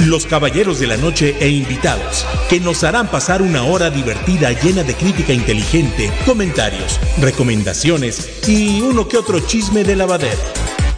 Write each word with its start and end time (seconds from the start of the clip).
los 0.00 0.26
caballeros 0.26 0.78
de 0.78 0.86
la 0.86 0.96
noche 0.96 1.36
e 1.40 1.48
invitados, 1.48 2.24
que 2.48 2.60
nos 2.60 2.84
harán 2.84 3.08
pasar 3.08 3.42
una 3.42 3.64
hora 3.64 3.90
divertida 3.90 4.52
llena 4.52 4.82
de 4.82 4.94
crítica 4.94 5.32
inteligente, 5.32 6.12
comentarios, 6.24 7.00
recomendaciones 7.20 8.48
y 8.48 8.80
uno 8.80 9.08
que 9.08 9.18
otro 9.18 9.40
chisme 9.40 9.84
de 9.84 9.96
lavadero. 9.96 10.38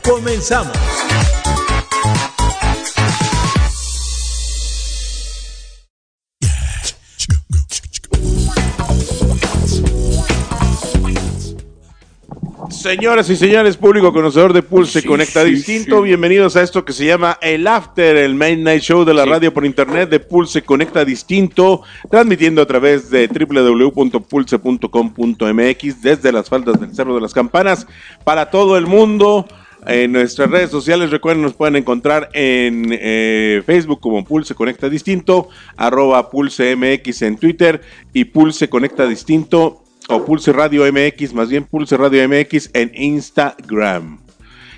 Comenzamos. 0.02 0.76
Señoras 12.90 13.30
y 13.30 13.36
señores, 13.36 13.76
público 13.76 14.12
conocedor 14.12 14.52
de 14.52 14.62
Pulse 14.62 15.00
Sí, 15.00 15.06
Conecta 15.06 15.44
sí, 15.44 15.52
Distinto, 15.52 15.98
sí. 15.98 16.06
bienvenidos 16.06 16.56
a 16.56 16.62
esto 16.62 16.84
que 16.84 16.92
se 16.92 17.04
llama 17.04 17.38
El 17.40 17.68
After, 17.68 18.16
el 18.16 18.34
Main 18.34 18.64
Night 18.64 18.82
Show 18.82 19.04
de 19.04 19.14
la 19.14 19.24
radio 19.24 19.54
por 19.54 19.64
internet 19.64 20.10
de 20.10 20.18
Pulse 20.18 20.62
Conecta 20.62 21.04
Distinto, 21.04 21.82
transmitiendo 22.10 22.60
a 22.60 22.66
través 22.66 23.08
de 23.08 23.28
www.pulse.com.mx 23.28 26.02
desde 26.02 26.32
las 26.32 26.48
faldas 26.48 26.80
del 26.80 26.92
Cerro 26.92 27.14
de 27.14 27.20
las 27.20 27.32
Campanas 27.32 27.86
para 28.24 28.50
todo 28.50 28.76
el 28.76 28.88
mundo. 28.88 29.46
En 29.86 30.10
nuestras 30.10 30.50
redes 30.50 30.70
sociales, 30.70 31.12
recuerden, 31.12 31.42
nos 31.42 31.54
pueden 31.54 31.76
encontrar 31.76 32.28
en 32.32 32.88
eh, 32.90 33.62
Facebook 33.64 34.00
como 34.00 34.24
Pulse 34.24 34.56
Conecta 34.56 34.88
Distinto, 34.88 35.48
arroba 35.76 36.28
Pulse 36.28 36.74
MX 36.74 37.22
en 37.22 37.38
Twitter 37.38 37.82
y 38.12 38.24
Pulse 38.24 38.68
Conecta 38.68 39.06
Distinto 39.06 39.84
o 40.10 40.24
Pulse 40.24 40.52
Radio 40.52 40.84
MX, 40.92 41.32
más 41.34 41.48
bien 41.48 41.64
Pulse 41.64 41.96
Radio 41.96 42.28
MX 42.28 42.70
en 42.74 42.90
Instagram. 42.94 44.18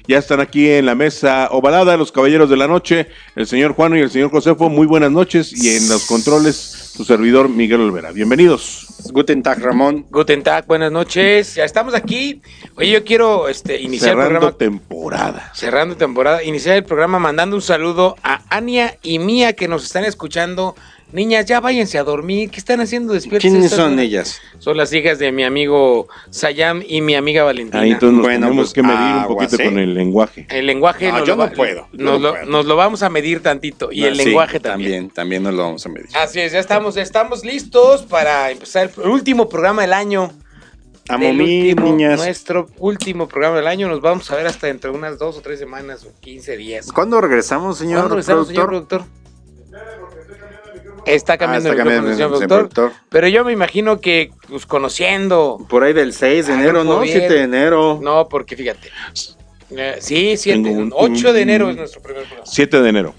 Ya 0.06 0.19
están 0.19 0.41
aquí 0.41 0.69
en 0.69 0.84
la 0.84 0.94
mesa 0.94 1.48
ovalada 1.52 1.97
los 1.97 2.11
caballeros 2.12 2.50
de 2.50 2.56
la 2.56 2.66
noche, 2.66 3.06
el 3.36 3.47
señor 3.47 3.72
Juan 3.72 3.97
y 3.97 4.00
el 4.00 4.10
señor 4.10 4.30
Josefo. 4.30 4.69
Muy 4.69 4.86
buenas 4.86 5.10
noches 5.12 5.53
y 5.53 5.77
en 5.77 5.88
los 5.88 6.06
controles 6.06 6.56
su 6.56 7.05
servidor 7.05 7.48
Miguel 7.48 7.80
Olvera. 7.80 8.10
Bienvenidos. 8.10 8.88
Guten 9.12 9.42
Tag, 9.42 9.60
Ramón. 9.60 10.05
Guten 10.10 10.42
Tag, 10.42 10.66
buenas 10.66 10.91
noches. 10.91 11.55
Ya 11.55 11.64
estamos 11.64 11.94
aquí. 11.94 12.42
Oye, 12.77 12.91
yo 12.91 13.05
quiero 13.05 13.48
este, 13.48 13.80
iniciar 13.80 14.10
el 14.10 14.16
Cerrando 14.16 14.41
programa. 14.41 14.58
temporada. 14.58 15.53
Cerrando 15.55 15.97
temporada, 15.97 16.42
iniciar 16.42 16.77
el 16.77 16.84
programa 16.84 17.19
mandando 17.20 17.56
un 17.56 17.62
saludo 17.62 18.16
a 18.25 18.42
Ania 18.50 18.98
y 19.03 19.19
Mía 19.20 19.53
que 19.55 19.69
nos 19.69 19.84
están 19.84 20.05
escuchando. 20.05 20.75
Niñas, 21.12 21.44
ya 21.46 21.60
váyanse 21.60 21.98
a 21.98 22.05
dormir. 22.05 22.48
¿Qué 22.50 22.58
están 22.58 22.80
haciendo 22.80 23.12
despiertas? 23.12 23.42
¿Quiénes 23.50 23.70
son 23.70 23.92
horas? 23.94 24.05
ellas? 24.05 24.41
Son 24.58 24.77
las 24.77 24.92
hijas 24.94 25.19
de 25.19 25.30
mi 25.30 25.44
amigo 25.44 26.08
Sayam 26.30 26.82
y 26.86 27.02
mi 27.02 27.14
amiga 27.14 27.44
Valentina. 27.44 27.80
Ahí 27.82 27.91
entonces 27.92 28.16
nos 28.16 28.27
Bueno, 28.27 28.46
tenemos 28.46 28.64
pues, 28.66 28.72
que 28.74 28.82
medir 28.82 29.16
un 29.16 29.27
poquito 29.27 29.56
¿eh? 29.60 29.64
con 29.66 29.78
el 29.78 29.92
lenguaje. 29.94 30.46
El 30.48 30.66
lenguaje 30.66 31.12
No, 31.12 31.19
nos, 31.19 31.28
yo 31.28 31.36
lo, 31.36 31.46
no 31.46 31.52
puedo, 31.52 31.88
nos 31.92 32.00
no 32.00 32.19
lo- 32.19 32.30
puedo. 32.32 32.46
nos 32.46 32.64
lo 32.66 32.77
vamos 32.77 33.02
a 33.02 33.10
medir 33.10 33.42
tantito. 33.42 33.92
Y 33.92 34.04
Ah, 34.04 34.08
el 34.08 34.16
sí, 34.16 34.24
lenguaje 34.24 34.58
también. 34.58 34.91
También, 35.10 35.10
también 35.10 35.42
nos 35.42 35.54
lo 35.54 35.62
vamos 35.64 35.84
a 35.84 35.88
medir. 35.91 36.08
Así 36.16 36.41
es, 36.41 36.52
ya 36.52 36.58
estamos, 36.60 36.94
ya 36.94 37.02
estamos 37.02 37.44
listos 37.44 38.02
para 38.04 38.50
empezar 38.50 38.91
el 39.04 39.10
último 39.10 39.48
programa 39.50 39.82
del 39.82 39.92
año. 39.92 40.32
Amo 41.08 41.32
mí, 41.34 41.70
último- 41.72 41.87
niñas. 41.88 42.16
Nuestro 42.20 42.69
último 42.78 43.28
programa 43.28 43.56
del 43.56 43.66
año. 43.66 43.88
Nos 43.88 44.00
vamos 44.00 44.31
a 44.31 44.37
ver 44.37 44.47
hasta 44.47 44.69
dentro 44.69 44.92
de 44.92 44.97
unas 44.98 45.19
dos 45.19 45.37
o 45.37 45.41
tres 45.42 45.58
semanas 45.58 46.04
o 46.04 46.12
15 46.20 46.56
días. 46.56 46.91
¿Cuándo 46.92 47.20
regresamos, 47.20 47.76
señor 47.76 47.98
¿Cuándo 47.98 48.14
regresamos, 48.14 48.47
señor 48.48 48.66
productor? 48.69 49.04
Está 51.04 51.36
cambiando 51.36 51.68
Ah, 51.68 51.72
el 51.72 51.78
está 51.78 51.84
micrófono, 51.84 52.08
cambiando 52.08 52.12
señor 52.16 52.42
el 52.42 52.48
productor. 52.48 52.68
productor. 52.88 53.06
Pero 53.10 53.28
yo 53.28 53.44
me 53.44 53.52
imagino 53.52 54.00
que, 54.00 54.30
pues, 54.48 54.66
conociendo. 54.66 55.58
Por 55.68 55.82
ahí 55.84 55.92
del 55.92 56.12
6 56.12 56.46
de 56.46 56.52
Ah, 56.52 56.60
enero, 56.60 56.84
¿no? 56.84 57.00
bien. 57.00 57.18
7 57.18 57.34
de 57.34 57.42
enero. 57.42 57.98
No, 58.02 58.28
porque 58.28 58.56
fíjate. 58.56 58.88
Eh, 59.70 59.96
sí, 60.00 60.36
7. 60.36 60.62
Tengo 60.62 60.80
un- 60.80 60.92
8 60.94 61.32
de 61.32 61.40
enero 61.42 61.70
es 61.70 61.76
nuestro 61.76 62.02
primer 62.02 62.22
programa. 62.24 62.46
7 62.46 62.80
de 62.82 62.88
enero. 62.88 63.14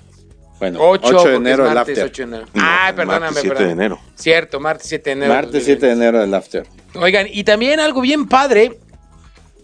Bueno, 0.60 0.80
8, 0.82 1.08
8 1.18 1.28
de 1.30 1.36
enero 1.36 1.68
el 1.68 1.74
martes, 1.74 1.98
after. 1.98 2.06
8 2.06 2.22
de 2.22 2.28
enero. 2.36 2.46
No, 2.54 2.62
Ay, 2.64 2.94
perdóname, 2.94 3.20
martes 3.26 3.42
7 3.42 3.56
perdón. 3.56 3.68
de 3.68 3.74
enero. 3.74 4.00
Cierto, 4.16 4.60
martes 4.62 4.88
7 4.88 5.10
de 5.10 5.12
enero. 5.18 5.34
Martes 5.34 5.64
7 5.66 5.86
de 5.88 5.92
enero 5.92 6.24
el 6.24 6.34
after. 6.34 6.66
Oigan, 6.96 7.28
y 7.30 7.44
también 7.44 7.80
algo 7.82 8.00
bien 8.02 8.28
padre. 8.28 8.80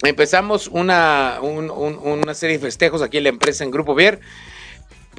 Empezamos 0.04 0.68
una, 0.68 1.40
un- 1.42 1.70
un- 1.70 2.00
una 2.04 2.34
serie 2.34 2.58
de 2.58 2.64
festejos 2.66 3.02
aquí 3.02 3.18
en 3.18 3.24
la 3.24 3.30
empresa 3.30 3.64
en 3.64 3.72
Grupo 3.72 3.96
Vier. 3.96 4.20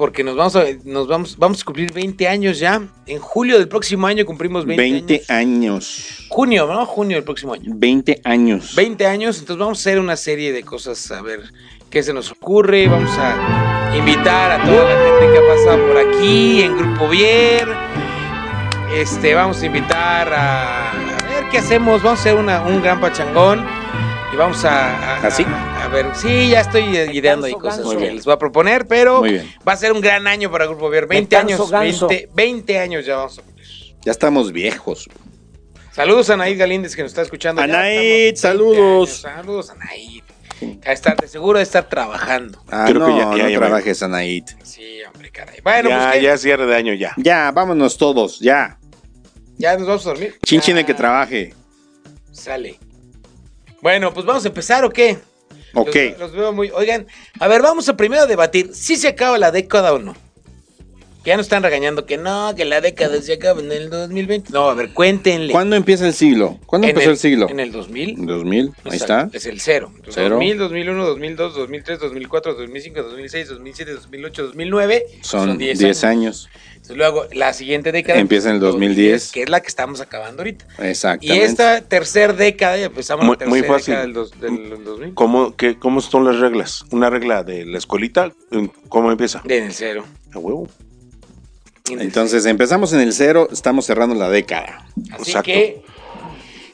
Porque 0.01 0.25
nos 0.25 0.35
vamos 0.35 0.57
a, 0.57 0.65
nos 0.85 1.07
vamos, 1.09 1.37
vamos 1.37 1.61
a 1.61 1.65
cumplir 1.67 1.93
20 1.93 2.27
años 2.27 2.59
ya. 2.59 2.81
En 3.07 3.19
julio 3.19 3.59
del 3.59 3.69
próximo 3.69 4.07
año 4.07 4.25
cumplimos 4.25 4.65
20, 4.65 4.81
20 4.83 5.15
años. 5.29 5.31
años. 5.31 6.27
Junio, 6.31 6.67
¿no? 6.67 6.87
Junio 6.87 7.19
del 7.19 7.25
próximo 7.25 7.53
año. 7.53 7.71
20 7.75 8.23
años. 8.25 8.75
20 8.75 9.07
años, 9.07 9.39
entonces 9.41 9.61
vamos 9.61 9.77
a 9.77 9.81
hacer 9.83 9.99
una 10.01 10.17
serie 10.17 10.55
de 10.55 10.63
cosas, 10.63 11.11
a 11.11 11.21
ver 11.21 11.41
qué 11.91 12.03
se 12.03 12.15
nos 12.15 12.33
ocurre. 12.33 12.89
Vamos 12.89 13.11
a 13.19 13.93
invitar 13.95 14.53
a 14.53 14.65
toda 14.65 14.85
la 14.85 15.05
gente 15.05 15.33
que 15.35 15.39
ha 15.39 15.55
pasado 15.55 15.87
por 15.87 15.99
aquí 15.99 16.63
en 16.63 16.79
Grupo 16.79 17.07
Vier. 17.11 17.69
Este, 18.97 19.35
vamos 19.35 19.61
a 19.63 19.67
invitar 19.67 20.33
a, 20.33 20.93
a 20.93 21.29
ver 21.29 21.45
qué 21.51 21.59
hacemos. 21.59 22.03
Vamos 22.03 22.21
a 22.21 22.23
hacer 22.23 22.37
una- 22.37 22.63
un 22.63 22.83
gran 22.83 23.03
pachangón 23.03 23.67
y 24.33 24.37
vamos 24.37 24.65
a, 24.65 25.17
a- 25.17 25.27
¿Ah, 25.27 25.31
sí? 25.31 25.45
a- 25.47 25.85
a 25.85 25.89
ver. 25.89 26.07
Sí, 26.15 26.51
ya 26.51 26.61
estoy 26.61 26.85
ideando 27.13 27.47
ahí 27.47 27.53
cosas 27.55 27.85
Muy 27.85 27.97
que 27.97 28.03
bien. 28.03 28.17
les 28.17 28.25
voy 28.25 28.35
a 28.35 28.39
proponer, 28.39 28.87
pero 28.87 29.21
Muy 29.21 29.33
bien. 29.33 29.53
va 29.67 29.73
a 29.73 29.77
ser 29.77 29.93
un 29.93 30.01
gran 30.01 30.27
año 30.27 30.51
para 30.51 30.67
Grupo 30.67 30.89
Vier. 30.91 31.07
20 31.07 31.35
canso, 31.37 31.55
años, 31.55 31.71
ganso. 31.71 32.09
20, 32.09 32.29
20 32.35 32.79
años 32.79 33.07
ya 33.07 33.17
vamos 33.17 33.39
a 33.39 33.43
cumplir. 33.43 33.67
Ya 34.03 34.13
estamos 34.13 34.53
viejos. 34.53 35.09
Saludos 35.93 36.31
a 36.31 36.35
Anaid 36.35 36.59
Galíndez 36.59 36.95
que 36.95 37.03
nos 37.03 37.11
está 37.11 37.23
escuchando. 37.23 37.61
Anaid, 37.61 38.29
estamos 38.35 38.59
20 38.59 38.77
saludos. 38.77 39.25
años. 39.25 39.37
Saludos, 39.37 39.71
Anaid. 39.71 40.23
A 40.85 40.93
estar, 40.93 41.17
de 41.17 41.27
seguro 41.27 41.59
de 41.59 41.65
estar 41.65 41.89
trabajando. 41.89 42.63
Ah, 42.71 42.85
Creo 42.87 43.01
no, 43.01 43.07
que 43.07 43.13
ya- 43.15 43.37
ya- 43.37 43.43
no 43.45 43.49
ya- 43.51 43.59
trabajes, 43.59 44.03
Anaid. 44.03 44.45
Sí, 44.63 44.99
hombre, 45.11 45.31
caray. 45.31 45.59
Bueno, 45.63 45.89
ya, 45.89 45.99
pues 46.03 46.13
¿qué? 46.15 46.23
ya 46.23 46.35
es 46.35 46.41
cierre 46.43 46.67
de 46.67 46.77
año 46.77 46.95
ya. 46.95 47.13
Ya, 47.17 47.51
vámonos 47.51 47.97
todos, 47.97 48.39
ya. 48.41 48.79
ya 49.57 49.77
nos 49.77 49.87
vamos 49.89 50.07
a 50.07 50.11
dormir. 50.11 50.39
Chinchín 50.45 50.77
el 50.77 50.83
Ya, 50.85 50.87
que 50.87 50.95
trabaje. 50.95 51.55
Sale. 52.31 52.79
Bueno, 53.83 54.13
pues 54.13 54.27
vamos 54.27 54.45
a 54.45 54.49
empezar 54.49 54.85
o 54.85 54.91
qué? 54.91 55.19
Ok. 55.75 55.97
Los, 56.11 56.21
los 56.21 56.33
veo 56.33 56.53
muy. 56.53 56.71
Oigan, 56.71 57.07
a 57.39 57.49
ver, 57.49 57.63
vamos 57.63 57.89
a 57.89 57.97
primero 57.97 58.27
debatir 58.27 58.71
si 58.75 58.97
se 58.97 59.09
acaba 59.09 59.39
la 59.39 59.51
década 59.51 59.93
o 59.93 59.99
no. 59.99 60.15
Que 61.23 61.29
ya 61.29 61.37
nos 61.37 61.47
están 61.47 61.63
regañando 61.63 62.07
que 62.07 62.17
no, 62.17 62.55
que 62.57 62.65
la 62.65 62.81
década 62.81 63.21
se 63.21 63.35
acaba 63.35 63.61
en 63.61 63.71
el 63.71 63.91
2020. 63.91 64.53
No, 64.55 64.71
a 64.71 64.75
ver, 64.75 64.95
cuéntenle. 64.95 65.53
¿Cuándo 65.53 65.77
empieza 65.77 66.07
el 66.07 66.15
siglo? 66.15 66.59
¿Cuándo 66.65 66.87
En 66.87 66.93
empezó 66.93 67.11
el, 67.11 67.19
siglo? 67.19 67.47
En 67.51 67.61
el 67.61 67.73
2000. 67.73 68.25
2000, 68.25 68.73
ahí 68.85 68.97
está. 68.97 69.29
Es 69.31 69.45
el 69.45 69.61
cero. 69.61 69.93
Entonces, 69.97 70.15
Cero. 70.15 70.37
2000, 70.37 70.59
2001, 70.59 71.07
2002, 71.07 71.55
2003, 71.57 71.99
2004, 72.01 72.55
2005, 72.55 73.03
2006, 73.03 73.49
2007, 73.49 73.93
2008, 73.93 74.43
2009. 74.45 75.07
Son 75.21 75.59
10 75.59 76.05
años. 76.05 76.49
Entonces, 76.69 76.80
luego, 76.95 77.25
la 77.33 77.53
siguiente 77.53 77.93
década. 77.93 78.19
Empieza 78.19 78.49
en 78.51 78.57
el 78.57 78.61
2010. 78.61 79.33
Que 79.33 79.43
es 79.43 79.49
la 79.49 79.61
que 79.61 79.69
estamos 79.69 80.01
acabando 80.01 80.43
ahorita. 80.43 80.67
Y 80.81 80.87
Exactamente. 80.87 81.45
esta 81.45 81.81
tercera 81.83 82.33
década, 82.33 82.77
ya 82.79 82.87
empezamos 82.87 83.25
Muy- 83.27 83.37
la 83.39 83.47
muy 83.47 83.61
tercera 83.63 83.79
fácil. 83.79 83.93
década 83.93 84.03
del, 84.07 84.13
dos- 84.15 84.41
del 84.41 84.85
2000. 84.85 85.15
¿Cómo, 85.15 85.57
qué, 85.57 85.79
¿Cómo 85.79 86.01
son 86.01 86.25
las 86.25 86.39
reglas? 86.39 86.85
Una 86.91 87.11
regla 87.11 87.43
de 87.45 87.65
la 87.67 87.79
escuelita, 87.79 88.33
¿cómo 88.89 89.11
empieza? 89.11 89.43
En 89.45 89.65
el 89.65 89.73
cero. 89.73 90.05
A 90.35 90.39
huevo. 90.39 90.69
En 91.91 92.01
Entonces 92.01 92.47
empezamos 92.47 92.93
en 92.93 93.01
el 93.01 93.13
cero, 93.13 93.49
estamos 93.51 93.85
cerrando 93.87 94.15
la 94.15 94.29
década. 94.29 94.87
Así 95.13 95.31
exacto. 95.31 95.43
que. 95.47 95.83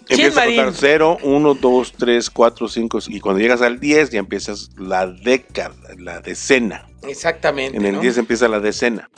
¿Quién, 0.08 0.20
Empiezas 0.20 0.38
a 0.44 0.46
contar 0.46 0.72
0, 0.72 1.18
1, 1.24 1.54
2, 1.54 1.92
3, 1.98 2.30
4, 2.30 2.68
5 2.68 2.98
y 3.08 3.18
cuando 3.18 3.40
llegas 3.40 3.60
al 3.60 3.80
10 3.80 4.10
ya 4.10 4.20
empiezas 4.20 4.70
la 4.78 5.04
década, 5.08 5.74
la 5.98 6.20
decena. 6.20 6.86
Exactamente. 7.08 7.76
En 7.76 7.84
el 7.86 7.94
¿no? 7.94 8.00
10 8.02 8.16
empieza 8.18 8.46
la 8.46 8.60
decena. 8.60 9.10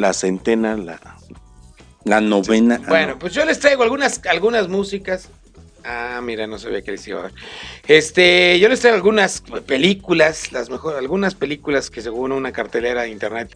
La 0.00 0.14
centena, 0.14 0.78
la... 0.78 0.98
La 2.04 2.22
novena. 2.22 2.80
ah, 2.82 2.86
Bueno, 2.88 3.12
no. 3.12 3.18
pues 3.18 3.34
yo 3.34 3.44
les 3.44 3.60
traigo 3.60 3.82
algunas, 3.82 4.24
algunas 4.24 4.66
músicas. 4.68 5.28
Ah, 5.84 6.20
mira, 6.22 6.46
no 6.46 6.58
sabía 6.58 6.80
que 6.80 6.92
les 6.92 7.06
iba 7.06 7.20
a 7.20 7.22
ver. 7.24 7.32
Este, 7.86 8.58
yo 8.58 8.70
les 8.70 8.80
traigo 8.80 8.96
algunas 8.96 9.42
películas, 9.66 10.52
las 10.52 10.70
mejor, 10.70 10.96
algunas 10.96 11.34
películas 11.34 11.90
que 11.90 12.00
según 12.00 12.32
una 12.32 12.50
cartelera 12.52 13.02
de 13.02 13.10
internet 13.10 13.54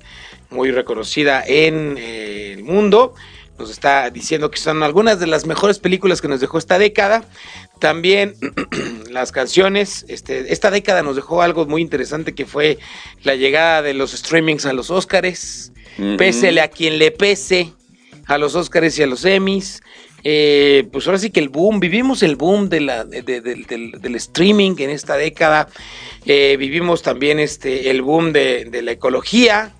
muy 0.50 0.70
reconocida 0.70 1.42
en 1.46 1.96
eh, 1.96 2.52
el 2.52 2.64
mundo, 2.64 3.14
nos 3.58 3.70
está 3.70 4.10
diciendo 4.10 4.50
que 4.50 4.58
son 4.58 4.82
algunas 4.82 5.18
de 5.20 5.26
las 5.26 5.46
mejores 5.46 5.78
películas 5.78 6.20
que 6.20 6.28
nos 6.28 6.40
dejó 6.40 6.58
esta 6.58 6.78
década. 6.78 7.24
También 7.78 8.34
las 9.10 9.32
canciones, 9.32 10.04
este, 10.08 10.52
esta 10.52 10.70
década 10.70 11.02
nos 11.02 11.16
dejó 11.16 11.40
algo 11.40 11.64
muy 11.64 11.80
interesante 11.80 12.34
que 12.34 12.44
fue 12.44 12.78
la 13.22 13.34
llegada 13.34 13.80
de 13.80 13.94
los 13.94 14.12
streamings 14.12 14.66
a 14.66 14.74
los 14.74 14.90
Óscares, 14.90 15.72
Pésele 16.18 16.60
a 16.60 16.68
quien 16.68 16.98
le 16.98 17.10
pese, 17.10 17.72
a 18.26 18.38
los 18.38 18.54
Óscares 18.54 18.98
y 18.98 19.02
a 19.02 19.06
los 19.06 19.24
Emmys. 19.24 19.82
Eh, 20.26 20.88
pues 20.90 21.06
ahora 21.06 21.18
sí 21.18 21.30
que 21.30 21.40
el 21.40 21.50
boom, 21.50 21.80
vivimos 21.80 22.22
el 22.22 22.36
boom 22.36 22.68
del, 22.70 22.88
streaming 24.16 24.74
en 24.78 24.90
esta 24.90 25.16
década, 25.16 25.68
Eh, 26.26 26.56
vivimos 26.58 27.02
también 27.02 27.38
este, 27.38 27.90
el 27.90 28.00
boom 28.00 28.32
de 28.32 28.80
la 28.82 28.92
ecología, 28.92 29.74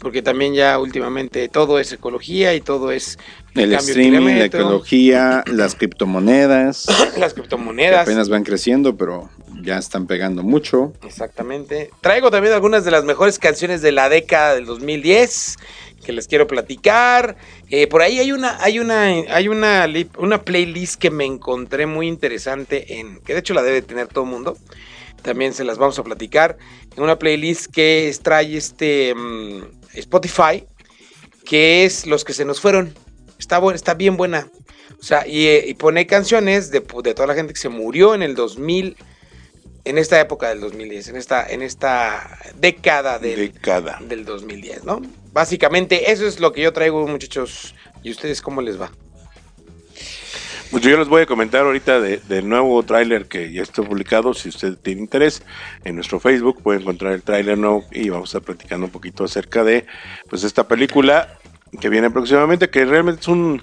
porque 0.00 0.22
también 0.22 0.54
ya 0.54 0.78
últimamente 0.78 1.48
todo 1.48 1.78
es 1.78 1.92
ecología 1.92 2.54
y 2.54 2.60
todo 2.60 2.92
es 2.92 3.18
El 3.54 3.74
streaming, 3.74 4.38
la 4.38 4.44
ecología, 4.46 5.44
las 5.46 5.74
criptomonedas, 5.74 6.86
las 7.18 7.34
que 7.34 7.40
criptomonedas. 7.40 8.02
apenas 8.02 8.28
van 8.28 8.44
creciendo, 8.44 8.96
pero 8.96 9.28
ya 9.62 9.78
están 9.78 10.06
pegando 10.06 10.42
mucho. 10.42 10.92
Exactamente. 11.02 11.90
Traigo 12.00 12.30
también 12.30 12.54
algunas 12.54 12.84
de 12.84 12.90
las 12.90 13.04
mejores 13.04 13.38
canciones 13.38 13.82
de 13.82 13.92
la 13.92 14.08
década 14.08 14.54
del 14.54 14.66
2010 14.66 15.56
que 16.04 16.12
les 16.12 16.26
quiero 16.26 16.46
platicar. 16.46 17.36
Eh, 17.70 17.86
por 17.86 18.02
ahí 18.02 18.18
hay 18.18 18.32
una, 18.32 18.62
hay 18.62 18.78
una, 18.78 19.02
hay 19.04 19.48
una, 19.48 19.86
una 20.16 20.42
playlist 20.42 21.00
que 21.00 21.10
me 21.10 21.24
encontré 21.24 21.86
muy 21.86 22.08
interesante 22.08 22.98
en, 22.98 23.20
que 23.20 23.34
de 23.34 23.40
hecho 23.40 23.54
la 23.54 23.62
debe 23.62 23.82
tener 23.82 24.06
todo 24.06 24.24
el 24.24 24.30
mundo. 24.30 24.56
También 25.22 25.52
se 25.52 25.64
las 25.64 25.78
vamos 25.78 25.98
a 25.98 26.04
platicar. 26.04 26.56
En 26.96 27.02
una 27.02 27.18
playlist 27.18 27.66
que 27.66 28.14
trae 28.22 28.56
este 28.56 29.14
mm, 29.14 29.77
Spotify, 30.00 30.64
que 31.44 31.84
es 31.84 32.06
los 32.06 32.24
que 32.24 32.32
se 32.32 32.44
nos 32.44 32.60
fueron. 32.60 32.94
Está, 33.38 33.60
bu- 33.60 33.74
está 33.74 33.94
bien 33.94 34.16
buena. 34.16 34.48
O 35.00 35.02
sea, 35.02 35.26
y, 35.26 35.46
eh, 35.46 35.64
y 35.68 35.74
pone 35.74 36.06
canciones 36.06 36.70
de, 36.70 36.80
de 36.80 37.14
toda 37.14 37.26
la 37.26 37.34
gente 37.34 37.52
que 37.52 37.60
se 37.60 37.68
murió 37.68 38.14
en 38.14 38.22
el 38.22 38.34
2000 38.34 38.96
en 39.84 39.96
esta 39.96 40.20
época 40.20 40.48
del 40.50 40.60
2010, 40.60 41.08
en 41.08 41.16
esta, 41.16 41.46
en 41.48 41.62
esta 41.62 42.38
década 42.56 43.18
del, 43.18 43.52
Década. 43.52 43.98
del 44.02 44.24
2010, 44.26 44.84
¿no? 44.84 45.00
Básicamente 45.32 46.10
eso 46.10 46.26
es 46.26 46.40
lo 46.40 46.52
que 46.52 46.60
yo 46.62 46.72
traigo, 46.74 47.06
muchachos. 47.06 47.74
¿Y 48.02 48.10
ustedes 48.10 48.42
cómo 48.42 48.60
les 48.60 48.78
va? 48.78 48.90
Pues 50.70 50.82
yo 50.82 50.98
les 50.98 51.08
voy 51.08 51.22
a 51.22 51.26
comentar 51.26 51.62
ahorita 51.64 51.98
de- 52.00 52.18
del 52.28 52.46
nuevo 52.48 52.82
tráiler 52.82 53.26
que 53.26 53.50
ya 53.52 53.62
está 53.62 53.82
publicado. 53.82 54.34
Si 54.34 54.50
usted 54.50 54.76
tiene 54.76 55.00
interés, 55.00 55.42
en 55.84 55.94
nuestro 55.94 56.20
Facebook 56.20 56.62
puede 56.62 56.80
encontrar 56.80 57.14
el 57.14 57.22
tráiler 57.22 57.56
nuevo 57.56 57.84
y 57.90 58.10
vamos 58.10 58.28
a 58.28 58.38
estar 58.38 58.42
platicando 58.42 58.86
un 58.86 58.92
poquito 58.92 59.24
acerca 59.24 59.64
de 59.64 59.86
pues 60.28 60.44
esta 60.44 60.68
película 60.68 61.38
que 61.80 61.88
viene 61.88 62.10
próximamente, 62.10 62.68
que 62.68 62.84
realmente 62.84 63.22
es 63.22 63.28
un 63.28 63.62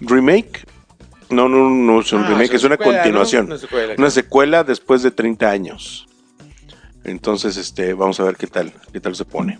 remake. 0.00 0.64
No, 1.30 1.48
no, 1.48 1.68
no 1.68 2.00
es 2.00 2.12
un 2.12 2.22
Ah, 2.22 2.28
remake, 2.28 2.54
es 2.54 2.62
una 2.62 2.76
secuela, 2.76 2.92
¿no? 2.98 3.02
continuación. 3.02 3.46
Una 3.46 3.58
secuela, 3.58 3.94
Una 3.98 4.10
secuela 4.10 4.64
después 4.64 5.02
de 5.02 5.10
30 5.10 5.50
años. 5.50 6.06
Entonces, 7.02 7.56
este, 7.56 7.92
vamos 7.94 8.20
a 8.20 8.24
ver 8.24 8.36
qué 8.36 8.46
tal, 8.46 8.72
qué 8.92 9.00
tal 9.00 9.16
se 9.16 9.24
pone. 9.24 9.58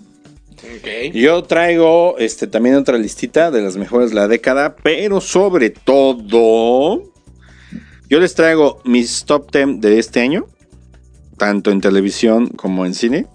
Yo 1.13 1.43
traigo 1.45 2.17
este 2.19 2.47
también 2.47 2.77
otra 2.77 2.99
listita 2.99 3.51
de 3.51 3.63
las 3.63 3.77
mejores 3.77 4.11
de 4.11 4.17
la 4.17 4.29
década, 4.29 4.77
pero 4.77 5.21
sobre 5.21 5.71
todo 5.71 7.03
yo 8.09 8.21
les 8.21 8.35
traigo 8.35 8.81
mis 8.85 9.25
top 9.25 9.51
10 9.53 9.81
de 9.81 9.99
este 9.99 10.21
año, 10.21 10.47
tanto 11.37 11.71
en 11.71 11.81
televisión 11.81 12.49
como 12.49 12.87
en 12.87 12.95
cine. 12.95 13.27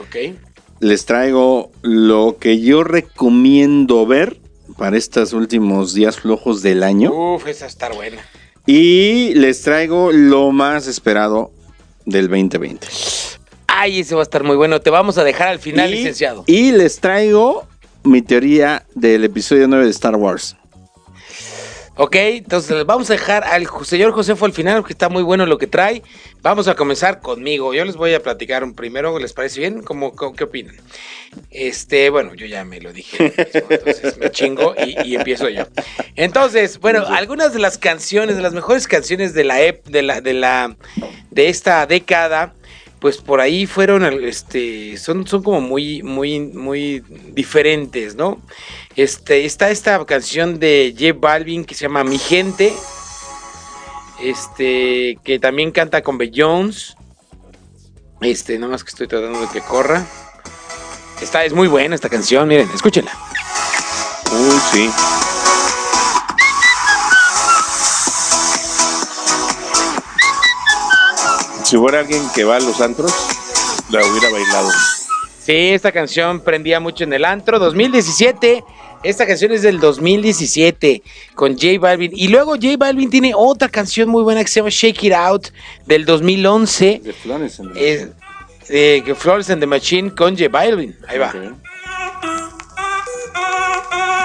Ok. 0.00 0.34
Les 0.80 1.06
traigo 1.06 1.70
lo 1.82 2.36
que 2.38 2.60
yo 2.60 2.84
recomiendo 2.84 4.06
ver 4.06 4.38
para 4.76 4.96
estos 4.96 5.32
últimos 5.32 5.94
días 5.94 6.18
flojos 6.18 6.62
del 6.62 6.82
año 6.82 7.12
Uf, 7.34 7.46
esa 7.46 7.66
está 7.66 7.90
buena. 7.90 8.18
y 8.66 9.34
les 9.34 9.62
traigo 9.62 10.10
lo 10.10 10.50
más 10.50 10.86
esperado 10.88 11.52
del 12.06 12.28
2020. 12.28 12.86
Ay, 13.84 14.00
ese 14.00 14.14
va 14.14 14.22
a 14.22 14.24
estar 14.24 14.42
muy 14.44 14.56
bueno. 14.56 14.80
Te 14.80 14.88
vamos 14.88 15.18
a 15.18 15.24
dejar 15.24 15.48
al 15.48 15.58
final, 15.58 15.90
y, 15.92 15.96
licenciado. 15.96 16.42
y 16.46 16.72
les 16.72 17.00
traigo 17.00 17.66
mi 18.02 18.22
teoría 18.22 18.86
del 18.94 19.24
episodio 19.24 19.68
9 19.68 19.84
de 19.84 19.90
Star 19.90 20.16
Wars. 20.16 20.56
Ok, 21.96 22.14
entonces 22.16 22.86
vamos 22.86 23.10
a 23.10 23.12
dejar 23.12 23.44
al 23.44 23.68
señor 23.84 24.12
Josefo 24.12 24.46
al 24.46 24.54
final, 24.54 24.82
que 24.84 24.94
está 24.94 25.10
muy 25.10 25.22
bueno 25.22 25.44
lo 25.44 25.58
que 25.58 25.66
trae. 25.66 26.02
Vamos 26.40 26.66
a 26.66 26.74
comenzar 26.74 27.20
conmigo. 27.20 27.74
Yo 27.74 27.84
les 27.84 27.96
voy 27.96 28.14
a 28.14 28.22
platicar 28.22 28.64
un 28.64 28.72
primero, 28.74 29.18
¿les 29.18 29.34
parece 29.34 29.60
bien? 29.60 29.82
¿Cómo, 29.82 30.12
cómo- 30.16 30.34
qué 30.34 30.44
opinan? 30.44 30.74
Este, 31.50 32.08
bueno, 32.08 32.32
yo 32.34 32.46
ya 32.46 32.64
me 32.64 32.80
lo 32.80 32.90
dije, 32.90 33.34
entonces 33.52 34.16
me 34.16 34.30
chingo 34.30 34.74
y, 34.78 34.96
y 35.06 35.14
empiezo 35.16 35.50
yo. 35.50 35.64
Entonces, 36.16 36.80
bueno, 36.80 37.04
algunas 37.06 37.52
de 37.52 37.58
las 37.58 37.76
canciones, 37.76 38.36
de 38.36 38.42
las 38.42 38.54
mejores 38.54 38.88
canciones 38.88 39.34
de 39.34 39.44
la 39.44 39.60
ep- 39.60 39.84
de 39.84 40.02
la, 40.02 40.20
de 40.22 40.32
la, 40.32 40.74
de 41.30 41.48
esta 41.50 41.86
década, 41.86 42.54
pues 43.04 43.18
por 43.18 43.42
ahí 43.42 43.66
fueron, 43.66 44.02
este, 44.24 44.96
son, 44.96 45.26
son 45.26 45.42
como 45.42 45.60
muy, 45.60 46.02
muy, 46.02 46.40
muy 46.40 47.04
diferentes, 47.34 48.14
¿no? 48.14 48.40
Este, 48.96 49.44
está 49.44 49.68
esta 49.68 50.02
canción 50.06 50.58
de 50.58 50.94
J 50.98 51.12
Balvin 51.20 51.66
que 51.66 51.74
se 51.74 51.82
llama 51.82 52.02
Mi 52.02 52.16
Gente. 52.16 52.72
Este, 54.22 55.18
que 55.22 55.38
también 55.38 55.70
canta 55.70 56.00
con 56.02 56.18
Jones. 56.34 56.96
Este, 58.22 58.58
nada 58.58 58.72
más 58.72 58.82
que 58.82 58.88
estoy 58.88 59.06
tratando 59.06 59.38
de 59.38 59.48
que 59.48 59.60
corra. 59.60 60.06
Esta 61.20 61.44
es 61.44 61.52
muy 61.52 61.68
buena 61.68 61.94
esta 61.96 62.08
canción, 62.08 62.48
miren, 62.48 62.70
escúchenla. 62.74 63.12
Uy, 64.32 64.58
sí. 64.72 64.90
Si 71.64 71.78
fuera 71.78 72.00
alguien 72.00 72.22
que 72.34 72.44
va 72.44 72.56
a 72.56 72.60
los 72.60 72.80
antros, 72.80 73.12
la 73.90 74.04
hubiera 74.06 74.30
bailado. 74.30 74.70
Sí, 75.44 75.70
esta 75.70 75.92
canción 75.92 76.40
prendía 76.40 76.78
mucho 76.78 77.04
en 77.04 77.12
el 77.12 77.24
antro. 77.24 77.58
2017. 77.58 78.62
Esta 79.02 79.26
canción 79.26 79.52
es 79.52 79.62
del 79.62 79.80
2017 79.80 81.02
con 81.34 81.52
J 81.54 81.78
Balvin. 81.78 82.12
Y 82.14 82.28
luego 82.28 82.52
J 82.52 82.76
Balvin 82.78 83.10
tiene 83.10 83.32
otra 83.36 83.68
canción 83.68 84.08
muy 84.08 84.22
buena 84.22 84.42
que 84.42 84.48
se 84.48 84.60
llama 84.60 84.70
Shake 84.70 85.04
It 85.04 85.12
Out 85.12 85.48
del 85.84 86.06
2011. 86.06 87.00
De 87.02 87.12
Flores 87.12 87.58
en 87.58 87.72
Es, 87.76 88.08
eh, 88.68 89.02
que 89.04 89.14
Flores 89.14 89.50
and 89.50 89.60
the 89.60 89.66
Machine 89.66 90.14
con 90.14 90.36
J 90.36 90.48
Balvin. 90.48 90.96
Ahí 91.08 91.18
va. 91.18 91.32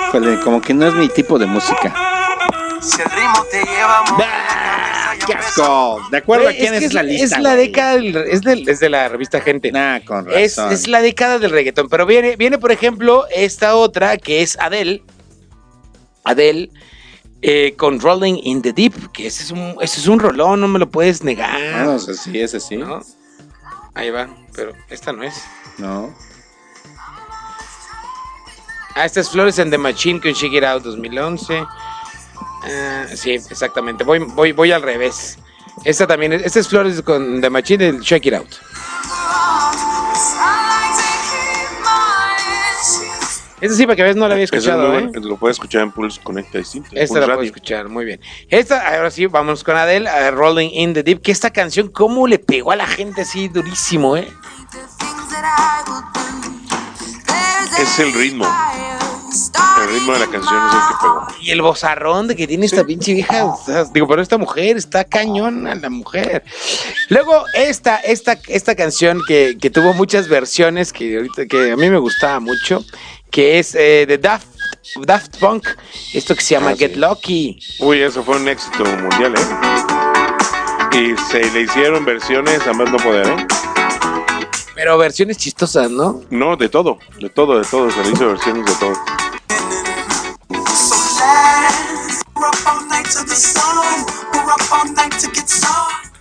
Híjole, 0.07 0.39
como 0.41 0.61
que 0.61 0.73
no 0.73 0.87
es 0.87 0.93
mi 0.93 1.07
tipo 1.09 1.37
de 1.37 1.45
música. 1.45 1.93
Si 2.81 3.01
el 3.01 3.09
ritmo 3.09 3.45
te 3.51 3.59
lleva 3.63 3.99
a 3.99 4.03
¡Ah, 4.21 4.85
¡Qué 4.87 4.88
asco! 5.33 5.99
¿De 6.11 6.17
acuerdo 6.17 6.47
a 6.49 6.51
quién 6.53 6.73
es, 6.73 6.87
que 6.87 6.93
la 6.93 7.03
lista? 7.03 7.23
Es 7.37 7.41
la 7.41 7.53
güey? 7.55 7.67
década 7.67 7.93
del- 7.95 8.15
es, 8.17 8.41
del- 8.41 8.67
es 8.69 8.79
de 8.79 8.89
la 8.89 9.07
revista 9.09 9.41
Gente. 9.41 9.71
Nah, 9.71 9.99
con 10.01 10.29
Es, 10.31 10.57
razón. 10.57 10.73
es 10.73 10.87
la 10.87 11.01
década 11.01 11.39
del 11.39 11.51
reggaetón. 11.51 11.89
Pero 11.89 12.05
viene, 12.05 12.35
viene, 12.35 12.57
por 12.57 12.71
ejemplo, 12.71 13.25
esta 13.33 13.75
otra 13.75 14.17
que 14.17 14.41
es 14.41 14.57
Adele. 14.59 15.03
Adele. 16.23 16.69
eh, 17.41 17.73
con 17.77 17.99
Rolling 18.01 18.35
in 18.43 18.61
the 18.61 18.73
Deep. 18.73 19.11
Que 19.13 19.27
ese 19.27 19.43
es, 19.43 19.51
un, 19.51 19.75
ese 19.81 20.01
es 20.01 20.07
un 20.07 20.19
rolón, 20.19 20.59
no 20.59 20.67
me 20.67 20.77
lo 20.79 20.89
puedes 20.89 21.23
negar. 21.23 21.57
Ah, 21.73 21.83
no, 21.85 21.93
o 21.93 21.99
sea, 21.99 22.13
sí, 22.13 22.39
ese 22.39 22.59
sí. 22.59 22.75
¿no? 22.75 23.01
Ahí 23.93 24.09
va, 24.09 24.27
pero 24.53 24.73
esta 24.89 25.13
no 25.13 25.23
es. 25.23 25.41
No. 25.77 26.13
Ah, 28.95 29.05
esta 29.05 29.21
es 29.21 29.29
Flores 29.29 29.57
and 29.59 29.71
the 29.71 29.77
Machine 29.77 30.19
con 30.19 30.33
Shake 30.33 30.53
It 30.57 30.63
Out 30.63 30.83
2011. 30.83 31.65
Ah, 32.63 33.05
sí, 33.15 33.31
exactamente. 33.31 34.03
Voy, 34.03 34.19
voy, 34.19 34.51
voy 34.51 34.71
al 34.71 34.81
revés. 34.81 35.37
Esta 35.85 36.05
también 36.05 36.33
es, 36.33 36.43
esta 36.43 36.59
es 36.59 36.67
Flores 36.67 37.01
con 37.01 37.41
The 37.41 37.49
Machine 37.49 37.85
del 37.85 37.99
Shake 38.01 38.25
It 38.27 38.33
Out. 38.33 38.55
Esta 43.61 43.75
sí, 43.75 43.85
para 43.85 43.97
que 43.97 44.03
veas, 44.03 44.15
no 44.15 44.25
la 44.25 44.35
había 44.35 44.45
es 44.45 44.53
escuchado, 44.53 44.87
muy 44.93 45.03
¿eh? 45.03 45.11
Lo 45.21 45.35
puedes 45.35 45.55
escuchar 45.55 45.81
en 45.81 45.91
Pulse 45.91 46.21
Conecta 46.23 46.57
Distinto. 46.57 46.89
Esta 46.93 47.19
la 47.19 47.25
Radio. 47.27 47.41
escuchar, 47.43 47.89
muy 47.89 48.05
bien. 48.05 48.21
Esta, 48.47 48.95
ahora 48.95 49.11
sí, 49.11 49.25
vamos 49.25 49.65
con 49.65 49.75
Adele, 49.75 50.09
a 50.09 50.31
Rolling 50.31 50.69
in 50.71 50.93
the 50.93 51.03
Deep, 51.03 51.21
que 51.21 51.33
esta 51.33 51.49
canción, 51.49 51.89
cómo 51.89 52.25
le 52.25 52.39
pegó 52.39 52.71
a 52.71 52.77
la 52.77 52.87
gente 52.87 53.21
así 53.21 53.49
durísimo, 53.49 54.15
¿eh? 54.15 54.29
Es 57.77 57.99
el 57.99 58.13
ritmo. 58.13 58.45
El 59.81 59.89
ritmo 59.93 60.13
de 60.13 60.19
la 60.19 60.27
canción 60.27 60.55
es 60.67 60.73
el 60.73 60.79
que 60.87 60.95
pegó. 61.01 61.27
Y 61.41 61.51
el 61.51 61.61
bozarrón 61.61 62.27
de 62.27 62.35
que 62.35 62.47
tiene 62.47 62.65
esta 62.65 62.83
pinche 62.83 63.13
vieja, 63.13 63.45
o 63.45 63.59
sea, 63.65 63.83
digo, 63.85 64.07
pero 64.07 64.21
esta 64.21 64.37
mujer 64.37 64.77
está 64.77 65.03
cañona 65.03 65.75
la 65.75 65.89
mujer. 65.89 66.43
Luego, 67.09 67.45
esta, 67.53 67.97
esta, 67.97 68.37
esta 68.47 68.75
canción 68.75 69.21
que, 69.27 69.57
que 69.59 69.69
tuvo 69.69 69.93
muchas 69.93 70.27
versiones, 70.27 70.91
que 70.93 71.17
ahorita 71.17 71.45
que 71.47 71.71
a 71.71 71.75
mí 71.75 71.89
me 71.89 71.97
gustaba 71.99 72.39
mucho, 72.39 72.83
que 73.31 73.59
es 73.59 73.75
eh, 73.75 74.05
de 74.07 74.17
Daft, 74.17 74.47
Daft 75.05 75.37
Punk, 75.37 75.67
esto 76.13 76.35
que 76.35 76.41
se 76.41 76.55
llama 76.55 76.71
Ah, 76.71 76.75
Get 76.77 76.93
sí. 76.93 76.99
Lucky. 76.99 77.59
Uy, 77.79 78.01
eso 78.01 78.23
fue 78.23 78.35
un 78.37 78.47
éxito 78.47 78.83
mundial, 78.83 79.35
¿eh? 79.35 80.97
Y 80.97 81.15
se 81.31 81.49
le 81.51 81.61
hicieron 81.61 82.03
versiones 82.03 82.65
a 82.65 82.73
más 82.73 82.91
no 82.91 82.97
poder, 82.97 83.27
¿eh? 83.27 83.47
Pero 84.79 84.97
versiones 84.97 85.35
chistosas, 85.35 85.91
¿no? 85.91 86.21
No, 86.29 86.55
de 86.55 86.69
todo, 86.69 86.99
de 87.19 87.29
todo, 87.29 87.59
de 87.59 87.65
todo. 87.65 87.91
Se 87.91 88.01
le 88.01 88.11
hizo 88.11 88.27
versiones 88.29 88.65
de 88.65 88.73
todo. 88.75 88.93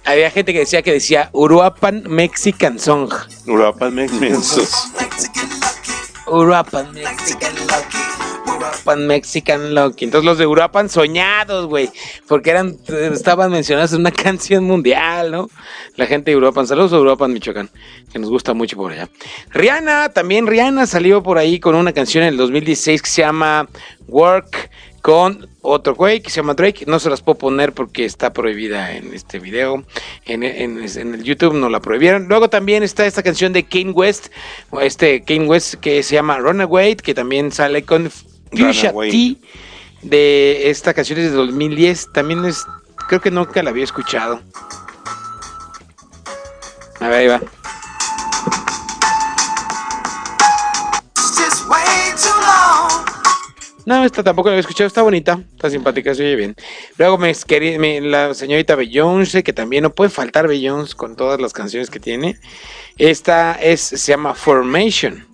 Había 0.05 0.31
gente 0.33 0.53
que 0.53 0.59
decía 0.59 0.83
que 0.83 0.91
decía 0.91 1.31
Uruapan 1.33 2.03
Mexican 2.09 2.81
Song. 2.81 3.13
Uruapan 3.47 3.95
Mexican 3.95 4.33
get 4.41 4.91
lucky. 4.91 5.19
We're 6.27 6.51
up. 6.51 8.28
Uruapan 8.59 9.07
Mexican 9.07 9.75
Lucky. 9.75 10.05
Entonces 10.05 10.25
los 10.27 10.39
de 10.39 10.47
Uruapan 10.47 10.89
soñados, 10.89 11.67
güey. 11.67 11.91
Porque 12.27 12.51
eran, 12.51 12.77
estaban 13.13 13.51
mencionados 13.51 13.93
en 13.93 14.01
una 14.01 14.11
canción 14.13 14.65
mundial, 14.65 15.31
¿no? 15.31 15.49
La 15.97 16.07
gente 16.07 16.31
de 16.31 16.37
Uruapan. 16.37 16.67
Saludos 16.67 16.93
a 16.93 17.01
Uruapan, 17.01 17.33
Michoacán. 17.33 17.71
Que 18.13 18.19
nos 18.19 18.31
gusta 18.31 18.55
mucho 18.55 18.77
por 18.77 18.93
allá. 18.93 19.09
Rihanna, 19.51 20.11
también 20.11 20.47
Rihanna 20.47 20.87
salió 20.87 21.23
por 21.23 21.39
ahí 21.39 21.61
con 21.61 21.75
una 21.75 21.93
canción 21.93 22.25
en 22.25 22.31
el 22.31 22.37
2016 22.37 23.03
que 23.03 23.11
se 23.11 23.23
llama 23.23 23.69
Work 24.09 24.71
con 25.01 25.49
otro 25.63 25.95
güey 25.95 26.21
que 26.21 26.29
se 26.29 26.37
llama 26.37 26.55
Drake. 26.55 26.85
No 26.87 26.99
se 26.99 27.09
las 27.09 27.23
puedo 27.23 27.39
poner 27.39 27.73
porque 27.73 28.05
está 28.05 28.33
prohibida 28.33 28.95
en 28.97 29.15
este 29.15 29.39
video. 29.39 29.85
En, 30.27 30.43
en- 30.43 30.79
el 30.83 31.23
YouTube 31.23 31.55
no 31.55 31.69
la 31.69 31.81
prohibieron. 31.81 32.27
Luego 32.29 32.51
también 32.51 32.83
está 32.83 33.07
esta 33.07 33.23
canción 33.23 33.53
de 33.53 33.65
Kane 33.65 33.93
West. 33.93 34.27
Este 34.81 35.23
Kane 35.23 35.47
West 35.47 35.75
que 35.77 36.03
se 36.03 36.15
llama 36.17 36.39
Runaway. 36.39 36.97
Que 36.97 37.15
también 37.15 37.53
sale 37.53 37.85
con 37.85 38.11
Fuchsia 38.51 38.91
Runaway. 38.91 39.11
T. 39.11 39.41
De 40.03 40.71
esta 40.71 40.95
canción 40.95 41.19
es 41.19 41.31
de 41.31 41.37
2010. 41.37 42.13
También 42.13 42.45
es. 42.45 42.65
Creo 43.09 43.21
que 43.21 43.31
nunca 43.31 43.63
la 43.63 43.71
había 43.71 43.85
escuchado. 43.85 44.41
A 47.01 47.09
ver, 47.09 47.13
ahí 47.21 47.27
va. 47.29 47.41
No, 53.87 54.05
esta 54.05 54.23
tampoco 54.23 54.49
la 54.51 54.53
había 54.55 54.61
escuchado, 54.61 54.87
está 54.87 55.01
bonita, 55.01 55.41
está 55.55 55.71
simpática, 55.71 56.15
se 56.15 56.23
oye 56.23 56.37
bien. 56.37 56.55
Luego 56.99 57.17
me, 57.17 57.33
me- 57.79 58.01
la 58.03 58.35
señorita 58.35 58.75
Beyoncé, 58.75 59.43
que 59.43 59.55
también 59.55 59.83
no 59.83 59.95
puede 59.95 60.11
faltar 60.11 60.47
Beyoncé 60.47 60.95
con 60.95 61.17
todas 61.17 61.41
las 61.41 61.55
canciones 61.55 61.89
que 61.89 61.99
tiene. 61.99 62.39
Esta 62.99 63.53
es, 63.55 63.81
se 63.81 63.97
llama 63.97 64.35
Formation. 64.35 65.27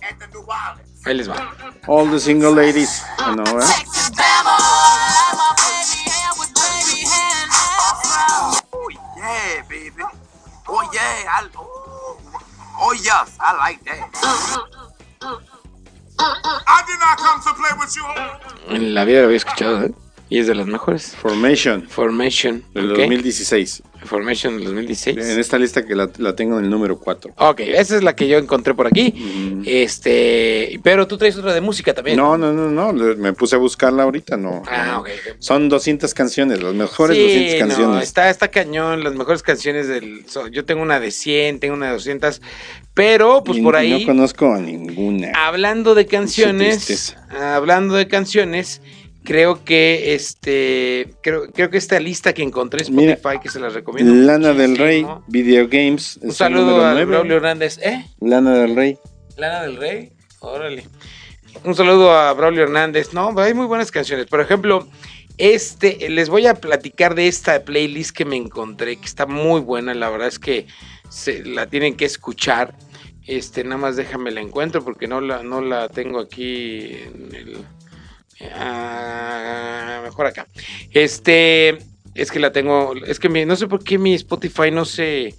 Ahí 1.06 1.14
les 1.14 1.28
va. 1.28 1.37
All 1.87 2.11
the 2.11 2.18
single 2.18 2.54
ladies. 2.54 3.02
Oh 8.73 8.88
yeah, 9.16 9.62
baby. 9.68 10.02
Oh 10.66 10.90
yeah, 10.94 11.28
I, 11.28 11.49
oh, 11.56 12.16
oh 12.80 12.92
yes, 13.02 13.37
I 13.38 13.52
like 13.58 13.84
that. 13.84 14.08
I 16.18 16.82
did 16.87 16.99
not 17.00 17.18
come 17.18 17.40
to 17.42 17.52
play 17.54 17.73
with 17.78 17.94
you. 17.96 18.04
En 18.75 18.94
la 18.94 19.04
vida 19.04 19.20
la 19.20 19.26
había 19.26 19.37
escuchado, 19.37 19.84
¿eh? 19.84 19.94
Y 20.35 20.41
es 20.41 20.49
de 20.49 20.55
las 20.57 20.67
mejores. 20.67 21.14
Formation. 21.14 21.87
Formation. 21.88 22.64
Del 22.75 22.91
¿ok? 22.91 22.99
2016. 22.99 23.83
Formation 24.05 24.57
del 24.57 24.64
2016. 24.64 25.17
En 25.17 25.38
esta 25.38 25.59
lista 25.59 25.87
que 25.87 25.95
la, 25.95 26.11
la 26.19 26.35
tengo 26.35 26.59
en 26.59 26.64
el 26.64 26.71
número 26.71 26.99
4. 26.99 27.35
Ok, 27.38 27.61
esa 27.61 27.97
es 27.97 28.03
la 28.03 28.17
que 28.17 28.26
yo 28.26 28.37
encontré 28.38 28.75
por 28.75 28.87
aquí. 28.88 29.14
Este, 29.64 30.79
pero 30.83 31.07
tú 31.07 31.17
traes 31.19 31.37
otra 31.37 31.55
de 31.55 31.61
música 31.61 31.95
también. 31.95 32.17
No, 32.17 32.37
no, 32.37 32.53
no, 32.53 32.69
no. 32.69 32.93
Me 33.17 33.33
puse 33.33 33.55
a 33.55 33.59
buscarla 33.59 34.03
ahorita, 34.03 34.37
no. 34.37 34.62
Ah, 34.67 34.99
ok. 35.00 35.09
Son 35.38 35.69
200 35.69 36.12
canciones, 36.14 36.62
las 36.62 36.75
mejores 36.75 37.17
Sí, 37.17 37.23
200 37.23 37.53
no, 37.61 37.67
canciones. 37.69 38.03
está, 38.09 38.29
está 38.29 38.49
cañón, 38.49 39.05
las 39.05 39.14
mejores 39.14 39.43
canciones 39.43 39.87
del... 39.88 40.25
yo 40.50 40.64
tengo 40.64 40.83
una 40.83 40.99
de 41.00 41.11
100, 41.12 41.61
tengo 41.61 41.75
una 41.75 41.87
de 41.87 41.93
200, 41.93 42.43
pero 42.93 43.43
pues 43.45 43.59
Y 43.59 43.62
por 43.62 43.75
No 43.75 43.79
ahí, 43.79 44.05
conozco 44.05 44.53
a 44.53 44.59
ninguna. 44.59 45.31
hablando 45.35 45.95
de 45.95 46.07
canciones, 46.07 47.17
hablando 47.31 47.95
de 47.95 48.09
canciones, 48.09 48.83
creo 49.25 49.64
que 49.64 50.14
este, 50.14 51.14
creo, 51.23 51.50
creo 51.50 51.71
que 51.71 51.78
esta 51.78 51.99
lista 51.99 52.33
que 52.33 52.43
encontré 52.43 52.87
en 52.87 52.95
Mira, 52.95 53.14
Spotify, 53.14 53.43
que 53.43 53.49
se 53.49 53.59
las 53.59 53.75
recomiendo 53.75 54.14
Lana 54.14 54.52
del 54.52 54.76
Rey, 54.76 55.02
muchísimo. 55.02 55.25
Video 55.26 55.66
Games. 55.69 56.19
Un 56.23 56.33
saludo 56.33 56.85
a. 56.85 57.02
Braulio 57.04 57.37
Hernández, 57.37 57.78
¿eh? 57.83 58.07
Lana 58.21 58.54
del 58.54 58.76
Rey. 58.76 58.99
Lana 59.37 59.62
del 59.62 59.76
Rey, 59.76 60.12
órale. 60.40 60.87
Un 61.64 61.75
saludo 61.75 62.12
a 62.12 62.33
Braulio 62.35 62.62
Hernández. 62.62 63.12
No, 63.12 63.35
hay 63.38 63.54
muy 63.54 63.66
buenas 63.66 63.90
canciones. 63.90 64.26
Por 64.26 64.40
ejemplo, 64.40 64.87
este, 65.38 66.09
les 66.11 66.28
voy 66.28 66.47
a 66.47 66.54
platicar 66.54 67.14
de 67.14 67.26
esta 67.26 67.64
playlist 67.64 68.14
que 68.14 68.25
me 68.25 68.37
encontré, 68.37 68.97
que 68.97 69.07
está 69.07 69.26
muy 69.26 69.61
buena. 69.61 69.95
La 69.95 70.11
verdad 70.11 70.28
es 70.28 70.38
que 70.38 70.66
se, 71.09 71.45
la 71.45 71.66
tienen 71.66 71.97
que 71.97 72.04
escuchar. 72.04 72.76
Este, 73.26 73.64
nada 73.64 73.78
más 73.78 73.97
déjame 73.97 74.31
la 74.31 74.43
encuentro 74.43 74.85
porque 74.85 75.09
no 75.09 75.21
la, 75.21 75.43
no 75.43 75.62
la 75.62 75.88
tengo 75.88 76.21
aquí 76.21 76.90
en 76.93 77.35
el. 77.35 77.57
Ah, 78.55 80.00
mejor 80.05 80.26
acá. 80.26 80.47
Este, 80.93 81.79
es 82.14 82.31
que 82.31 82.38
la 82.38 82.53
tengo, 82.53 82.95
es 83.07 83.19
que 83.19 83.29
mi- 83.29 83.45
no 83.45 83.57
sé 83.57 83.67
por 83.67 83.83
qué 83.83 83.99
mi 83.99 84.14
Spotify 84.14 84.71
no 84.71 84.85
se, 84.85 85.35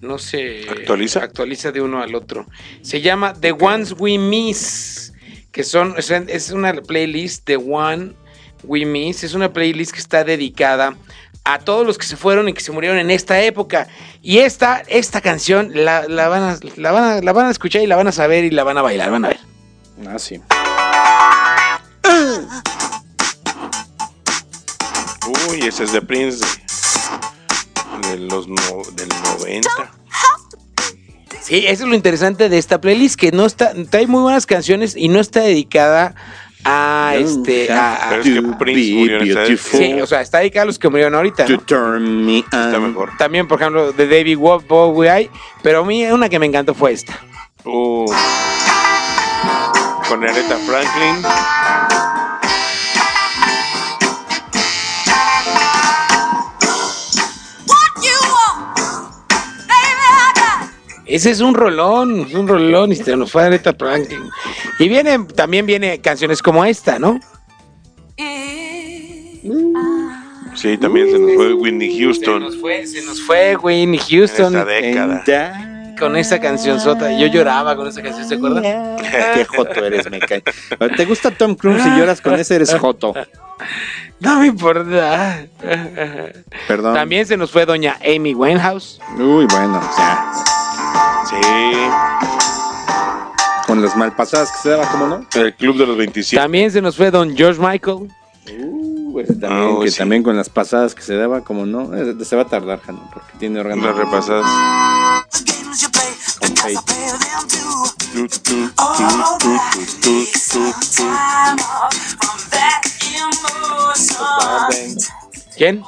no 0.00 0.18
se 0.18 0.68
¿Actualiza? 0.68 1.20
actualiza 1.22 1.72
de 1.72 1.80
uno 1.80 2.02
al 2.02 2.14
otro. 2.14 2.46
Se 2.82 3.00
llama 3.00 3.34
The 3.34 3.52
Ones 3.52 3.94
We 3.98 4.18
Miss, 4.18 5.12
que 5.52 5.64
son, 5.64 5.94
es 5.98 6.50
una 6.50 6.72
playlist 6.74 7.44
The 7.44 7.56
One 7.56 8.12
We 8.64 8.84
Miss, 8.86 9.24
es 9.24 9.34
una 9.34 9.52
playlist 9.52 9.92
que 9.92 10.00
está 10.00 10.24
dedicada 10.24 10.96
a 11.44 11.60
todos 11.60 11.86
los 11.86 11.96
que 11.96 12.04
se 12.04 12.16
fueron 12.16 12.48
y 12.48 12.52
que 12.52 12.60
se 12.60 12.72
murieron 12.72 12.98
en 12.98 13.10
esta 13.10 13.40
época. 13.42 13.88
Y 14.20 14.38
esta, 14.38 14.82
esta 14.88 15.20
canción 15.22 15.70
la, 15.74 16.06
la 16.06 16.28
van 16.28 16.42
a, 16.42 16.58
la, 16.76 16.92
van 16.92 17.04
a, 17.04 17.20
la 17.22 17.32
van 17.32 17.46
a 17.46 17.50
escuchar 17.50 17.82
y 17.82 17.86
la 17.86 17.96
van 17.96 18.08
a 18.08 18.12
saber 18.12 18.44
y 18.44 18.50
la 18.50 18.64
van 18.64 18.76
a 18.76 18.82
bailar, 18.82 19.10
van 19.10 19.24
a 19.24 19.28
ver. 19.28 19.38
Ah, 20.06 20.18
sí. 20.18 20.40
Uy, 25.50 25.60
ese 25.66 25.84
es 25.84 25.92
de 25.92 26.00
Prince 26.02 26.44
de, 28.02 28.08
de 28.08 28.16
los 28.18 28.48
no- 28.48 28.82
del 28.94 29.08
90. 29.38 29.68
Sí, 31.42 31.64
eso 31.66 31.84
es 31.84 31.88
lo 31.88 31.94
interesante 31.94 32.48
de 32.50 32.58
esta 32.58 32.80
playlist, 32.80 33.18
que 33.18 33.32
no 33.32 33.46
está, 33.46 33.72
trae 33.90 34.06
muy 34.06 34.20
buenas 34.20 34.44
canciones 34.46 34.94
y 34.96 35.08
no 35.08 35.18
está 35.18 35.40
dedicada 35.40 36.14
a 36.64 37.14
este, 37.16 37.72
a- 37.72 37.94
a- 37.94 38.08
Pero 38.10 38.22
es 38.22 38.28
que 38.28 38.42
To 38.42 38.58
Prince 38.58 38.80
be 38.92 38.98
murió 38.98 39.16
en 39.20 39.30
esa 39.30 39.40
beautiful. 39.40 39.80
sí, 39.80 39.92
o 40.00 40.06
sea, 40.06 40.20
está 40.20 40.38
dedicada 40.38 40.64
a 40.64 40.66
los 40.66 40.78
que 40.78 40.88
murieron 40.90 41.14
ahorita. 41.14 41.46
To 41.46 41.52
¿no? 41.52 41.60
turn 41.60 42.26
me 42.26 42.38
Está 42.40 42.78
mejor. 42.78 43.12
También, 43.16 43.48
por 43.48 43.60
ejemplo, 43.60 43.92
de 43.92 44.06
David 44.06 44.36
Bowie 44.38 45.10
hay, 45.10 45.30
pero 45.62 45.80
a 45.80 45.84
mí 45.86 46.04
una 46.06 46.28
que 46.28 46.38
me 46.38 46.46
encantó 46.46 46.74
fue 46.74 46.92
esta. 46.92 47.18
Uh, 47.64 48.10
con 50.08 50.22
Aretha 50.24 50.56
Franklin. 50.66 51.22
Ese 61.08 61.30
es 61.30 61.40
un 61.40 61.54
rolón, 61.54 62.20
es 62.28 62.34
un 62.34 62.46
rolón 62.46 62.92
y 62.92 62.96
se 62.96 63.16
nos 63.16 63.32
fue 63.32 63.44
Aretha 63.44 63.72
Franklin. 63.72 64.22
Y 64.78 64.88
viene, 64.88 65.18
también 65.34 65.66
viene 65.66 66.00
canciones 66.00 66.42
como 66.42 66.64
esta, 66.64 66.98
¿no? 66.98 67.18
it. 68.18 69.98
Sí, 70.58 70.76
también 70.76 71.08
se 71.10 71.18
nos 71.20 71.34
fue 71.34 71.54
Whitney 71.54 71.96
Se 71.96 72.02
Houston 72.02 72.40
nos 72.40 72.56
fue, 72.56 72.84
se 72.84 73.00
nos 73.02 73.22
fue 73.22 73.56
Whitney 73.56 74.00
en 74.00 74.06
Houston 74.06 74.56
esta 74.56 74.64
década. 74.64 75.94
Con 75.98 76.16
esa 76.16 76.40
canción 76.40 76.80
sota. 76.80 77.16
Yo 77.16 77.28
lloraba 77.28 77.76
con 77.76 77.86
esa 77.86 78.02
canción, 78.02 78.28
¿se 78.28 78.34
acuerdan? 78.34 78.62
Qué 79.34 79.44
joto 79.44 79.84
eres, 79.84 80.10
me 80.10 80.18
cae. 80.18 80.42
¿Te 80.96 81.04
gusta 81.04 81.30
Tom 81.30 81.54
Cruise 81.54 81.84
y 81.86 81.98
lloras 81.98 82.20
con 82.20 82.34
ese? 82.34 82.56
Eres 82.56 82.74
joto. 82.74 83.14
No 84.20 84.40
me 84.40 84.48
importa. 84.48 85.46
Perdón. 86.66 86.94
También 86.94 87.24
se 87.24 87.36
nos 87.36 87.52
fue 87.52 87.64
doña 87.64 87.96
Amy 88.04 88.34
Winehouse. 88.34 88.98
Uy, 89.16 89.46
bueno, 89.46 89.80
ya. 89.96 90.57
Sí, 91.28 91.36
Con 93.66 93.82
las 93.82 93.96
malpasadas 93.96 94.50
que 94.52 94.58
se 94.62 94.68
daba, 94.70 94.86
¿cómo 94.90 95.06
no? 95.06 95.26
el 95.34 95.54
Club 95.54 95.76
de 95.76 95.86
los 95.86 95.96
27. 95.96 96.40
También 96.40 96.70
se 96.70 96.80
nos 96.80 96.96
fue 96.96 97.10
don 97.10 97.36
George 97.36 97.60
Michael. 97.60 98.08
Uh, 98.50 99.22
también, 99.40 99.76
Ah, 99.76 99.78
que 99.82 99.90
sí. 99.90 99.98
también 99.98 100.22
con 100.22 100.36
las 100.36 100.48
pasadas 100.48 100.94
que 100.94 101.02
se 101.02 101.16
daba, 101.16 101.42
¿cómo 101.42 101.66
no? 101.66 101.94
Eh, 101.94 102.14
Se 102.24 102.34
va 102.36 102.42
a 102.42 102.46
tardar, 102.46 102.80
Jano, 102.80 103.08
porque 103.12 103.32
tiene 103.38 103.60
órgano. 103.60 103.84
Las 103.86 103.96
repasadas. 103.96 104.46
Emotion. 105.58 105.92
¿Quién? 115.56 115.82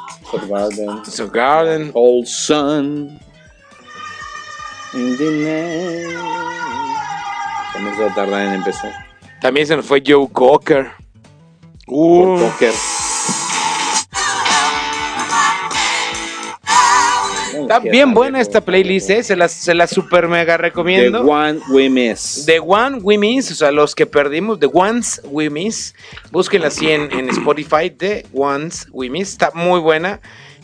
Garden. 0.49 1.05
So 1.07 1.29
Garden. 1.29 1.91
Old 1.95 2.27
Sun. 2.27 3.19
The. 4.93 6.09
También 7.73 7.97
se 7.97 8.03
va 8.03 8.11
a 8.11 8.15
tardar 8.15 8.47
en 8.47 8.55
empezar. 8.55 8.93
También 9.41 9.67
se 9.67 9.77
nos 9.77 9.87
fue 9.87 10.03
Joe 10.07 10.29
Cocker. 10.33 10.91
Uh. 11.87 12.27
Bueno, 12.27 12.53
Está 17.63 17.79
bien 17.79 18.15
buena 18.15 18.41
esta 18.41 18.61
playlist, 18.61 19.11
¿eh? 19.11 19.23
Se 19.23 19.37
la, 19.37 19.47
se 19.47 19.75
la 19.75 19.87
super 19.87 20.27
mega 20.29 20.57
The 20.57 20.63
recomiendo. 20.63 21.23
One 21.23 21.61
We 21.69 21.89
Miss. 21.89 22.45
The 22.47 22.59
One 22.59 22.99
We 23.03 23.17
Miss, 23.17 23.53
o 23.53 23.55
sea, 23.55 23.71
los 23.71 23.95
que 23.95 24.07
perdimos, 24.07 24.59
The 24.59 24.69
Ones 24.73 25.21
We 25.25 25.51
Miss. 25.51 25.95
Búsquenla 26.33 26.69
así 26.69 26.91
en, 26.91 27.13
en 27.13 27.29
Spotify, 27.29 27.91
The 27.91 28.27
Ones 28.33 28.89
We 28.91 29.09
Miss. 29.09 29.31
Está 29.31 29.53
muy 29.55 29.79
buena. 29.81 30.21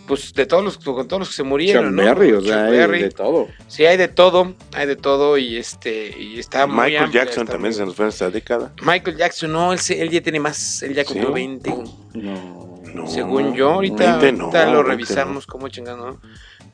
Pues 0.06 0.32
de 0.34 0.46
todos 0.46 0.62
los, 0.62 0.78
con 0.78 1.08
todos 1.08 1.20
los 1.20 1.28
que 1.30 1.34
se 1.34 1.42
murieron, 1.42 1.94
¿no? 1.94 2.02
Berry, 2.04 2.32
o 2.32 2.40
sea, 2.40 2.66
hay 2.66 2.70
Berry. 2.72 3.02
de 3.02 3.10
todo. 3.10 3.48
Sí, 3.66 3.84
hay 3.86 3.96
de 3.96 4.08
todo, 4.08 4.54
hay 4.72 4.86
de 4.86 4.96
todo 4.96 5.36
y 5.36 5.56
este 5.56 6.14
y 6.16 6.38
está 6.38 6.66
muy 6.66 6.76
Michael 6.76 7.04
amplia, 7.04 7.24
Jackson 7.24 7.42
está 7.42 7.52
también 7.54 7.70
muy- 7.72 7.78
se 7.78 7.86
nos 7.86 7.94
fue 7.96 8.04
en 8.04 8.08
esta 8.10 8.30
década. 8.30 8.72
Michael 8.82 9.16
Jackson, 9.16 9.52
no, 9.52 9.72
él, 9.72 9.78
se- 9.80 10.00
él 10.00 10.10
ya 10.10 10.20
tiene 10.20 10.38
más, 10.40 10.82
él 10.82 10.94
ya 10.94 11.04
cumplió 11.04 11.28
Sí. 11.28 11.34
20. 11.34 11.70
No. 12.14 12.80
No, 12.94 13.06
Según 13.08 13.54
yo, 13.54 13.72
ahorita, 13.72 14.16
20 14.18 14.32
no, 14.32 14.44
ahorita 14.44 14.66
lo 14.66 14.72
20 14.84 14.90
revisamos 14.90 15.46
cómo 15.46 15.68
chingando. 15.68 16.06
¿no? 16.12 16.20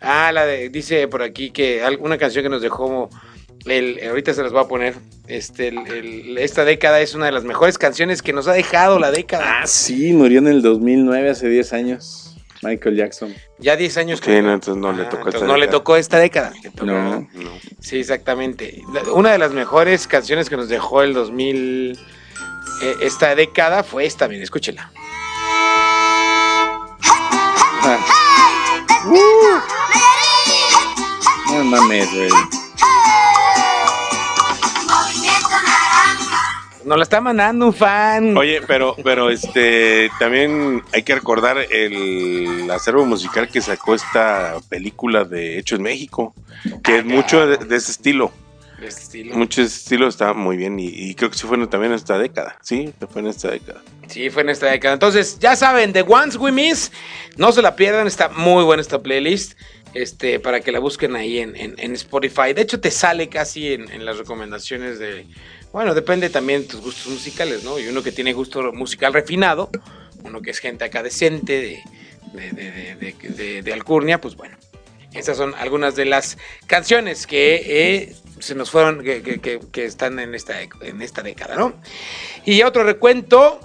Ah, 0.01 0.31
la 0.33 0.45
de, 0.47 0.69
dice 0.69 1.09
por 1.09 1.23
aquí 1.23 1.51
que 1.51 1.83
alguna 1.83 2.17
canción 2.19 2.43
que 2.45 2.49
nos 2.49 2.63
dejó 2.63 3.09
el, 3.65 3.99
ahorita 4.09 4.35
se 4.35 4.43
las 4.43 4.53
voy 4.53 4.63
a 4.63 4.69
poner. 4.69 4.95
Este, 5.27 5.69
el- 5.69 5.87
el- 5.89 6.39
esta 6.39 6.65
década 6.65 7.01
es 7.01 7.15
una 7.15 7.27
de 7.27 7.33
las 7.33 7.45
mejores 7.45 7.79
canciones 7.79 8.21
que 8.23 8.33
nos 8.33 8.47
ha 8.47 8.53
dejado 8.53 8.99
la 8.99 9.11
década. 9.11 9.61
Ah, 9.63 9.67
sí, 9.67 10.13
murió 10.13 10.39
en 10.41 10.49
el 10.49 10.63
2009, 10.63 11.31
hace 11.31 11.49
10 11.49 11.73
años. 11.73 12.32
Michael 12.63 12.97
Jackson. 12.97 13.35
Ya 13.59 13.77
10 13.77 13.97
años 13.97 14.21
Sí, 14.25 14.31
no, 14.41 14.53
entonces 14.55 14.77
no 14.77 14.93
le 14.93 15.03
Ah, 15.03 15.09
tocó 15.09 15.17
entonces 15.29 15.35
esta 15.43 15.47
no 15.47 15.55
le 15.57 15.67
década. 15.67 15.79
tocó 15.79 15.97
esta 15.97 16.19
década. 16.19 16.53
le 16.63 16.71
tocó- 16.71 16.87
No. 16.87 17.29
No. 17.35 17.51
Sí, 17.81 17.99
exactamente. 17.99 18.83
Una 19.15 19.33
de 19.33 19.39
las 19.39 19.53
mejores 19.53 20.07
canciones 20.07 20.49
que 20.49 20.57
nos 20.57 20.69
dejó 20.69 21.03
el 21.03 21.13
2000, 21.13 21.99
eh, 22.83 22.95
esta 23.03 23.35
década 23.35 23.83
fue 23.83 24.07
esta, 24.07 24.29
miren, 24.29 24.43
escúchela. 24.45 24.91
Ah. 27.85 27.99
No 31.53 31.65
mames, 31.65 32.09
güey. 32.15 32.31
Nos 36.93 36.99
la 36.99 37.05
está 37.05 37.23
mandando 37.23 37.65
un 37.69 37.73
fan. 37.73 38.37
Oye, 38.37 38.61
pero, 38.67 38.95
pero 39.03 39.31
este 39.31 40.11
también 40.19 40.83
hay 40.93 41.03
que 41.03 41.15
recordar 41.15 41.57
el 41.71 42.71
acervo 42.71 43.07
musical 43.07 43.49
que 43.49 43.63
sacó 43.63 43.95
esta 43.95 44.57
película 44.69 45.25
de 45.25 45.57
Hecho 45.59 45.77
en 45.77 45.83
México, 45.85 46.35
que 46.85 46.99
es 46.99 47.05
mucho 47.07 47.47
de, 47.47 47.57
de 47.57 47.77
ese 47.77 47.93
estilo. 47.93 48.31
De 48.79 48.89
este 48.89 49.01
estilo. 49.05 49.35
Mucho 49.37 49.63
de 49.63 49.69
ese 49.69 49.77
estilo 49.79 50.07
está 50.07 50.35
muy 50.35 50.59
bien 50.59 50.79
y, 50.79 50.89
y 50.89 51.15
creo 51.15 51.31
que 51.31 51.39
sí 51.39 51.47
fue 51.47 51.57
en- 51.57 51.67
también 51.71 51.93
en 51.93 51.97
esta 51.97 52.19
década. 52.19 52.59
Sí, 52.61 52.93
fue 53.11 53.23
en 53.23 53.29
esta 53.29 53.51
década. 53.51 53.81
Sí, 54.09 54.29
fue 54.29 54.43
en 54.43 54.51
esta 54.51 54.67
década. 54.67 54.93
Entonces, 54.93 55.39
ya 55.39 55.57
saben, 55.57 55.95
The 55.95 56.03
Ones 56.03 56.37
We 56.37 56.53
Miss, 56.53 56.93
no 57.39 57.53
se 57.53 57.63
la 57.63 57.75
pierdan, 57.75 58.07
está 58.07 58.29
muy 58.29 58.65
buena 58.65 58.83
esta 58.83 58.99
playlist. 58.99 59.55
Este, 59.95 60.41
para 60.41 60.61
que 60.61 60.73
la 60.73 60.79
busquen 60.79 61.17
ahí 61.17 61.39
en, 61.39 61.57
en- 61.57 61.75
en 61.79 61.93
Spotify. 61.95 62.53
De 62.55 62.61
hecho, 62.63 62.81
te 62.81 62.91
sale 62.91 63.31
casi 63.31 63.73
en, 63.73 63.91
en 63.91 64.05
las 64.05 64.19
recomendaciones 64.19 64.99
de. 64.99 65.27
Bueno, 65.73 65.95
depende 65.95 66.29
también 66.31 66.63
de 66.63 66.69
tus 66.69 66.81
gustos 66.83 67.07
musicales, 67.13 67.65
¿no? 67.65 67.79
Y 67.79 67.87
uno 67.89 68.03
que 68.03 68.13
tiene 68.13 68.33
gusto 68.35 68.73
musical 68.73 69.13
refinado, 69.13 69.71
uno 70.23 70.43
que 70.43 70.51
es 70.51 70.59
gente 70.59 70.85
acá 70.85 71.03
decente 71.03 71.81
de, 72.35 72.53
de, 72.53 73.15
de- 73.31 73.63
de- 73.63 73.73
alcurnia, 73.73 74.21
pues 74.21 74.37
bueno. 74.37 74.57
Estas 75.15 75.37
son 75.37 75.55
algunas 75.57 75.95
de 75.95 76.05
las 76.07 76.39
canciones 76.67 77.27
que 77.27 77.63
eh, 77.67 78.15
se 78.39 78.55
nos 78.55 78.71
fueron, 78.71 79.03
que, 79.03 79.23
que- 79.23 79.39
que- 79.41 79.61
que 79.73 79.85
están 79.85 80.19
en 80.19 80.35
esta, 80.35 80.55
en 80.61 81.03
esta 81.03 81.23
década, 81.23 81.57
¿no? 81.57 81.75
Y 82.45 82.63
otro 82.63 82.85
recuento. 82.85 83.59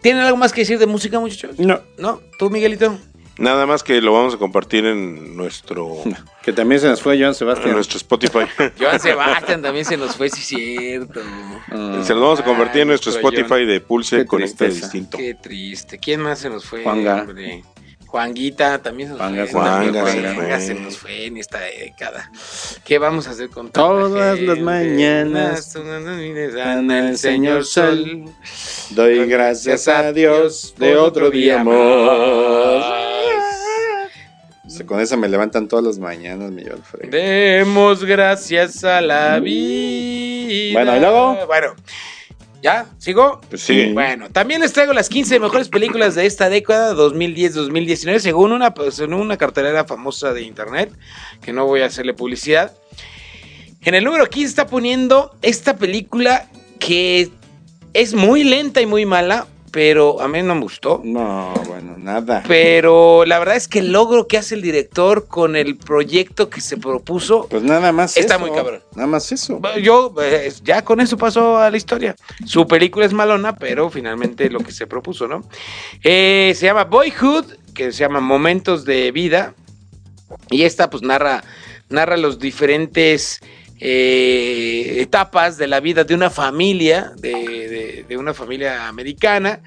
¿Tienen 0.00 0.22
algo 0.24 0.36
más 0.36 0.52
que 0.52 0.62
decir 0.62 0.80
de 0.80 0.86
música, 0.86 1.20
muchachos? 1.20 1.56
No. 1.60 1.80
¿No? 1.96 2.20
¿Tú, 2.36 2.50
Miguelito? 2.50 2.98
Nada 3.38 3.66
más 3.66 3.82
que 3.82 4.00
lo 4.00 4.12
vamos 4.12 4.34
a 4.34 4.38
compartir 4.38 4.84
en 4.84 5.36
nuestro, 5.36 5.96
Que 6.42 6.52
también 6.52 6.80
se 6.80 6.88
nos 6.88 7.00
fue 7.00 7.16
Joan 7.16 7.28
en 7.28 7.34
Sebastián. 7.34 7.72
nuestro 7.72 7.96
Spotify. 7.96 8.40
Joan 8.78 9.00
Sebastián 9.00 9.62
también 9.62 9.84
se 9.84 9.96
nos 9.96 10.16
fue, 10.16 10.28
sí, 10.28 10.42
cierto. 10.42 11.20
Ah, 11.70 12.00
Se 12.04 12.12
los 12.14 12.22
vamos 12.22 12.40
a 12.40 12.44
convertir 12.44 12.82
en 12.82 12.88
Ay, 12.88 12.88
nuestro 12.88 13.12
nuestro 13.12 13.30
Spotify 13.30 13.64
de 13.64 13.80
Pulse 13.80 14.18
Qué 14.18 14.26
con 14.26 14.42
este 14.42 14.68
distinto. 14.68 15.16
Qué 15.18 15.34
triste. 15.34 15.98
¿Quién 15.98 16.20
más 16.20 16.40
se 16.40 16.50
nos 16.50 16.64
fue? 16.64 16.82
Juanga. 16.82 17.22
hombre? 17.22 17.62
Juanguita 18.12 18.82
también 18.82 19.08
se 19.08 19.14
nos 19.14 19.20
Juanga, 19.22 19.46
fue. 19.46 19.60
También 19.62 19.92
Juanga 19.94 20.12
se 20.12 20.20
Juanga 20.34 20.56
fue. 20.56 20.60
se 20.66 20.74
nos 20.74 20.98
fue 20.98 21.26
en 21.26 21.38
esta 21.38 21.60
década. 21.60 22.30
¿Qué 22.84 22.98
vamos 22.98 23.26
a 23.26 23.30
hacer 23.30 23.48
con 23.48 23.70
Todas 23.70 24.38
las 24.38 24.38
gente? 24.38 24.60
mañanas 24.60 25.74
el 25.74 27.16
señor 27.16 27.64
sol. 27.64 28.26
Doy 28.90 29.26
gracias 29.26 29.88
a 29.88 30.12
Dios 30.12 30.74
de 30.76 30.94
otro 30.98 31.30
día 31.30 31.64
más. 31.64 32.84
Con 34.84 35.00
esa 35.00 35.16
me 35.16 35.28
levantan 35.30 35.66
todas 35.66 35.84
las 35.86 35.98
mañanas, 35.98 36.50
mi 36.50 36.64
Alfredo. 36.64 37.10
Demos 37.10 38.04
gracias 38.04 38.84
a 38.84 39.00
la 39.00 39.40
vida. 39.40 40.74
Bueno, 40.74 40.96
¿y 40.96 41.00
luego? 41.00 41.46
Bueno, 41.46 41.74
¿ya? 42.62 42.86
¿Sigo? 42.98 43.40
Pues 43.50 43.62
sí. 43.62 43.92
Bueno, 43.92 44.30
también 44.30 44.60
les 44.60 44.72
traigo 44.72 44.92
las 44.92 45.08
15 45.08 45.40
mejores 45.40 45.68
películas 45.68 46.14
de 46.14 46.26
esta 46.26 46.48
década, 46.48 46.94
2010-2019, 46.94 48.20
según 48.20 48.52
una, 48.52 48.72
según 48.90 49.14
una 49.14 49.36
cartelera 49.36 49.84
famosa 49.84 50.32
de 50.32 50.42
internet, 50.42 50.92
que 51.42 51.52
no 51.52 51.66
voy 51.66 51.82
a 51.82 51.86
hacerle 51.86 52.14
publicidad. 52.14 52.72
En 53.82 53.94
el 53.94 54.04
número 54.04 54.26
15 54.26 54.48
está 54.48 54.66
poniendo 54.68 55.36
esta 55.42 55.76
película 55.76 56.48
que 56.78 57.30
es 57.94 58.14
muy 58.14 58.44
lenta 58.44 58.80
y 58.80 58.86
muy 58.86 59.04
mala, 59.06 59.46
pero 59.72 60.20
a 60.20 60.28
mí 60.28 60.42
no 60.42 60.54
me 60.54 60.60
gustó. 60.60 61.00
No, 61.02 61.52
bueno, 61.66 61.96
nada. 61.98 62.44
Pero 62.46 63.24
la 63.24 63.38
verdad 63.38 63.56
es 63.56 63.66
que 63.66 63.78
el 63.80 63.90
logro 63.90 64.28
que 64.28 64.36
hace 64.36 64.54
el 64.54 64.60
director 64.62 65.26
con 65.26 65.56
el 65.56 65.76
proyecto 65.78 66.50
que 66.50 66.60
se 66.60 66.76
propuso, 66.76 67.46
Pues 67.48 67.62
nada 67.62 67.90
más 67.90 68.16
Está 68.16 68.34
eso. 68.36 68.46
muy 68.46 68.54
cabrón. 68.54 68.82
Nada 68.94 69.08
más 69.08 69.32
eso. 69.32 69.60
yo 69.82 70.14
eh, 70.22 70.52
ya 70.62 70.82
con 70.82 71.00
eso 71.00 71.16
pasó 71.16 71.56
a 71.56 71.70
la 71.70 71.76
historia. 71.78 72.14
Su 72.46 72.66
película 72.68 73.06
es 73.06 73.14
malona, 73.14 73.56
pero 73.56 73.88
finalmente 73.88 74.50
lo 74.50 74.60
que 74.60 74.72
se 74.72 74.86
propuso, 74.86 75.26
¿no? 75.26 75.42
Eh, 76.04 76.52
se 76.54 76.66
llama 76.66 76.84
Boyhood, 76.84 77.46
que 77.74 77.92
se 77.92 78.00
llama 78.00 78.20
Momentos 78.20 78.84
de 78.84 79.10
Vida. 79.10 79.54
Y 80.50 80.64
esta 80.64 80.90
pues 80.90 81.02
narra, 81.02 81.42
narra 81.88 82.18
los 82.18 82.38
diferentes 82.38 83.40
eh, 83.84 85.00
etapas 85.00 85.58
de 85.58 85.66
la 85.66 85.80
vida 85.80 86.04
de 86.04 86.14
una 86.14 86.30
familia, 86.30 87.12
de, 87.16 88.06
una 88.16 88.32
familia 88.32 88.86
americana. 88.86 89.60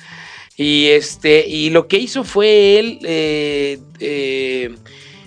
Y 0.55 0.87
este, 0.87 1.45
y 1.45 1.69
lo 1.69 1.89
que 1.89 1.97
hizo 1.97 2.23
fue 2.23 2.79
él 2.79 2.99
eh, 3.03 3.77
eh, 3.99 4.73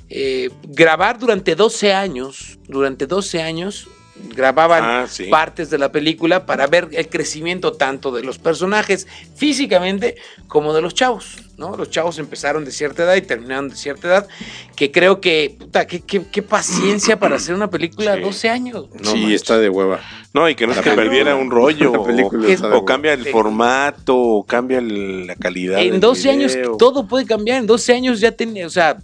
eh, 0.08 0.48
grabar 0.68 1.18
durante 1.18 1.54
12 1.54 1.92
años, 1.92 2.58
durante 2.66 3.06
12 3.06 3.42
años, 3.42 3.88
grababan 4.34 4.82
Ah, 4.84 5.06
sí. 5.08 5.24
partes 5.24 5.68
de 5.70 5.78
la 5.78 5.90
película 5.90 6.46
para 6.46 6.66
ver 6.66 6.88
el 6.92 7.08
crecimiento 7.08 7.72
tanto 7.72 8.10
de 8.12 8.22
los 8.22 8.38
personajes 8.38 9.06
físicamente 9.36 10.16
como 10.46 10.72
de 10.74 10.80
los 10.82 10.94
chavos, 10.94 11.36
¿no? 11.56 11.76
Los 11.76 11.90
chavos 11.90 12.18
empezaron 12.18 12.64
de 12.64 12.70
cierta 12.70 13.04
edad 13.04 13.16
y 13.16 13.22
terminaron 13.22 13.68
de 13.68 13.76
cierta 13.76 14.08
edad, 14.08 14.28
que 14.76 14.90
creo 14.92 15.20
que, 15.20 15.56
puta, 15.58 15.86
qué, 15.86 16.00
qué- 16.00 16.24
qué 16.30 16.42
paciencia 16.42 17.18
para 17.18 17.36
hacer 17.36 17.54
una 17.54 17.68
película 17.70 18.14
Sí. 18.16 18.20
12 18.22 18.48
años. 18.50 18.86
No 19.02 19.10
sí, 19.10 19.16
manches. 19.18 19.34
está 19.42 19.58
de 19.58 19.68
hueva. 19.68 20.00
No, 20.34 20.48
y 20.48 20.54
que 20.54 20.66
no 20.66 20.72
es 20.72 20.80
que 20.80 20.90
perdiera 20.92 21.34
un 21.34 21.50
rollo. 21.50 21.92
O, 22.72 22.84
cambia 22.84 23.12
el 23.14 23.24
formato, 23.26 24.16
o 24.16 24.44
cambia 24.44 24.78
el- 24.78 25.26
la 25.26 25.36
calidad. 25.36 25.80
En 25.80 25.92
del 25.92 26.00
12 26.00 26.30
años 26.30 26.56
todo 26.78 27.06
puede 27.06 27.26
cambiar, 27.26 27.58
en 27.58 27.66
12 27.66 27.92
años 27.94 28.20
ya 28.20 28.32
tenía, 28.32 28.66
o 28.66 28.70
sea, 28.70 28.98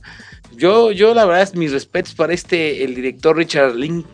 yo, 0.56 0.92
yo 0.92 1.14
la 1.14 1.24
verdad, 1.24 1.52
mis 1.54 1.72
respetos 1.72 2.14
para 2.14 2.32
este, 2.32 2.84
el 2.84 2.94
director 2.94 3.36
Richard 3.36 3.74
Link, 3.74 4.06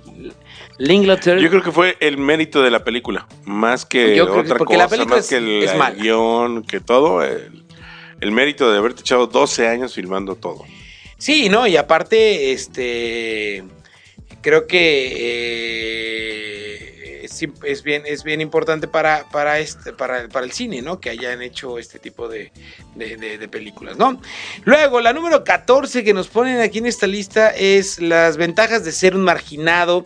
Yo 1.43 1.51
creo 1.51 1.63
que 1.63 1.73
fue 1.73 1.97
el 2.01 2.19
mérito 2.19 2.63
de 2.63 2.71
la 2.71 2.83
película, 2.85 3.27
más 3.45 3.85
que 3.85 4.17
Yo 4.17 4.25
creo 4.25 4.35
que- 4.37 4.41
otra 4.41 4.59
porque 4.59 4.75
cosa, 4.75 4.85
la 4.85 4.89
película 4.89 5.17
más 5.17 5.25
es- 5.25 5.31
que 5.31 5.37
el, 5.37 5.63
es 5.63 5.73
guion, 5.99 6.63
que 6.65 6.81
todo. 6.81 7.23
El, 7.23 7.65
el 8.21 8.33
mérito 8.33 8.71
de 8.71 8.79
haberte 8.79 9.01
echado 9.03 9.27
12 9.27 9.67
años 9.69 9.95
filmando 9.95 10.35
todo. 10.37 10.65
Sí, 11.19 11.49
no, 11.49 11.67
y 11.67 11.77
aparte, 11.77 12.53
este, 12.53 13.63
creo 14.43 14.67
que 14.67 15.13
eh, 15.17 17.27
es 17.65 17.83
bien, 17.83 18.03
es 18.07 18.25
bien 18.25 18.41
importante 18.41 18.89
para, 18.89 19.25
para 19.31 19.59
este, 19.59 19.93
para, 19.93 20.29
para 20.29 20.45
el 20.45 20.53
cine, 20.53 20.83
¿no? 20.83 21.01
Que 21.01 21.11
hayan 21.11 21.43
hecho 21.43 21.79
este 21.79 21.99
tipo 21.99 22.29
de, 22.29 22.53
de- 22.95 23.17
de- 23.17 23.39
de 23.39 23.49
películas, 23.49 23.97
¿no? 23.99 24.21
Luego, 24.65 25.01
la 25.01 25.13
número 25.13 25.45
14 25.45 26.05
que 26.05 26.15
nos 26.15 26.29
ponen 26.29 26.61
aquí 26.61 26.79
en 26.79 26.87
esta 26.87 27.07
lista 27.07 27.51
es 27.51 28.01
las 28.01 28.37
ventajas 28.37 28.85
de 28.85 28.93
ser 28.93 29.15
un 29.15 29.23
marginado. 29.23 30.05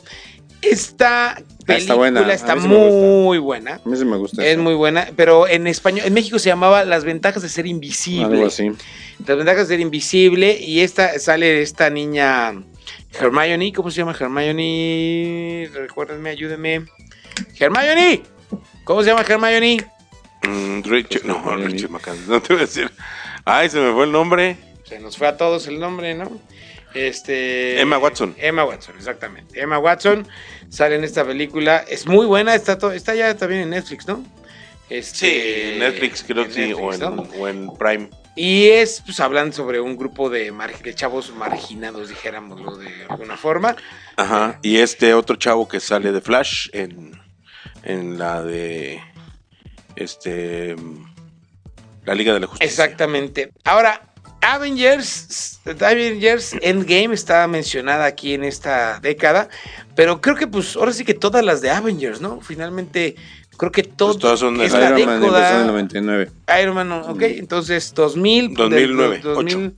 Esta 0.70 1.36
película 1.66 2.34
está 2.34 2.54
buena, 2.54 2.68
muy 2.68 3.38
buena. 3.38 3.80
A 3.84 3.88
mí 3.88 3.96
sí 3.96 4.04
me 4.04 4.16
gusta 4.16 4.44
Es 4.44 4.58
muy 4.58 4.74
buena, 4.74 5.08
pero 5.16 5.48
en 5.48 5.66
español, 5.66 6.06
en 6.06 6.14
México 6.14 6.38
se 6.38 6.48
llamaba 6.48 6.84
Las 6.84 7.04
ventajas 7.04 7.42
de 7.42 7.48
ser 7.48 7.66
invisible. 7.66 8.36
Algo 8.36 8.46
así. 8.46 8.70
Las 9.26 9.36
ventajas 9.36 9.68
de 9.68 9.74
ser 9.74 9.80
invisible. 9.80 10.58
Y 10.60 10.80
esta 10.80 11.18
sale 11.18 11.62
esta 11.62 11.90
niña 11.90 12.54
Hermione. 13.18 13.72
¿Cómo 13.72 13.90
se 13.90 13.98
llama 13.98 14.16
Hermione? 14.18 15.70
Recuérdenme, 15.72 16.30
ayúdenme. 16.30 16.86
Hermione. 17.58 18.22
¿Cómo 18.84 19.02
se 19.02 19.10
llama 19.10 19.22
Hermione? 19.22 19.84
Mm, 20.42 20.82
Richard, 20.82 21.24
no. 21.24 21.56
Richard 21.56 21.90
McAdams, 21.90 22.28
no 22.28 22.42
te 22.42 22.54
voy 22.54 22.62
a 22.62 22.66
decir. 22.66 22.90
Ay, 23.44 23.70
se 23.70 23.78
me 23.80 23.92
fue 23.92 24.04
el 24.04 24.12
nombre. 24.12 24.56
Se 24.84 24.98
nos 24.98 25.16
fue 25.16 25.26
a 25.26 25.36
todos 25.36 25.66
el 25.66 25.78
nombre, 25.78 26.14
¿no? 26.14 26.30
Este, 26.94 27.80
Emma 27.80 27.98
Watson. 27.98 28.34
Emma 28.38 28.64
Watson, 28.64 28.94
exactamente. 28.96 29.60
Emma 29.60 29.78
Watson 29.78 30.26
sale 30.68 30.94
en 30.96 31.04
esta 31.04 31.24
película. 31.24 31.84
Es 31.88 32.06
muy 32.06 32.24
buena, 32.26 32.54
está, 32.54 32.78
está 32.94 33.14
ya 33.14 33.36
también 33.36 33.62
en 33.62 33.70
Netflix, 33.70 34.06
¿no? 34.06 34.24
Este, 34.88 35.16
Sí, 35.18 35.72
en 35.72 35.78
Netflix 35.80 36.22
creo 36.26 36.46
que 36.46 36.52
sí, 36.52 36.72
o 36.72 36.92
en, 36.92 37.00
¿no? 37.00 37.22
o 37.38 37.48
en 37.48 37.70
Prime. 37.76 38.10
Y 38.36 38.66
es, 38.66 39.00
pues, 39.04 39.20
hablan 39.20 39.52
sobre 39.52 39.80
un 39.80 39.96
grupo 39.96 40.28
de, 40.28 40.50
mar- 40.52 40.76
de 40.82 40.94
chavos 40.94 41.32
marginados, 41.34 42.08
dijéramoslo 42.08 42.76
de 42.76 42.90
alguna 43.08 43.36
forma. 43.36 43.76
Ajá. 44.16 44.58
Y 44.62 44.78
este 44.78 45.14
otro 45.14 45.36
chavo 45.36 45.68
que 45.68 45.78
sale 45.80 46.10
de 46.12 46.20
Flash 46.20 46.68
en, 46.72 47.12
en 47.84 48.18
la 48.18 48.42
de 48.42 49.00
este 49.96 50.74
la 52.04 52.14
Liga 52.14 52.34
de 52.34 52.40
la 52.40 52.46
Justicia. 52.46 52.66
Exactamente. 52.84 53.50
Ahora, 53.64 54.02
Avengers, 54.44 55.60
Avengers 55.80 56.54
Endgame 56.60 57.14
está 57.14 57.46
mencionada 57.48 58.04
aquí 58.04 58.34
en 58.34 58.44
esta 58.44 59.00
década, 59.00 59.48
pero 59.96 60.20
creo 60.20 60.36
que 60.36 60.46
pues 60.46 60.76
ahora 60.76 60.92
sí 60.92 61.04
que 61.04 61.14
todas 61.14 61.44
las 61.44 61.60
de 61.60 61.70
Avengers, 61.70 62.20
¿no? 62.20 62.40
Finalmente, 62.40 63.16
creo 63.56 63.72
que 63.72 63.82
todo, 63.82 64.10
Pues 64.10 64.18
todas 64.20 64.40
son 64.40 64.58
de 64.58 64.66
es 64.66 64.72
la 64.72 64.86
Iron 64.90 65.06
Man 65.06 65.14
empezó 65.16 65.16
en 65.16 65.34
el 65.34 65.50
década. 65.50 65.64
99. 65.66 66.30
Iron 66.62 66.74
Man, 66.74 66.92
ok, 66.92 67.22
entonces 67.22 67.92
2000. 67.94 68.54
2009, 68.54 69.16
de- 69.16 69.22
2000. 69.22 69.74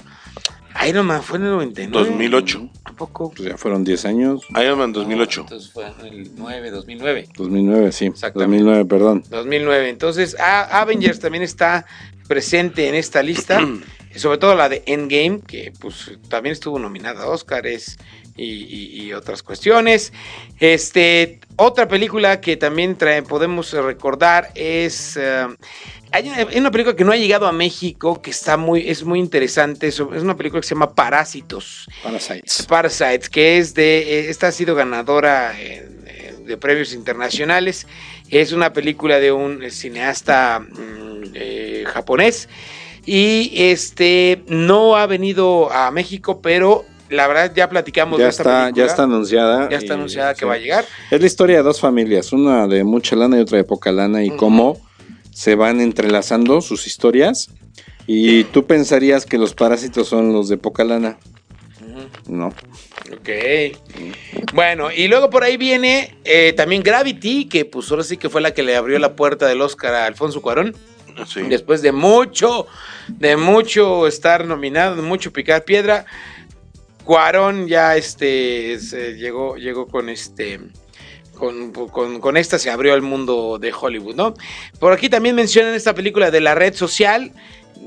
Iron 0.88 1.07
Man 1.07 1.22
fue 1.22 1.38
en 1.38 1.44
el 1.44 1.50
99. 1.52 2.07
2008. 2.11 2.70
¿A 2.85 2.92
poco? 2.92 3.31
Pues 3.31 3.48
ya 3.48 3.57
fueron 3.57 3.83
10 3.85 4.05
años. 4.05 4.42
Iron 4.62 4.79
Man 4.79 4.92
2008. 4.92 5.40
Entonces 5.42 5.72
fue 5.72 5.85
en 6.00 6.07
el 6.07 6.31
9, 6.37 6.70
2009. 6.70 7.29
2009, 7.37 7.92
sí. 7.92 8.07
Exactamente. 8.07 8.62
2009, 8.64 8.85
perdón. 8.85 9.24
2009. 9.31 9.88
Entonces, 9.88 10.38
a- 10.38 10.81
Avengers 10.83 11.18
también 11.18 11.44
está 11.44 11.87
presente 12.29 12.88
en 12.88 12.94
esta 12.94 13.22
lista, 13.22 13.59
sobre 14.18 14.38
todo 14.38 14.55
la 14.55 14.68
de 14.68 14.83
Endgame, 14.87 15.40
que 15.46 15.72
pues 15.81 16.11
también 16.29 16.52
estuvo 16.55 16.79
nominada 16.79 17.24
a 17.24 17.29
Oscars 17.29 17.96
y, 18.37 18.44
y- 18.44 19.02
y 19.02 19.12
otras 19.12 19.42
cuestiones. 19.42 20.12
Este, 20.61 21.40
otra 21.57 21.88
película 21.88 22.40
que 22.40 22.57
también 22.57 22.96
trae- 22.98 23.22
podemos 23.22 23.72
recordar 23.72 24.50
es... 24.55 25.16
eh, 25.16 25.46
hay 26.12 26.29
una, 26.29 26.37
hay 26.37 26.59
una 26.59 26.70
película 26.70 26.94
que 26.96 27.05
no 27.05 27.12
ha 27.12 27.16
llegado 27.16 27.46
a 27.46 27.52
México, 27.52 28.22
que 28.22 28.31
está 28.31 28.57
muy, 28.57 28.88
es 28.88 29.05
muy 29.05 29.18
interesante. 29.18 29.88
Es 29.88 29.98
una 30.00 30.37
película 30.37 30.61
que 30.61 30.68
se 30.68 30.74
llama 30.74 30.94
Parásitos. 30.94 31.87
Parasites. 32.02 32.66
Parasites, 32.66 33.29
que 33.29 33.59
es 33.59 33.74
de, 33.74 33.98
eh, 33.98 34.31
esta 34.31 34.48
ha 34.48 34.52
sido 34.52 34.74
ganadora 34.74 35.52
de 35.52 36.57
premios 36.57 36.92
internacionales. 36.94 37.87
Es 38.31 38.52
una 38.52 38.72
película 38.72 39.18
de 39.18 39.33
un 39.33 39.68
cineasta 39.70 40.61
mm, 40.61 41.22
eh, 41.35 41.85
japonés 41.87 42.48
y 43.06 43.52
este 43.54 44.42
no 44.48 44.96
ha 44.96 45.06
venido 45.06 45.72
a 45.72 45.90
México, 45.90 46.40
pero 46.42 46.84
la 47.08 47.28
verdad 47.28 47.52
ya 47.54 47.68
platicamos 47.68 48.18
Ya 48.18 48.24
de 48.24 48.30
esta 48.30 48.42
está, 48.42 48.60
película. 48.64 48.84
ya 48.84 48.90
está 48.90 49.02
anunciada. 49.04 49.68
Ya 49.70 49.76
está 49.78 49.92
y- 49.92 49.96
anunciada 49.96 50.34
que 50.34 50.40
sí. 50.40 50.44
va 50.46 50.54
a 50.54 50.58
llegar. 50.58 50.84
Es 51.10 51.20
la 51.20 51.26
historia 51.26 51.56
de 51.58 51.62
dos 51.62 51.80
familias, 51.80 52.32
una 52.32 52.66
de 52.66 52.82
mucha 52.84 53.14
lana 53.16 53.36
y 53.38 53.40
otra 53.40 53.58
de 53.58 53.64
poca 53.64 53.92
lana, 53.92 54.24
y 54.24 54.30
cómo 54.30 54.76
se 55.32 55.54
van 55.54 55.80
entrelazando 55.80 56.60
sus 56.60 56.86
historias. 56.86 57.48
Y 58.08 58.44
tú 58.44 58.66
pensarías 58.66 59.24
que 59.26 59.38
los 59.38 59.54
parásitos 59.54 60.08
son 60.08 60.32
los 60.32 60.48
de 60.48 60.56
poca 60.56 60.84
lana. 60.84 61.18
No. 62.28 62.48
Ok. 63.12 63.28
Bueno, 64.52 64.90
y 64.92 65.08
luego 65.08 65.30
por 65.30 65.44
ahí 65.44 65.56
viene 65.56 66.16
eh, 66.24 66.52
también 66.56 66.82
Gravity, 66.82 67.46
que 67.46 67.64
pues 67.64 67.90
ahora 67.90 68.02
sí 68.04 68.16
que 68.16 68.28
fue 68.28 68.40
la 68.40 68.52
que 68.52 68.62
le 68.62 68.76
abrió 68.76 68.98
la 68.98 69.14
puerta 69.16 69.46
del 69.46 69.60
Oscar 69.60 69.94
a 69.94 70.06
Alfonso 70.06 70.40
Cuarón. 70.42 70.74
Sí. 71.26 71.42
Después 71.42 71.81
de 71.83 71.92
mucho, 71.92 72.66
de 73.09 73.37
mucho 73.37 74.07
estar 74.07 74.44
nominado, 74.44 74.96
de 74.96 75.02
mucho 75.02 75.33
picar 75.33 75.64
piedra, 75.64 76.05
Cuarón 77.05 77.68
ya 77.68 77.96
este 77.96 78.79
se 78.81 79.14
llegó, 79.16 79.57
llegó 79.57 79.87
con 79.87 80.09
este. 80.09 80.61
Con, 81.38 81.70
con- 81.72 82.18
con 82.20 82.37
esta 82.38 82.59
se 82.59 82.70
abrió 82.70 82.94
al 82.94 83.02
mundo 83.02 83.59
de 83.61 83.72
Hollywood, 83.79 84.14
¿no? 84.16 84.35
Por 84.81 84.92
aquí 84.94 85.09
también 85.11 85.37
mencionan 85.37 85.74
esta 85.74 85.94
película 85.94 86.31
de 86.31 86.40
la 86.40 86.55
red 86.55 86.74
social. 86.74 87.31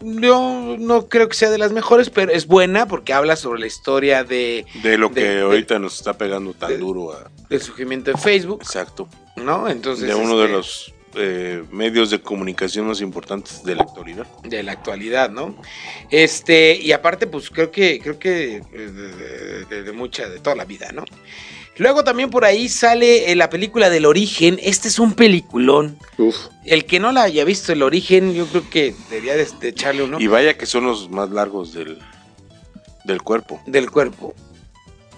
Yo 0.04 0.76
no 0.80 1.08
creo 1.10 1.28
que 1.28 1.36
sea 1.36 1.50
de 1.50 1.58
las 1.58 1.72
mejores, 1.72 2.12
pero 2.12 2.32
es 2.32 2.46
buena 2.46 2.88
porque 2.88 3.12
habla 3.12 3.36
sobre 3.36 3.60
la 3.60 3.68
historia 3.68 4.24
de, 4.24 4.66
De 4.84 4.98
lo 5.00 5.12
que 5.12 5.22
de- 5.22 5.36
de- 5.38 5.42
ahorita 5.42 5.80
nos 5.80 5.96
está 5.96 6.14
pegando 6.18 6.54
tan 6.54 6.80
duro. 6.80 7.12
a- 7.12 7.30
del 7.50 7.60
surgimiento 7.62 8.12
de 8.12 8.18
Facebook, 8.20 8.60
exacto. 8.62 9.10
¿no? 9.36 9.68
Entonces. 9.68 10.08
de 10.08 10.14
uno 10.16 10.38
de 10.38 10.44
este, 10.46 10.56
los 10.56 10.94
eh, 11.16 11.64
medios 11.72 12.10
de 12.12 12.22
comunicación 12.22 12.88
más 12.88 13.02
importantes 13.02 13.64
de 13.64 13.76
la 13.76 13.84
actualidad. 13.84 14.28
de 14.44 14.64
la 14.64 14.72
actualidad, 14.74 15.30
¿no? 15.30 15.56
Este, 16.10 16.76
y 16.76 16.92
aparte, 16.92 17.28
pues 17.28 17.50
creo 17.50 17.72
que, 17.72 18.00
creo 18.00 18.20
que 18.20 18.56
eh, 18.58 18.64
de, 18.72 19.16
de- 19.16 19.66
de- 19.66 19.84
de 19.84 19.92
mucha, 19.92 20.30
de 20.30 20.40
toda 20.40 20.56
la 20.56 20.66
vida, 20.66 20.92
¿no? 20.94 21.06
Luego 21.78 22.04
también 22.04 22.30
por 22.30 22.44
ahí 22.44 22.68
sale 22.68 23.32
eh, 23.32 23.36
la 23.38 23.50
película 23.50 23.90
del 23.90 24.06
origen. 24.06 24.60
Este 24.62 24.90
es 24.90 25.00
un 25.00 25.14
peliculón. 25.14 25.98
Uf. 26.18 26.36
El 26.66 26.84
que 26.86 27.00
no 27.00 27.14
la 27.14 27.24
haya 27.24 27.46
visto 27.46 27.72
el 27.72 27.84
origen, 27.84 28.34
yo 28.34 28.46
creo 28.48 28.70
que 28.70 28.94
debería 29.10 29.36
de, 29.38 29.48
de 29.62 29.70
echarle 29.70 30.04
uno 30.04 30.20
Y 30.20 30.28
vaya 30.28 30.58
que 30.58 30.66
son 30.66 30.86
los 30.86 31.10
más 31.10 31.30
largos 31.30 31.74
del, 31.74 31.98
del 33.06 33.22
cuerpo. 33.22 33.62
del 33.66 33.90
cuerpo. 33.90 34.36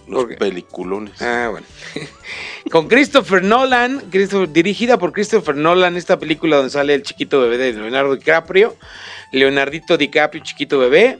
Los 0.07 0.25
peliculones. 0.35 1.19
Ah, 1.21 1.47
bueno. 1.51 1.65
Con 2.71 2.87
Christopher 2.87 3.43
Nolan, 3.43 4.01
Christopher- 4.09 4.49
dirigida 4.51 4.97
por 4.97 5.11
Christopher 5.11 5.55
Nolan, 5.55 5.97
esta 5.97 6.17
película 6.17 6.55
donde 6.55 6.69
sale 6.71 6.93
el 6.93 7.03
chiquito 7.03 7.41
bebé 7.41 7.57
de 7.57 7.73
Leonardo 7.73 8.15
DiCaprio, 8.15 8.77
Leonardito 9.33 9.97
DiCaprio, 9.97 10.41
chiquito 10.41 10.79
bebé, 10.79 11.17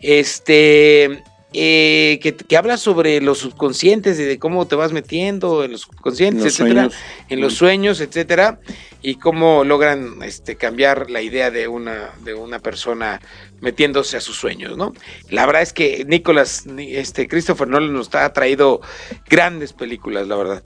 este, 0.00 1.24
eh, 1.54 2.20
que, 2.22 2.36
que 2.36 2.56
habla 2.56 2.76
sobre 2.76 3.20
los 3.20 3.38
subconscientes 3.38 4.18
y 4.20 4.22
de 4.24 4.38
cómo 4.38 4.66
te 4.68 4.76
vas 4.76 4.92
metiendo 4.92 5.64
en 5.64 5.72
los 5.72 5.80
subconscientes, 5.82 6.40
En 6.40 6.44
los 6.44 6.54
etcétera, 6.60 6.82
sueños. 6.90 6.94
en 7.30 7.40
los 7.40 7.54
sueños, 7.54 8.00
etcétera, 8.00 8.60
y 9.02 9.16
cómo 9.16 9.64
logran 9.64 10.22
este, 10.22 10.54
cambiar 10.54 11.10
la 11.10 11.20
idea 11.20 11.50
de 11.50 11.66
una, 11.66 12.10
de 12.24 12.34
una 12.34 12.60
persona 12.60 13.20
metiéndose 13.62 14.18
a 14.18 14.20
sus 14.20 14.36
sueños, 14.36 14.76
¿no? 14.76 14.92
La 15.30 15.46
verdad 15.46 15.62
es 15.62 15.72
que 15.72 16.04
Nicolas, 16.06 16.66
ni- 16.66 16.94
este, 16.94 17.26
Christopher 17.28 17.68
Nolan 17.68 17.94
nos 17.94 18.14
ha 18.14 18.30
traído 18.34 18.82
grandes 19.30 19.72
películas, 19.72 20.26
la 20.28 20.36
verdad. 20.36 20.62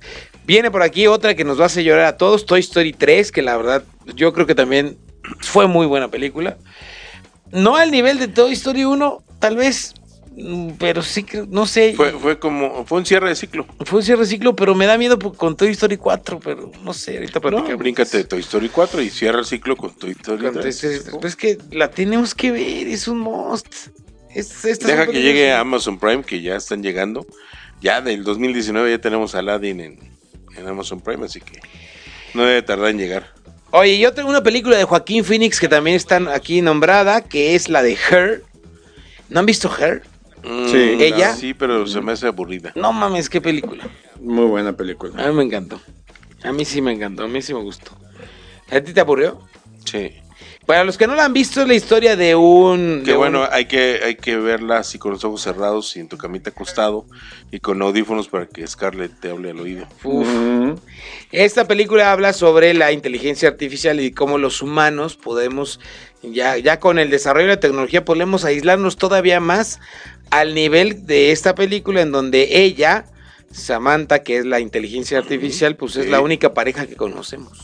Viene 0.47 0.71
por 0.73 0.83
aquí 0.83 1.07
otra 1.07 1.35
que 1.37 1.45
nos 1.45 1.59
va 1.61 1.65
a 1.65 1.67
hacer 1.67 1.85
llorar 1.85 2.07
a 2.07 2.17
todos, 2.17 2.47
Toy 2.47 2.61
Story 2.61 2.93
3, 2.93 3.31
que 3.31 3.43
la 3.43 3.57
verdad 3.57 3.85
yo 4.15 4.33
creo 4.33 4.47
que 4.47 4.55
también 4.55 4.99
fue 5.41 5.67
muy 5.69 5.87
buena 5.87 6.11
película. 6.11 6.57
No 7.53 7.77
al 7.77 7.91
nivel 7.91 8.19
de 8.19 8.29
Toy 8.29 8.53
Story 8.55 8.85
1, 8.85 9.23
tal 9.39 9.57
vez, 9.57 9.95
pero 10.79 11.03
sí 11.03 11.23
que, 11.23 11.47
no 11.49 11.67
sé. 11.67 11.95
Fue, 11.97 12.13
fue 12.13 12.39
como, 12.39 12.85
fue 12.85 12.99
un 12.99 13.07
cierre 13.07 13.29
de 13.31 13.35
ciclo. 13.37 13.67
Fue 13.85 14.01
un 14.01 14.05
cierre 14.05 14.27
ciclo, 14.27 14.55
pero 14.55 14.75
me 14.75 14.85
da 14.87 14.99
miedo 14.99 15.19
con 15.19 15.57
Toy 15.57 15.71
Story 15.71 15.97
4, 15.97 16.41
pero 16.41 16.71
no 16.83 16.93
sé, 16.93 17.15
ahorita 17.17 17.35
No, 17.39 17.41
platicamos. 17.41 17.79
bríncate 17.79 18.19
de 18.19 18.25
Toy 18.25 18.41
Story 18.41 18.69
4 18.69 19.01
y 19.03 19.11
cierra 19.11 19.39
el 19.39 19.47
ciclo 19.47 19.77
con 19.77 19.95
Toy 19.95 20.11
Story 20.13 20.43
Con 20.45 20.53
Toy 20.55 20.63
3. 20.63 20.85
Story- 20.85 21.19
pues 21.21 21.33
es 21.33 21.37
que 21.37 21.59
la 21.71 21.91
tenemos 21.91 22.35
que 22.35 22.51
ver, 22.53 22.87
es 22.89 23.09
un 23.09 23.19
must. 23.21 23.67
Es- 24.35 24.63
Deja 24.81 25.07
que 25.07 25.23
llegue 25.23 25.53
a 25.53 25.61
Amazon 25.61 25.99
Prime, 25.99 26.23
que 26.23 26.43
ya 26.43 26.57
están 26.57 26.83
llegando. 26.83 27.27
Ya 27.81 28.01
del 28.03 28.23
2019 28.25 28.91
ya 28.91 28.99
tenemos 28.99 29.35
a 29.35 29.39
Aladdin 29.39 29.81
en, 29.81 29.99
en 30.57 30.69
Amazon 30.69 31.01
Prime, 31.01 31.25
así 31.25 31.41
que 31.41 31.61
no 32.35 32.45
debe 32.45 32.61
tardar 32.63 32.91
en 32.91 32.99
llegar. 32.99 33.33
Oye, 33.71 33.99
yo 33.99 34.13
tengo 34.13 34.29
una 34.29 34.43
película 34.43 34.77
de 34.77 34.85
Joaquín 34.85 35.25
Phoenix 35.25 35.59
que 35.61 35.69
también 35.69 35.97
está 35.97 36.19
aquí 36.35 36.61
nombrada, 36.63 37.23
que 37.23 37.55
es 37.55 37.69
la 37.71 37.83
de 37.83 37.97
Her. 38.11 38.43
¿No 39.31 39.41
han 39.41 39.47
visto 39.47 39.71
Her? 39.79 40.03
Mm, 40.47 41.01
¿Ella? 41.01 41.35
Sí, 41.35 41.55
pero 41.55 41.87
se 41.87 42.01
me 42.01 42.13
hace 42.13 42.27
aburrida. 42.27 42.73
No 42.77 42.93
mames, 42.93 43.29
qué 43.29 43.41
película. 43.41 43.89
Muy 44.21 44.47
buena 44.47 44.73
película. 44.77 45.13
A 45.25 45.29
mí 45.29 45.35
me 45.35 45.43
encantó. 45.45 45.81
A 46.45 46.53
mí 46.53 46.65
sí 46.65 46.81
me 46.81 46.93
encantó, 46.93 47.25
a 47.25 47.29
mí 47.29 47.43
sí 47.43 47.53
me 47.53 47.61
gustó. 47.63 47.93
¿A 48.71 48.81
ti 48.81 48.93
te 48.93 49.01
aburrió? 49.01 49.41
Sí. 49.85 50.13
Para 50.67 50.83
los 50.83 50.99
que 50.99 51.07
no 51.07 51.15
la 51.15 51.25
han 51.25 51.33
visto, 51.33 51.63
es 51.63 51.69
la 51.69 51.75
historia 51.75 52.17
de 52.17 52.35
un... 52.35 53.03
Que 53.05 53.13
de 53.13 53.17
bueno, 53.17 53.43
un- 53.43 53.49
hay 53.53 53.67
que, 53.67 54.01
hay 54.05 54.17
que 54.17 54.37
verla 54.37 54.79
así 54.79 54.99
con 54.99 55.13
los 55.13 55.25
ojos 55.25 55.41
cerrados 55.41 55.97
y 55.97 56.01
en 56.01 56.09
tu 56.09 56.19
camita 56.19 56.51
acostado 56.51 57.07
y 57.53 57.61
con 57.61 57.81
audífonos 57.83 58.27
para 58.27 58.47
que 58.47 58.67
Scarlett 58.67 59.13
te 59.21 59.31
hable 59.31 59.51
al 59.51 59.61
oído. 59.61 59.87
Uf. 60.03 60.27
Ujú. 60.27 60.81
Esta 61.31 61.67
película 61.69 62.11
habla 62.11 62.33
sobre 62.33 62.75
la 62.75 62.91
inteligencia 62.91 63.49
artificial 63.49 64.01
y 64.01 64.11
cómo 64.11 64.39
los 64.39 64.61
humanos 64.61 65.17
podemos, 65.17 65.79
ya, 66.25 66.57
ya 66.59 66.81
con 66.81 66.99
el 66.99 67.11
desarrollo 67.11 67.47
de 67.47 67.55
la 67.55 67.61
tecnología, 67.61 68.05
podemos 68.05 68.45
aislarnos 68.45 68.97
todavía 68.97 69.39
más 69.39 69.79
al 70.31 70.55
nivel 70.55 71.07
de 71.07 71.33
esta 71.33 71.55
película 71.55 72.03
en 72.03 72.13
donde 72.13 72.63
ella, 72.63 73.07
Samantha, 73.53 74.23
que 74.23 74.39
es 74.39 74.47
la 74.47 74.61
inteligencia 74.61 75.19
artificial, 75.19 75.77
pues 75.77 75.97
es 75.97 76.09
la 76.09 76.21
única 76.21 76.55
pareja 76.55 76.87
que 76.87 76.97
conocemos. 76.97 77.59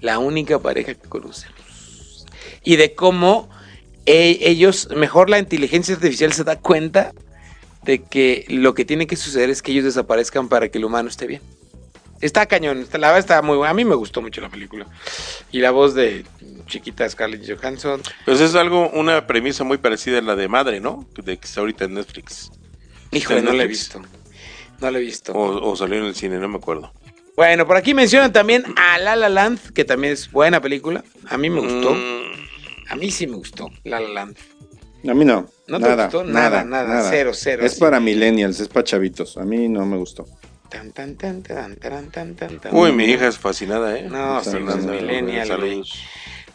La 0.00 0.18
única 0.18 0.58
pareja 0.58 0.94
que 0.94 1.08
conocemos. 1.08 2.26
Y 2.64 2.76
de 2.76 2.94
cómo 2.94 3.48
e- 4.06 4.38
ellos, 4.40 4.88
mejor 4.94 5.30
la 5.30 5.38
inteligencia 5.38 5.94
artificial 5.94 6.32
se 6.32 6.44
da 6.44 6.58
cuenta 6.58 7.12
de 7.84 8.02
que 8.02 8.44
lo 8.48 8.74
que 8.74 8.84
tiene 8.84 9.06
que 9.06 9.16
suceder 9.16 9.50
es 9.50 9.62
que 9.62 9.72
ellos 9.72 9.84
desaparezcan 9.84 10.48
para 10.48 10.68
que 10.68 10.78
el 10.78 10.84
humano 10.84 11.08
esté 11.08 11.26
bien. 11.26 11.42
Está 12.22 12.46
cañón, 12.46 12.78
está- 12.78 12.96
la 12.98 13.08
verdad 13.08 13.18
está 13.18 13.42
muy 13.42 13.56
buena. 13.58 13.70
A 13.70 13.74
mí 13.74 13.84
me 13.84 13.94
gustó 13.96 14.22
mucho 14.22 14.40
la 14.40 14.48
película. 14.48 14.86
Y 15.50 15.58
la 15.58 15.70
voz 15.72 15.94
de 15.94 16.24
chiquita 16.66 17.08
Scarlett 17.08 17.44
Johansson. 17.46 18.00
Pues 18.24 18.40
es 18.40 18.54
algo, 18.54 18.88
una 18.90 19.26
premisa 19.26 19.64
muy 19.64 19.76
parecida 19.78 20.18
a 20.18 20.22
la 20.22 20.36
de 20.36 20.48
Madre, 20.48 20.80
¿no? 20.80 21.06
De 21.16 21.36
que 21.36 21.44
está 21.46 21.60
ahorita 21.60 21.84
en 21.84 21.94
Netflix. 21.94 22.50
Híjole, 23.10 23.42
no 23.42 23.52
la 23.52 23.64
he 23.64 23.66
visto. 23.66 24.00
No 24.80 24.90
la 24.90 24.98
he 24.98 25.02
visto. 25.02 25.32
O, 25.32 25.70
o 25.70 25.76
salió 25.76 25.98
en 25.98 26.04
el 26.04 26.14
cine, 26.14 26.38
no 26.38 26.48
me 26.48 26.56
acuerdo. 26.56 26.92
Bueno, 27.36 27.66
por 27.66 27.76
aquí 27.76 27.92
mencionan 27.94 28.32
también 28.32 28.64
a 28.76 28.98
La 28.98 29.16
La 29.16 29.28
Land, 29.28 29.72
que 29.72 29.84
también 29.84 30.12
es 30.12 30.30
buena 30.30 30.60
película. 30.60 31.02
A 31.28 31.36
mí 31.38 31.50
me 31.50 31.60
gustó. 31.60 31.92
Mm, 31.94 32.22
A 32.88 32.96
mí 32.96 33.10
sí 33.10 33.26
me 33.26 33.36
gustó 33.36 33.68
La 33.84 33.98
La 34.00 34.08
Land. 34.08 34.36
A 35.08 35.14
mí 35.14 35.24
no. 35.24 35.48
¿No 35.66 35.78
te 35.80 35.88
nada, 35.88 36.04
gustó? 36.04 36.24
Nada, 36.24 36.62
nada, 36.62 37.10
cero, 37.10 37.32
cero, 37.34 37.64
Es 37.64 37.72
así. 37.72 37.80
para 37.80 37.98
millennials, 37.98 38.60
es 38.60 38.68
para 38.68 38.84
chavitos. 38.84 39.36
A 39.38 39.42
mí 39.44 39.68
no 39.68 39.84
me 39.86 39.96
gustó. 39.96 40.26
Tan, 40.72 40.90
tan, 40.92 41.16
tan, 41.16 41.42
tan, 41.42 41.76
tan, 41.76 42.10
tan, 42.10 42.34
tan, 42.34 42.58
tan. 42.58 42.74
Uy, 42.74 42.92
mi 42.92 43.04
hija 43.04 43.28
es 43.28 43.38
fascinada, 43.38 43.94
¿eh? 43.98 44.06
No, 44.08 44.42
sí, 44.42 44.56
es 44.56 44.84
millennial. 44.86 45.46
Saludos. 45.46 46.02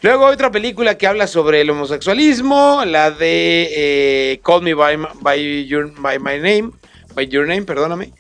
Luego 0.01 0.25
otra 0.25 0.49
película 0.51 0.97
que 0.97 1.05
habla 1.05 1.27
sobre 1.27 1.61
el 1.61 1.69
homosexualismo, 1.69 2.83
la 2.85 3.11
de 3.11 3.69
eh, 3.75 4.39
Call 4.43 4.63
Me 4.63 4.73
by, 4.73 4.97
by 5.21 5.65
Your 5.67 5.91
by 6.01 6.17
My 6.17 6.39
Name, 6.39 6.71
by 7.13 7.27
Your 7.27 7.45
Name, 7.45 7.61
perdóname. 7.63 8.11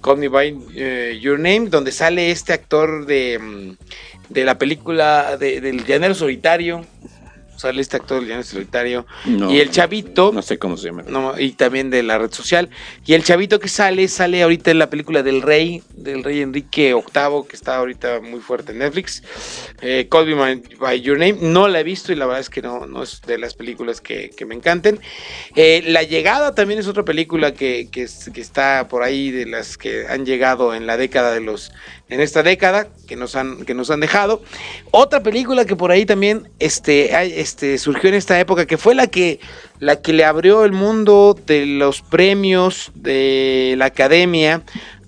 Call 0.00 0.16
Me 0.16 0.26
by 0.28 0.56
eh, 0.74 1.18
Your 1.20 1.38
Name, 1.38 1.68
donde 1.70 1.92
sale 1.92 2.32
este 2.32 2.52
actor 2.52 3.06
de, 3.06 3.38
mm, 3.38 3.76
de 4.30 4.44
la 4.44 4.58
película 4.58 5.36
de- 5.36 5.60
del 5.60 5.84
llanero 5.84 6.14
solitario. 6.14 6.84
Sale 7.56 7.80
este 7.80 7.96
actor 7.96 8.20
del 8.20 8.28
llanero 8.28 8.46
solitario. 8.46 9.06
No. 9.24 9.52
y 9.52 9.60
el 9.60 9.70
chavito. 9.70 10.32
No 10.32 10.42
sé 10.42 10.58
cómo 10.58 10.76
se 10.76 10.88
llama. 10.88 11.04
No, 11.06 11.38
y 11.38 11.52
también 11.52 11.90
de 11.90 12.02
la 12.02 12.18
red 12.18 12.32
social. 12.32 12.68
Y 13.06 13.14
el 13.14 13.24
chavito 13.24 13.60
que 13.60 13.68
sale, 13.68 14.08
sale 14.08 14.42
ahorita 14.42 14.70
en 14.70 14.78
la 14.78 14.90
película 14.90 15.22
del 15.22 15.42
rey, 15.42 15.82
del 15.94 16.24
rey 16.24 16.40
Enrique 16.40 16.94
VIII, 16.94 17.46
que 17.48 17.56
está 17.56 17.76
ahorita 17.76 18.20
muy 18.20 18.40
fuerte 18.40 18.72
en 18.72 18.78
Netflix. 18.78 19.22
Eh, 19.80 20.08
Call 20.10 20.26
Me 20.26 20.62
by, 20.78 21.00
Your 21.00 21.18
Name. 21.18 21.36
No 21.40 21.68
la 21.68 21.80
he 21.80 21.84
visto 21.84 22.12
y 22.12 22.16
la 22.16 22.26
verdad 22.26 22.40
es 22.40 22.50
que 22.50 22.62
no, 22.62 22.86
no 22.86 23.02
es 23.02 23.22
de 23.22 23.38
las 23.38 23.54
películas 23.54 24.00
que, 24.00 24.30
que 24.30 24.44
me 24.46 24.54
encanten. 24.54 25.00
Eh, 25.54 25.82
la 25.86 26.02
Llegada 26.02 26.54
también 26.54 26.80
es 26.80 26.86
otra 26.86 27.04
película 27.04 27.54
que, 27.54 27.88
que 27.90 28.04
está 28.04 28.88
por 28.88 29.02
ahí 29.02 29.30
de 29.30 29.46
las 29.46 29.76
que 29.76 30.06
han 30.06 30.26
llegado 30.26 30.74
en 30.74 30.86
la 30.86 30.96
década 30.96 31.32
de 31.32 31.40
los... 31.40 31.72
En 32.08 32.20
esta 32.20 32.42
década 32.42 32.88
que 33.06 33.16
nos 33.16 33.34
han, 33.34 33.64
que 33.64 33.72
nos 33.72 33.90
han 33.90 34.00
dejado. 34.00 34.42
Otra 34.90 35.22
película 35.22 35.64
que 35.64 35.74
por 35.74 35.90
ahí 35.90 36.04
también 36.04 36.50
este, 36.58 37.40
este, 37.40 37.78
surgió 37.78 38.10
en 38.10 38.14
esta 38.14 38.38
época, 38.38 38.66
que 38.66 38.76
fue 38.76 38.94
la 38.94 39.06
que, 39.06 39.40
la 39.80 40.00
que 40.02 40.12
le 40.12 40.24
abrió 40.24 40.64
el 40.64 40.72
mundo 40.72 41.36
de 41.46 41.64
los 41.64 42.02
premios 42.02 42.92
de 42.94 43.74
la 43.78 43.86
academia 43.86 44.62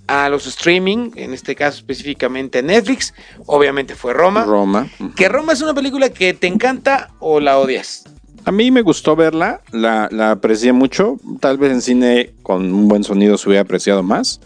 a 0.07 0.29
los 0.29 0.47
streaming, 0.47 1.11
en 1.15 1.33
este 1.33 1.55
caso 1.55 1.77
específicamente 1.77 2.59
a 2.59 2.61
Netflix, 2.61 3.13
obviamente 3.45 3.95
fue 3.95 4.13
Roma. 4.13 4.45
Roma. 4.45 4.89
Que 5.15 5.29
Roma 5.29 5.53
es 5.53 5.61
una 5.61 5.73
película 5.73 6.09
que 6.09 6.33
te 6.33 6.47
encanta 6.47 7.11
o 7.19 7.39
la 7.39 7.59
odias. 7.59 8.05
A 8.45 8.51
mí 8.51 8.71
me 8.71 8.81
gustó 8.81 9.17
verla, 9.17 9.61
la, 9.71 10.07
la 10.09 10.31
aprecié 10.31 10.71
mucho. 10.71 11.17
Tal 11.41 11.57
vez 11.57 11.71
en 11.73 11.81
cine 11.81 12.31
con 12.43 12.73
un 12.73 12.87
buen 12.87 13.03
sonido 13.03 13.37
se 13.37 13.49
hubiera 13.49 13.63
apreciado 13.63 14.03
más. 14.03 14.39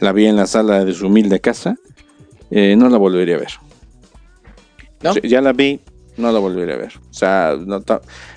La 0.00 0.12
vi 0.12 0.26
en 0.26 0.36
la 0.36 0.46
sala 0.46 0.84
de 0.84 0.92
su 0.94 1.06
humilde 1.06 1.40
casa. 1.40 1.76
Eh, 2.50 2.74
no 2.76 2.88
la 2.88 2.98
volvería 2.98 3.36
a 3.36 3.38
ver. 3.38 3.52
¿No? 5.02 5.14
Ya 5.16 5.40
la 5.40 5.52
vi, 5.52 5.80
no 6.16 6.32
la 6.32 6.38
volvería 6.38 6.74
a 6.74 6.78
ver. 6.78 6.92
O 7.10 7.14
sea, 7.14 7.56
no 7.58 7.82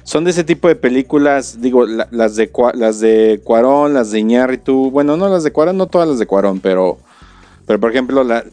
son 0.04 0.24
de 0.24 0.32
ese 0.32 0.43
tipo 0.43 0.67
de 0.67 0.76
películas, 0.76 1.62
digo, 1.62 1.86
la- 1.86 2.08
las, 2.12 2.36
de, 2.36 2.52
las 2.74 3.00
de 3.00 3.41
Cuarón, 3.43 3.93
las 3.93 4.12
de 4.12 4.20
Iñárritu. 4.20 4.91
Bueno, 4.91 5.17
no 5.17 5.30
las 5.30 5.43
de 5.43 5.52
Cuarón, 5.52 5.78
no 5.78 5.88
todas 5.88 6.08
las 6.08 6.20
de 6.20 6.26
Cuarón, 6.28 6.60
pero, 6.60 6.98
pero 7.65 7.80
por 7.80 7.91
ejemplo, 7.91 8.24
la- 8.24 8.43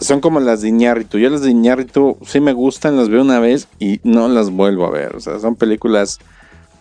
son 0.00 0.20
como 0.20 0.40
las 0.40 0.62
de 0.62 0.68
Iñárritu. 0.68 1.18
Yo 1.18 1.28
las 1.30 1.42
de 1.42 1.50
Iñárritu 1.50 2.16
sí 2.24 2.40
me 2.40 2.52
gustan, 2.52 2.96
las 2.96 3.08
veo 3.08 3.22
una 3.22 3.40
vez 3.40 3.68
y 3.78 4.00
no 4.04 4.28
las 4.28 4.50
vuelvo 4.50 4.86
a 4.86 4.90
ver. 4.90 5.16
O 5.16 5.20
sea, 5.20 5.38
son 5.40 5.56
películas 5.56 6.18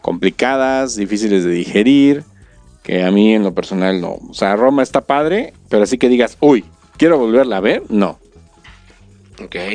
complicadas, 0.02 0.96
difíciles 0.96 1.44
de 1.44 1.52
digerir, 1.52 2.24
que 2.88 3.04
a 3.04 3.12
mí 3.12 3.34
en 3.34 3.43
lo 3.43 3.54
personal 3.54 4.00
no. 4.00 4.17
O 4.30 4.34
sea, 4.34 4.56
Roma 4.56 4.82
está 4.82 5.02
padre, 5.02 5.54
pero 5.67 5.84
así 5.84 5.97
que 5.97 6.08
digas, 6.08 6.38
uy, 6.39 6.63
quiero 6.95 7.17
volverla 7.19 7.58
a 7.58 7.60
ver, 7.60 7.84
no. 7.89 8.17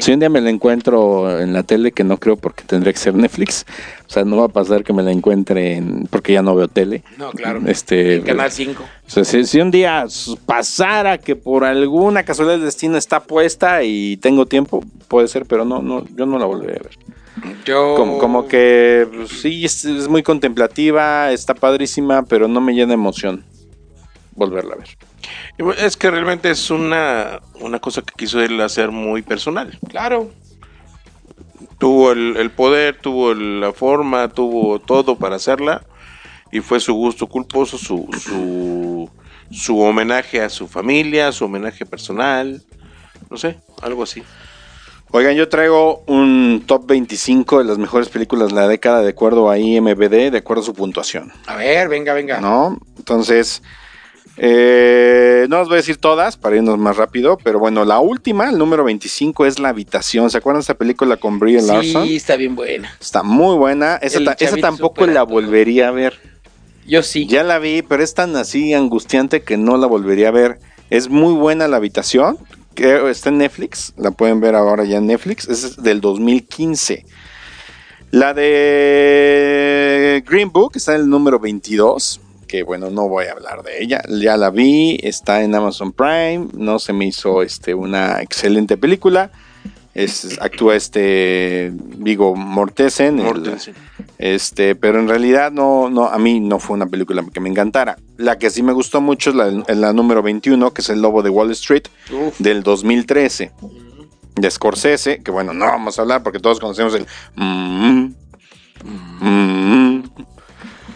Si 0.01 0.12
un 0.12 0.18
día 0.18 0.31
me 0.31 0.40
la 0.40 0.48
encuentro 0.48 1.38
en 1.38 1.53
la 1.53 1.62
tele, 1.62 1.92
que 1.92 2.05
no 2.05 2.16
creo 2.16 2.37
porque 2.37 2.64
tendría 2.64 2.90
que 2.92 2.98
ser 2.98 3.14
Netflix, 3.14 3.66
o 4.09 4.11
sea, 4.11 4.25
no 4.25 4.38
va 4.38 4.46
a 4.46 4.48
pasar 4.48 4.83
que 4.83 4.94
me 4.94 5.03
la 5.03 5.12
encuentre 5.12 5.77
en, 5.77 6.09
porque 6.11 6.33
ya 6.33 6.42
no 6.42 6.55
veo 6.55 6.68
tele. 6.68 7.05
No, 7.18 7.31
claro. 7.33 7.61
Este, 7.66 8.16
En 8.16 8.22
Canal 8.22 8.51
5. 8.51 8.83
o 8.83 9.11
sea, 9.11 9.25
si, 9.25 9.44
si 9.44 9.61
un 9.61 9.70
día 9.70 10.07
pasara 10.46 11.18
que 11.18 11.37
por 11.37 11.64
alguna 11.64 12.25
casualidad 12.25 12.57
del 12.57 12.64
destino 12.64 12.96
está 12.96 13.20
puesta 13.20 13.85
y 13.85 14.16
tengo 14.16 14.46
tiempo, 14.46 14.83
puede 15.07 15.29
ser, 15.29 15.44
pero 15.44 15.66
no, 15.66 15.83
no, 15.83 16.07
yo 16.16 16.25
no 16.25 16.38
la 16.38 16.46
volveré 16.46 16.79
a 16.81 16.83
ver. 16.83 16.98
Yo... 17.64 17.94
Como, 17.96 18.18
como 18.18 18.48
que 18.48 19.09
pues, 19.12 19.31
sí, 19.40 19.64
es, 19.64 19.85
es 19.85 20.09
muy 20.09 20.22
contemplativa, 20.22 21.33
está 21.33 21.55
padrísima, 21.55 22.22
pero 22.24 22.48
no 22.48 22.61
me 22.61 22.74
llena 22.74 22.94
emoción 22.94 23.44
volverla 24.35 24.74
a 24.74 24.78
ver. 24.78 25.76
Es 25.78 25.96
que 25.96 26.11
realmente 26.11 26.50
es 26.50 26.70
una, 26.70 27.40
una 27.61 27.78
cosa 27.78 28.02
que 28.02 28.12
quiso 28.16 28.40
él 28.40 28.61
hacer 28.61 28.90
muy 28.90 29.22
personal. 29.22 29.78
Claro. 29.88 30.31
Tuvo 31.78 32.12
el, 32.12 32.37
el 32.37 32.50
poder, 32.50 32.98
tuvo 33.00 33.35
la 33.35 33.72
forma, 33.72 34.28
tuvo 34.28 34.78
todo 34.78 35.16
para 35.16 35.37
hacerla. 35.37 35.83
Y 36.50 36.61
fue 36.61 36.81
su 36.81 36.94
gusto 36.94 37.26
culposo, 37.26 37.78
su, 37.78 38.09
su, 38.18 39.11
su 39.50 39.81
homenaje 39.81 40.42
a 40.42 40.48
su 40.48 40.68
familia, 40.68 41.33
su 41.33 41.44
homenaje 41.44 41.87
personal. 41.87 42.62
No 43.31 43.37
sé, 43.37 43.59
algo 43.81 44.02
así. 44.02 44.22
Oigan, 45.14 45.35
yo 45.35 45.48
traigo 45.48 46.03
un 46.07 46.62
top 46.66 46.87
25 46.87 47.59
de 47.59 47.64
las 47.64 47.77
mejores 47.77 48.09
películas 48.09 48.48
de 48.48 48.55
la 48.55 48.66
década 48.66 49.03
de 49.03 49.11
acuerdo 49.11 49.51
a 49.51 49.59
IMBD, 49.59 50.31
de 50.31 50.38
acuerdo 50.38 50.62
a 50.62 50.66
su 50.66 50.72
puntuación. 50.72 51.31
A 51.46 51.57
ver, 51.57 51.88
venga, 51.90 52.14
venga. 52.14 52.40
¿No? 52.40 52.79
Entonces, 52.96 53.62
eh, 54.38 55.44
no 55.51 55.61
os 55.61 55.68
voy 55.68 55.75
a 55.75 55.77
decir 55.77 55.98
todas 55.98 56.38
para 56.38 56.57
irnos 56.57 56.79
más 56.79 56.96
rápido, 56.96 57.37
pero 57.37 57.59
bueno, 57.59 57.85
la 57.85 58.01
última, 58.01 58.48
el 58.48 58.57
número 58.57 58.85
25, 58.85 59.44
es 59.44 59.59
La 59.59 59.68
Habitación. 59.68 60.31
¿Se 60.31 60.38
acuerdan 60.38 60.61
de 60.61 60.64
esa 60.64 60.75
película 60.75 61.18
con 61.18 61.38
Brie 61.38 61.61
Larson? 61.61 62.07
Sí, 62.07 62.16
está 62.16 62.37
bien 62.37 62.55
buena. 62.57 62.96
Está 62.98 63.22
muy 63.22 63.57
buena. 63.57 63.96
Esa, 63.96 64.25
ta- 64.25 64.35
tampoco 64.62 65.07
la 65.07 65.25
volvería 65.25 65.88
a 65.88 65.90
ver. 65.90 66.18
Yo 66.87 67.03
sí. 67.03 67.27
Ya 67.27 67.42
la 67.44 67.59
vi, 67.59 67.83
pero 67.83 68.03
es 68.03 68.14
tan 68.14 68.35
así 68.37 68.72
angustiante 68.72 69.42
que 69.42 69.59
no 69.59 69.77
la 69.77 69.87
volvería 69.87 70.29
a 70.29 70.33
ver. 70.33 70.59
Es 70.88 71.11
muy 71.11 71.35
buena 71.35 71.68
la 71.68 71.77
habitación. 71.77 72.38
Que 72.75 73.11
está 73.11 73.29
en 73.29 73.39
Netflix. 73.39 73.93
La 73.97 74.11
pueden 74.11 74.41
ver 74.41 74.55
ahora 74.55 74.85
ya 74.85 74.99
en 74.99 75.07
Netflix. 75.07 75.49
Es 75.49 75.77
del 75.83 76.01
2015. 76.01 77.05
La 78.11 78.35
de 78.35 80.23
Green 80.27 80.53
Book 80.53 80.73
está 80.77 80.95
en 80.95 81.03
el 81.03 81.09
número 81.09 81.39
22. 81.39 82.21
Que 82.47 82.63
bueno, 82.63 82.91
no 82.91 83.09
voy 83.09 83.27
a 83.27 83.33
hablar 83.33 83.63
de 83.63 83.83
ella. 83.83 84.03
Ya 84.09 84.37
la 84.37 84.51
vi. 84.51 84.99
Está 85.03 85.43
en 85.43 85.55
Amazon 85.55 85.93
Prime. 85.93 86.49
No 86.53 86.79
se 86.79 86.93
me 86.93 87.07
hizo 87.07 87.43
este, 87.43 87.75
una 87.75 88.21
excelente 88.21 88.77
película. 88.77 89.31
Es, 89.94 90.38
actúa 90.40 90.74
este 90.74 91.70
Vigo 91.74 92.35
Mortensen. 92.35 93.18
el- 93.18 93.24
Mortensen. 93.26 93.74
este, 94.18 94.74
pero 94.74 94.98
en 94.98 95.07
realidad 95.09 95.52
no, 95.52 95.90
no, 95.90 96.07
a 96.07 96.18
mí 96.18 96.40
no 96.40 96.59
fue 96.59 96.76
una 96.76 96.87
película 96.87 97.22
que 97.33 97.40
me 97.40 97.50
encantara. 97.50 97.98
La 98.16 98.38
que 98.38 98.48
sí 98.50 98.62
me 98.62 98.72
gustó 98.72 99.00
mucho 99.02 99.31
es 99.31 99.37
la, 99.37 99.50
la 99.74 99.92
número 99.92 100.22
21, 100.22 100.72
que 100.72 100.81
es 100.81 100.88
El 100.88 101.02
Lobo 101.02 101.22
de 101.22 101.28
Wall 101.31 101.50
Street, 101.50 101.85
Uf. 102.11 102.38
del 102.38 102.62
2013. 102.62 103.52
De 104.35 104.50
Scorsese, 104.50 105.22
que 105.22 105.31
bueno, 105.31 105.52
no 105.52 105.66
vamos 105.66 105.98
a 105.98 106.02
hablar 106.02 106.22
porque 106.22 106.38
todos 106.38 106.59
conocemos 106.59 106.94
el... 106.94 107.07
mm, 107.37 108.14
mm, 109.20 109.22
mm, 109.28 110.02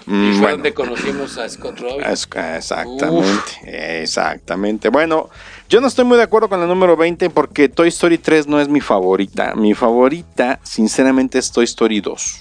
Y 0.06 0.32
fue 0.32 0.40
bueno. 0.40 0.48
donde 0.52 0.72
conocimos 0.72 1.36
a 1.36 1.46
Scott 1.46 1.78
Robbins. 1.80 2.06
Exactamente, 2.06 4.02
exactamente. 4.02 4.88
Bueno, 4.88 5.28
yo 5.68 5.80
no 5.80 5.86
estoy 5.88 6.04
muy 6.04 6.16
de 6.16 6.22
acuerdo 6.22 6.48
con 6.48 6.60
la 6.60 6.66
número 6.66 6.96
20 6.96 7.30
porque 7.30 7.68
Toy 7.68 7.88
Story 7.88 8.18
3 8.18 8.46
no 8.46 8.60
es 8.60 8.68
mi 8.68 8.80
favorita. 8.80 9.54
Mi 9.54 9.74
favorita, 9.74 10.60
sinceramente, 10.62 11.38
es 11.38 11.50
Toy 11.50 11.64
Story 11.64 12.00
2. 12.00 12.40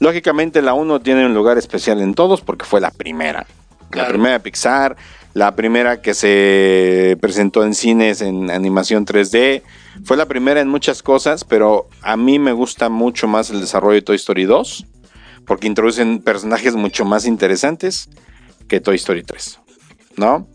Lógicamente 0.00 0.60
la 0.60 0.74
1 0.74 1.00
tiene 1.00 1.24
un 1.24 1.34
lugar 1.34 1.56
especial 1.56 2.00
en 2.00 2.14
todos 2.14 2.42
porque 2.42 2.66
fue 2.66 2.80
la 2.80 2.90
primera. 2.90 3.46
La 3.92 4.08
primera 4.08 4.32
de 4.32 4.40
Pixar, 4.40 4.96
la 5.32 5.56
primera 5.56 6.02
que 6.02 6.12
se 6.12 7.16
presentó 7.20 7.64
en 7.64 7.74
cines 7.74 8.20
en 8.20 8.50
animación 8.50 9.06
3D. 9.06 9.62
Fue 10.04 10.16
la 10.16 10.26
primera 10.26 10.60
en 10.60 10.68
muchas 10.68 11.02
cosas, 11.02 11.44
pero 11.44 11.88
a 12.02 12.16
mí 12.16 12.38
me 12.38 12.52
gusta 12.52 12.90
mucho 12.90 13.28
más 13.28 13.48
el 13.50 13.60
desarrollo 13.60 13.94
de 13.94 14.02
Toy 14.02 14.16
Story 14.16 14.44
2 14.44 14.86
porque 15.46 15.68
introducen 15.68 16.18
personajes 16.18 16.74
mucho 16.74 17.04
más 17.04 17.24
interesantes 17.24 18.10
que 18.68 18.80
Toy 18.80 18.96
Story 18.96 19.22
3, 19.22 19.60
¿no? 20.16 20.48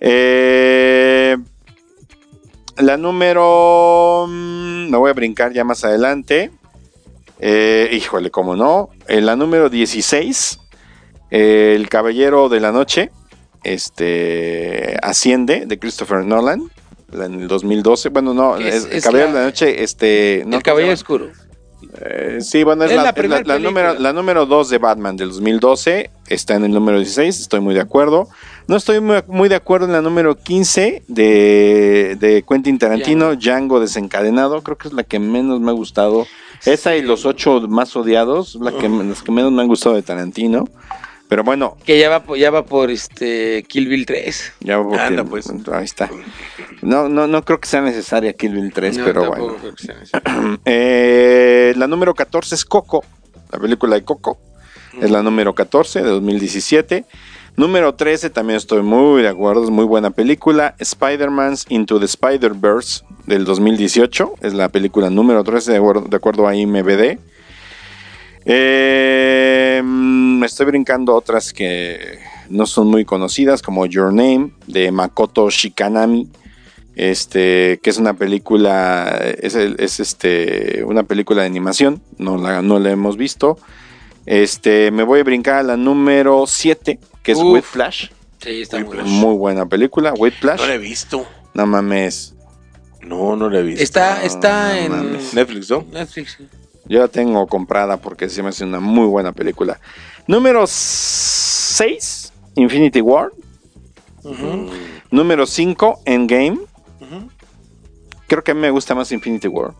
Eh, 0.00 0.91
la 2.82 2.96
número... 2.96 4.26
mm, 4.28 4.90
Me 4.90 4.96
voy 4.96 5.10
a 5.10 5.14
brincar 5.14 5.52
ya 5.52 5.64
más 5.64 5.84
adelante. 5.84 6.50
Eh, 7.40 7.88
híjole, 7.92 8.30
cómo 8.30 8.54
no. 8.56 8.90
En 9.08 9.26
la 9.26 9.34
número 9.36 9.68
16, 9.68 10.58
eh, 11.30 11.74
El 11.76 11.88
Caballero 11.88 12.48
de 12.48 12.60
la 12.60 12.70
Noche, 12.72 13.10
este, 13.64 14.96
Asciende, 15.02 15.66
de 15.66 15.78
Christopher 15.78 16.24
Nolan, 16.24 16.70
la- 17.10 17.26
en 17.26 17.40
el 17.40 17.48
2012. 17.48 18.08
Bueno, 18.10 18.32
no, 18.34 18.56
Es- 18.56 18.84
es- 18.86 18.88
El 18.92 19.02
Caballero 19.02 19.28
la- 19.30 19.34
de 19.34 19.40
la 19.40 19.44
Noche, 19.46 19.82
este... 19.82 20.44
¿no? 20.46 20.56
el 20.56 20.62
cabello 20.62 20.88
¿cómo 20.88 20.96
se 20.96 21.02
llama? 21.04 21.30
oscuro. 21.30 21.42
Eh, 22.00 22.38
sí, 22.40 22.62
bueno, 22.64 22.84
es, 22.84 22.90
Es 22.92 22.96
la, 22.96 23.12
la 23.12 23.42
la- 23.44 23.58
número, 23.58 23.94
la 23.98 24.12
número 24.12 24.46
2 24.46 24.70
de 24.70 24.78
Batman 24.78 25.16
del 25.16 25.30
2012. 25.30 26.10
Está 26.28 26.54
en 26.54 26.64
el 26.64 26.70
número 26.72 26.98
16, 26.98 27.40
estoy 27.40 27.60
muy 27.60 27.74
de 27.74 27.80
acuerdo. 27.80 28.28
No 28.68 28.76
estoy 28.76 29.00
muy, 29.00 29.18
muy 29.26 29.48
de 29.48 29.56
acuerdo 29.56 29.86
en 29.86 29.92
la 29.92 30.00
número 30.00 30.36
15 30.36 31.02
de, 31.08 32.16
de 32.18 32.44
Quentin 32.48 32.78
Tarantino, 32.78 33.34
Django. 33.34 33.80
desencadenado. 33.80 34.62
Creo 34.62 34.78
que 34.78 34.88
es 34.88 34.94
la 34.94 35.02
que 35.04 35.18
menos 35.18 35.60
me 35.60 35.70
ha 35.70 35.74
gustado. 35.74 36.26
Esa 36.64 36.96
y 36.96 37.02
los 37.02 37.26
ocho 37.26 37.60
más 37.68 37.96
odiados, 37.96 38.54
la 38.60 38.70
que, 38.72 38.88
las 38.88 39.22
que 39.22 39.32
menos 39.32 39.50
me 39.52 39.62
han 39.62 39.68
gustado 39.68 39.96
de 39.96 40.02
Tarantino. 40.02 40.68
Pero 41.28 41.44
bueno, 41.44 41.78
Que 41.84 41.98
ya 41.98 42.10
va, 42.10 42.22
por- 42.22 42.36
ya 42.36 42.50
va 42.50 42.64
por 42.66 42.90
este 42.90 43.64
Kill 43.66 43.88
Bill 43.88 44.04
3. 44.06 44.52
ya 44.60 44.80
porque- 44.82 44.98
Anda, 45.00 45.24
pues. 45.24 45.50
Ahí 45.72 45.84
está. 45.84 46.10
No, 46.82 47.08
no, 47.08 47.26
no 47.26 47.42
creo 47.42 47.58
que 47.58 47.68
sea 47.68 47.80
necesaria 47.80 48.34
Kill 48.34 48.52
Bill 48.52 48.70
3, 48.72 48.98
No, 48.98 49.04
pero 49.06 49.26
bueno. 49.28 49.56
creo 49.58 49.74
que 49.74 49.82
sea 49.82 49.96
así. 50.02 50.12
Eh, 50.66 51.72
la 51.76 51.86
número 51.86 52.14
14 52.14 52.54
es 52.54 52.64
Coco, 52.66 53.02
la 53.50 53.58
película 53.58 53.94
de 53.96 54.04
Coco. 54.04 54.38
Es 55.00 55.10
la 55.10 55.22
número 55.22 55.54
14 55.54 56.02
de 56.02 56.10
2017. 56.10 57.06
Número 57.54 57.94
13 57.94 58.30
también 58.30 58.56
estoy 58.56 58.82
muy 58.82 59.22
de 59.22 59.28
acuerdo, 59.28 59.64
es 59.64 59.70
muy 59.70 59.84
buena 59.84 60.10
película. 60.10 60.74
Spider-Man's 60.78 61.66
Into 61.68 61.98
the 61.98 62.06
Spider-Verse 62.06 63.04
del 63.26 63.44
2018. 63.44 64.34
Es 64.40 64.54
la 64.54 64.70
película 64.70 65.10
número 65.10 65.44
13 65.44 65.72
de 65.72 66.16
acuerdo, 66.16 66.48
a 66.48 66.56
IMBD. 66.56 67.18
Mm, 69.82 70.38
me 70.38 70.46
estoy 70.46 70.66
brincando 70.66 71.14
otras 71.14 71.52
que 71.52 72.20
no 72.48 72.64
son 72.66 72.86
muy 72.88 73.04
conocidas, 73.04 73.60
como 73.60 73.84
Your 73.84 74.14
Name, 74.14 74.52
de 74.66 74.90
Makoto 74.90 75.50
Shikanami. 75.50 76.30
Este, 76.94 77.80
que 77.82 77.90
es 77.90 77.98
una 77.98 78.14
película, 78.14 79.18
es, 79.40 79.54
es 79.54 80.00
este, 80.00 80.84
una 80.84 81.04
película 81.04 81.40
de 81.40 81.46
animación, 81.46 82.02
no 82.18 82.36
la, 82.36 82.60
no 82.60 82.78
la 82.78 82.90
hemos 82.90 83.16
visto. 83.16 83.58
Este, 84.26 84.90
me 84.90 85.02
voy 85.02 85.20
a 85.20 85.24
brincar 85.24 85.56
a 85.56 85.62
la 85.62 85.76
número 85.76 86.44
7, 86.46 86.98
que 87.22 87.32
es 87.32 87.38
Uf. 87.38 87.52
Whiplash. 87.52 88.08
Sí, 88.40 88.62
está 88.62 88.78
muy 88.78 88.88
Whiplash. 88.88 89.06
Muy 89.08 89.36
buena 89.36 89.66
película, 89.66 90.12
Whiplash. 90.14 90.60
No 90.60 90.66
la 90.66 90.74
he 90.74 90.78
visto. 90.78 91.26
No 91.54 91.66
mames. 91.66 92.34
No, 93.02 93.36
no 93.36 93.48
la 93.50 93.60
he 93.60 93.62
visto. 93.62 93.82
Está, 93.82 94.22
está 94.24 94.72
No 94.72 94.78
en 94.78 94.90
mames. 94.90 95.34
Netflix, 95.34 95.70
¿no? 95.70 95.84
Netflix. 95.92 96.36
sí. 96.38 96.48
Yo 96.86 96.98
la 96.98 97.08
tengo 97.08 97.46
comprada 97.46 97.96
porque 97.96 98.28
se 98.28 98.42
me 98.42 98.48
hace 98.48 98.64
una 98.64 98.80
muy 98.80 99.06
buena 99.06 99.32
película. 99.32 99.78
Número 100.26 100.64
6, 100.66 102.32
Infinity 102.56 103.00
War. 103.00 103.30
Número 105.10 105.46
5, 105.46 106.00
Endgame. 106.04 106.58
Creo 108.26 108.42
que 108.42 108.50
a 108.50 108.54
mí 108.54 108.60
me 108.60 108.70
gusta 108.70 108.94
más 108.94 109.12
Infinity 109.12 109.46
War. 109.48 109.74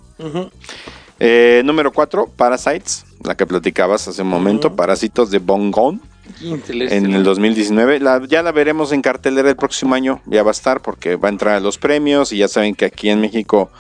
Eh, 1.18 1.62
número 1.64 1.92
4, 1.92 2.28
Parasites, 2.36 3.04
la 3.24 3.36
que 3.36 3.46
platicabas 3.46 4.06
hace 4.08 4.22
un 4.22 4.28
momento, 4.28 4.74
Parásitos 4.76 5.30
de 5.30 5.38
Bong 5.38 5.72
Joon 5.74 6.00
Interstellar. 6.00 6.11
En 6.40 7.14
el 7.14 7.22
2019. 7.24 8.00
La- 8.00 8.20
ya 8.26 8.42
la 8.42 8.52
veremos 8.52 8.92
en 8.92 9.02
cartelera 9.02 9.48
el 9.48 9.56
próximo 9.56 9.94
año, 9.94 10.20
ya 10.26 10.42
va 10.42 10.50
a 10.50 10.52
estar 10.52 10.80
porque 10.82 11.16
va 11.16 11.28
a 11.28 11.32
entrar 11.32 11.54
a 11.56 11.60
los 11.60 11.78
premios 11.78 12.32
y 12.32 12.38
ya 12.38 12.48
saben 12.48 12.74
que 12.74 12.84
aquí 12.84 13.10
en 13.10 13.20
México 13.20 13.70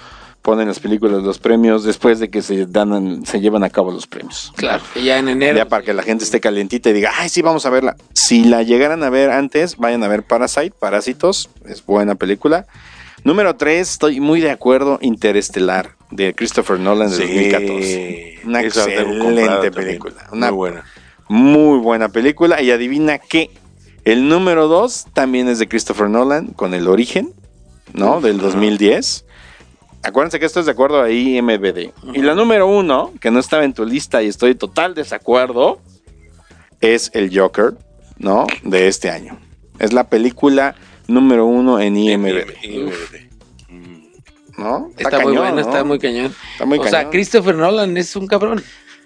ponen 0.42 0.66
las 0.66 0.80
películas 0.80 1.22
los 1.22 1.38
premios 1.38 1.84
después 1.84 2.18
de 2.18 2.28
que 2.28 2.42
se 2.42 2.66
dan 2.66 3.24
se 3.24 3.40
llevan 3.40 3.62
a 3.62 3.70
cabo 3.70 3.92
los 3.92 4.08
premios. 4.08 4.52
Claro, 4.56 4.82
que 4.92 5.04
ya 5.04 5.18
en 5.18 5.28
enero. 5.28 5.56
Ya 5.56 5.68
para 5.68 5.84
que 5.84 5.94
la 5.94 6.02
gente 6.02 6.24
esté 6.24 6.40
calientita 6.40 6.90
y 6.90 6.92
diga, 6.94 7.12
ay, 7.16 7.28
sí, 7.28 7.42
vamos 7.42 7.64
a 7.64 7.70
verla. 7.70 7.96
Si 8.12 8.42
la 8.44 8.64
llegaran 8.64 9.04
a 9.04 9.10
ver 9.10 9.30
antes, 9.30 9.76
vayan 9.76 10.02
a 10.02 10.08
ver 10.08 10.24
Parasite, 10.24 10.72
Parásitos, 10.78 11.48
es 11.68 11.86
buena 11.86 12.16
película. 12.16 12.66
Número 13.22 13.54
3, 13.54 13.88
estoy 13.88 14.18
muy 14.18 14.40
de 14.40 14.50
acuerdo, 14.50 14.98
Interestelar, 15.00 15.90
de 16.10 16.34
Christopher 16.34 16.80
Nolan 16.80 17.08
de 17.10 17.18
2014. 17.18 18.40
Una 18.44 18.62
excelente 18.62 19.70
también. 19.70 19.72
película. 19.72 20.26
Una 20.32 20.48
Muy 20.48 20.56
buena. 20.56 20.84
Muy 21.28 21.78
buena 21.78 22.08
película. 22.08 22.62
Y 22.62 22.70
adivina 22.70 23.18
qué, 23.18 23.50
el 24.04 24.28
número 24.28 24.68
2 24.68 25.06
también 25.12 25.48
es 25.48 25.58
de 25.58 25.68
Christopher 25.68 26.08
Nolan, 26.08 26.48
con 26.48 26.74
El 26.74 26.88
Origen, 26.88 27.32
¿no? 27.92 28.20
Del 28.20 28.38
2010. 28.38 29.24
Acuérdense 30.02 30.40
que 30.40 30.46
esto 30.46 30.60
es 30.60 30.66
de 30.66 30.72
acuerdo 30.72 31.00
a 31.00 31.10
IMBD. 31.10 31.92
Y 32.12 32.22
la 32.22 32.34
número 32.34 32.66
uno, 32.66 33.12
que 33.20 33.30
no 33.30 33.38
estaba 33.38 33.64
en 33.64 33.72
tu 33.72 33.84
lista 33.84 34.22
y 34.22 34.28
estoy 34.28 34.56
total 34.56 34.94
desacuerdo, 34.94 35.80
es 36.80 37.10
el 37.14 37.36
Joker, 37.36 37.74
¿no? 38.18 38.46
De 38.64 38.88
este 38.88 39.10
año. 39.10 39.38
Es 39.78 39.92
la 39.92 40.08
película 40.08 40.74
número 41.06 41.46
uno 41.46 41.78
en 41.80 41.96
IMBD, 41.96 42.64
IMDb. 42.64 43.32
¿no? 44.58 44.90
Está, 44.96 45.18
muy 45.18 45.34
cañón, 45.34 45.36
buena, 45.36 45.52
¿no? 45.52 45.60
está 45.60 45.84
muy 45.84 45.98
cañón. 45.98 46.34
Está 46.52 46.64
muy 46.64 46.78
o 46.78 46.84
sea. 46.84 47.10
Christopher 47.10 47.54
Nolan 47.54 47.96
es 47.96 48.14
un 48.16 48.26
cabrón. 48.26 48.62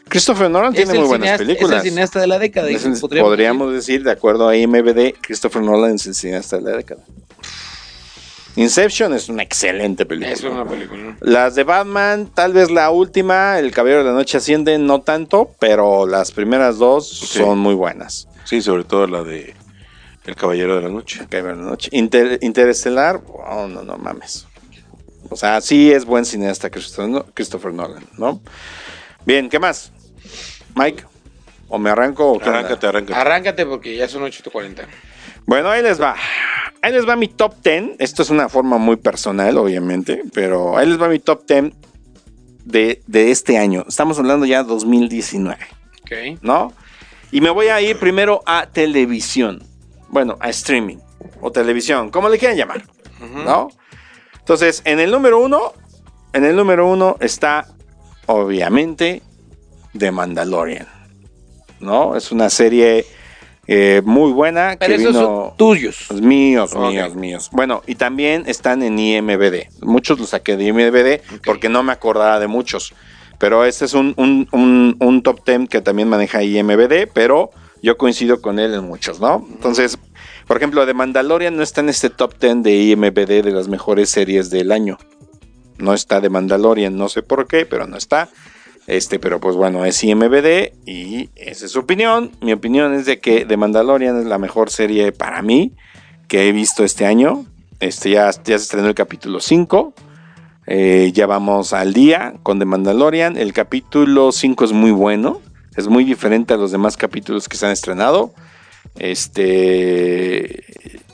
Christopher 0.08 0.48
Nolan 0.50 0.72
Es 0.74 0.84
tiene 0.84 0.98
muy 0.98 1.08
buenas 1.08 1.26
cineasta, 1.26 1.42
es 1.42 1.48
películas. 1.48 1.84
el 1.84 1.90
cineasta 1.90 2.20
de 2.20 2.26
la 2.28 2.38
década. 2.38 2.68
El- 2.68 2.76
podríamos 3.00 3.28
podríamos 3.30 3.72
decir, 3.72 4.04
de 4.04 4.12
acuerdo 4.12 4.48
a 4.48 4.56
IMBD, 4.56 5.14
Christopher 5.20 5.62
Nolan 5.62 5.96
es 5.96 6.06
el 6.06 6.14
cineasta 6.14 6.56
de 6.58 6.62
la 6.62 6.76
década. 6.76 7.02
Inception 8.54 9.12
es 9.12 9.28
una 9.28 9.42
excelente 9.42 10.06
película. 10.06 10.32
Es 10.32 10.42
una 10.42 10.64
película. 10.64 11.16
Las 11.20 11.54
de 11.56 11.64
Batman, 11.64 12.30
tal 12.32 12.54
vez 12.54 12.70
la 12.70 12.88
última, 12.90 13.58
El 13.58 13.70
Caballero 13.70 13.98
de 14.02 14.06
la 14.06 14.12
Noche 14.14 14.38
asciende, 14.38 14.78
no 14.78 15.02
tanto, 15.02 15.50
pero 15.58 16.06
las 16.06 16.32
primeras 16.32 16.78
dos 16.78 17.06
son 17.06 17.58
muy 17.58 17.74
buenas. 17.74 18.28
Sí, 18.44 18.62
sobre 18.62 18.84
todo 18.84 19.06
la 19.08 19.22
de 19.24 19.54
El 20.24 20.36
Caballero 20.36 20.76
de 20.76 20.82
la 20.82 20.88
Noche. 20.88 21.20
El 21.20 21.28
Caballero 21.28 21.56
de 21.58 21.62
la 21.64 21.70
Noche. 21.70 21.90
Inter- 21.92 22.38
Interestelar, 22.40 23.20
oh, 23.26 23.66
no, 23.68 23.82
no 23.82 23.98
mames. 23.98 24.46
O 25.28 25.36
sea, 25.36 25.60
sí 25.60 25.92
es 25.92 26.06
buen 26.06 26.24
cineasta 26.24 26.70
Christopher 26.70 27.74
Nolan, 27.74 28.06
¿no? 28.16 28.40
Bien, 29.26 29.50
¿qué 29.50 29.58
más? 29.58 29.92
Mike, 30.76 31.04
¿o 31.68 31.78
me 31.78 31.90
arranco 31.90 32.32
o? 32.32 32.40
Arráncate, 32.40 32.86
arráncate. 32.86 33.18
Arráncate 33.18 33.66
porque 33.66 33.96
ya 33.96 34.06
son 34.08 34.22
8.40. 34.22 34.86
Bueno, 35.46 35.70
ahí 35.70 35.82
les 35.82 36.00
va. 36.00 36.14
Ahí 36.82 36.92
les 36.92 37.08
va 37.08 37.16
mi 37.16 37.28
top 37.28 37.54
10. 37.64 37.96
Esto 37.98 38.22
es 38.22 38.30
una 38.30 38.48
forma 38.48 38.78
muy 38.78 38.96
personal, 38.96 39.56
obviamente, 39.56 40.22
pero 40.32 40.76
ahí 40.76 40.86
les 40.86 41.00
va 41.00 41.08
mi 41.08 41.18
top 41.18 41.46
10 41.48 41.72
de, 42.64 43.02
de 43.06 43.30
este 43.30 43.58
año. 43.58 43.84
Estamos 43.88 44.18
hablando 44.18 44.44
ya 44.46 44.62
2019, 44.62 45.56
Ok. 46.02 46.40
¿no? 46.42 46.72
Y 47.32 47.40
me 47.40 47.50
voy 47.50 47.68
a 47.68 47.80
ir 47.80 47.98
primero 47.98 48.42
a 48.46 48.66
televisión. 48.66 49.62
Bueno, 50.08 50.36
a 50.40 50.50
streaming 50.50 50.98
o 51.40 51.50
televisión, 51.50 52.10
como 52.10 52.28
le 52.28 52.38
quieran 52.38 52.56
llamar, 52.56 52.84
¿no? 53.44 53.68
Entonces, 54.38 54.82
en 54.84 55.00
el 55.00 55.10
número 55.10 55.40
uno, 55.40 55.72
en 56.32 56.44
el 56.44 56.54
número 56.54 56.86
uno 56.86 57.16
está, 57.18 57.66
obviamente, 58.26 59.22
The 59.96 60.10
Mandalorian, 60.10 60.86
¿no? 61.80 62.16
Es 62.16 62.32
una 62.32 62.50
serie 62.50 63.04
eh, 63.66 64.00
muy 64.04 64.32
buena 64.32 64.76
Pero 64.78 64.94
que 64.96 65.02
esos 65.02 65.14
vino... 65.14 65.20
son 65.48 65.56
tuyos. 65.56 66.06
Los 66.10 66.20
míos, 66.20 66.74
míos, 66.76 67.14
míos. 67.14 67.48
Bueno, 67.52 67.82
y 67.86 67.96
también 67.96 68.44
están 68.46 68.82
en 68.82 68.98
IMBD. 68.98 69.82
Muchos 69.82 70.18
los 70.18 70.30
saqué 70.30 70.56
de 70.56 70.64
IMBD 70.64 71.40
porque 71.44 71.68
no 71.68 71.82
me 71.82 71.92
acordaba 71.92 72.38
de 72.38 72.46
muchos. 72.46 72.94
Pero 73.38 73.64
este 73.64 73.84
es 73.84 73.92
un, 73.94 74.14
un- 74.16 74.48
un- 74.52 74.96
un 74.98 75.22
top 75.22 75.44
10 75.44 75.68
que 75.68 75.80
también 75.82 76.08
maneja 76.08 76.42
IMBD, 76.42 77.08
pero 77.12 77.50
yo 77.82 77.98
coincido 77.98 78.40
con 78.40 78.58
él 78.58 78.72
en 78.72 78.84
muchos, 78.84 79.20
¿no? 79.20 79.46
Entonces, 79.52 79.98
por 80.46 80.56
ejemplo, 80.56 80.86
de 80.86 80.94
Mandalorian 80.94 81.54
no 81.56 81.62
está 81.62 81.82
en 81.82 81.90
este 81.90 82.08
top 82.08 82.34
10 82.40 82.62
de 82.62 82.74
IMBD 82.74 83.42
de 83.44 83.50
las 83.52 83.68
mejores 83.68 84.08
series 84.10 84.48
del 84.48 84.72
año. 84.72 84.96
No 85.76 85.92
está 85.92 86.20
de 86.22 86.30
Mandalorian, 86.30 86.96
no 86.96 87.10
sé 87.10 87.22
por 87.22 87.46
qué, 87.46 87.66
pero 87.66 87.86
no 87.86 87.98
está. 87.98 88.30
Este, 88.86 89.18
pero 89.18 89.40
pues 89.40 89.56
bueno, 89.56 89.84
es 89.84 90.02
IMBD 90.02 90.72
y 90.86 91.30
esa 91.34 91.66
es 91.66 91.72
su 91.72 91.80
opinión. 91.80 92.30
Mi 92.40 92.52
opinión 92.52 92.94
es 92.94 93.06
de 93.06 93.18
que 93.18 93.44
The 93.44 93.56
Mandalorian 93.56 94.20
es 94.20 94.26
la 94.26 94.38
mejor 94.38 94.70
serie 94.70 95.12
para 95.12 95.42
mí 95.42 95.72
que 96.28 96.48
he 96.48 96.52
visto 96.52 96.84
este 96.84 97.06
año. 97.06 97.46
Este, 97.80 98.10
ya, 98.10 98.30
ya 98.30 98.58
se 98.58 98.64
estrenó 98.64 98.88
el 98.88 98.94
capítulo 98.94 99.40
5. 99.40 99.92
Eh, 100.68 101.12
ya 101.14 101.26
vamos 101.26 101.72
al 101.72 101.92
día 101.92 102.34
con 102.42 102.58
The 102.58 102.64
Mandalorian. 102.64 103.36
El 103.36 103.52
capítulo 103.52 104.32
5 104.32 104.64
es 104.64 104.72
muy 104.72 104.92
bueno. 104.92 105.40
Es 105.76 105.88
muy 105.88 106.04
diferente 106.04 106.54
a 106.54 106.56
los 106.56 106.70
demás 106.70 106.96
capítulos 106.96 107.48
que 107.48 107.56
se 107.56 107.66
han 107.66 107.72
estrenado. 107.72 108.32
Este. 108.96 110.64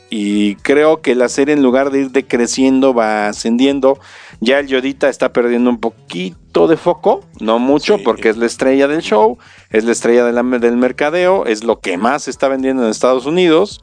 Y 0.09 0.57
creo 0.57 1.01
que 1.01 1.15
la 1.15 1.29
serie, 1.29 1.55
en 1.55 1.63
lugar 1.63 1.91
de 1.91 2.01
ir 2.01 2.11
decreciendo, 2.11 2.93
va 2.95 3.29
ascendiendo. 3.29 3.99
Ya 4.45 4.59
el 4.59 4.67
Yodita 4.67 5.09
está 5.09 5.33
perdiendo 5.33 5.71
un 5.71 5.79
poquito 5.79 6.67
de 6.67 6.77
foco, 6.77 7.25
no 7.39 7.61
mucho, 7.61 7.97
Sí. 7.99 8.03
porque 8.05 8.29
es 8.29 8.37
la 8.37 8.47
estrella 8.47 8.89
del 8.89 9.01
show, 9.01 9.39
es 9.71 9.85
la 9.85 9.93
estrella 9.93 10.25
de 10.25 10.33
la- 10.33 10.43
del 10.59 10.77
mercadeo, 10.77 11.47
es 11.47 11.63
lo 11.63 11.79
que 11.79 11.97
más 11.97 12.25
se 12.25 12.31
está 12.33 12.49
vendiendo 12.49 12.83
en 12.83 12.91
Estados 12.91 13.25
Unidos, 13.25 13.81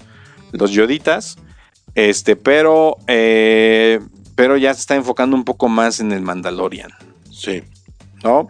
los 0.52 0.72
Yoditas. 0.72 1.38
Este, 1.96 2.36
pero, 2.36 2.98
eh, 3.08 4.00
pero 4.36 4.58
ya 4.58 4.74
se 4.74 4.82
está 4.82 4.96
enfocando 4.96 5.36
un 5.36 5.46
poco 5.46 5.70
más 5.70 6.02
en 6.02 6.12
el 6.12 6.22
Mandalorian. 6.22 6.92
Sí. 7.32 7.64
¿no? 8.22 8.50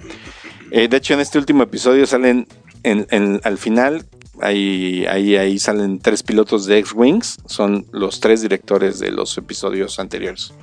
Eh, 0.72 0.88
de 0.88 0.98
hecho, 0.98 1.14
en 1.14 1.20
este 1.20 1.38
último 1.38 1.62
episodio 1.62 2.08
salen 2.08 2.48
en- 2.82 3.06
en- 3.12 3.40
al 3.44 3.60
final, 3.60 4.04
ahí, 4.42 5.06
ahí, 5.08 5.36
ahí 5.36 5.60
salen 5.60 6.00
tres 6.00 6.24
pilotos 6.24 6.66
de 6.66 6.80
X-Wings, 6.80 7.38
son 7.46 7.86
los 7.92 8.20
tres 8.20 8.42
directores 8.42 8.98
de 8.98 9.12
los 9.12 9.38
episodios 9.38 10.00
anteriores. 10.00 10.54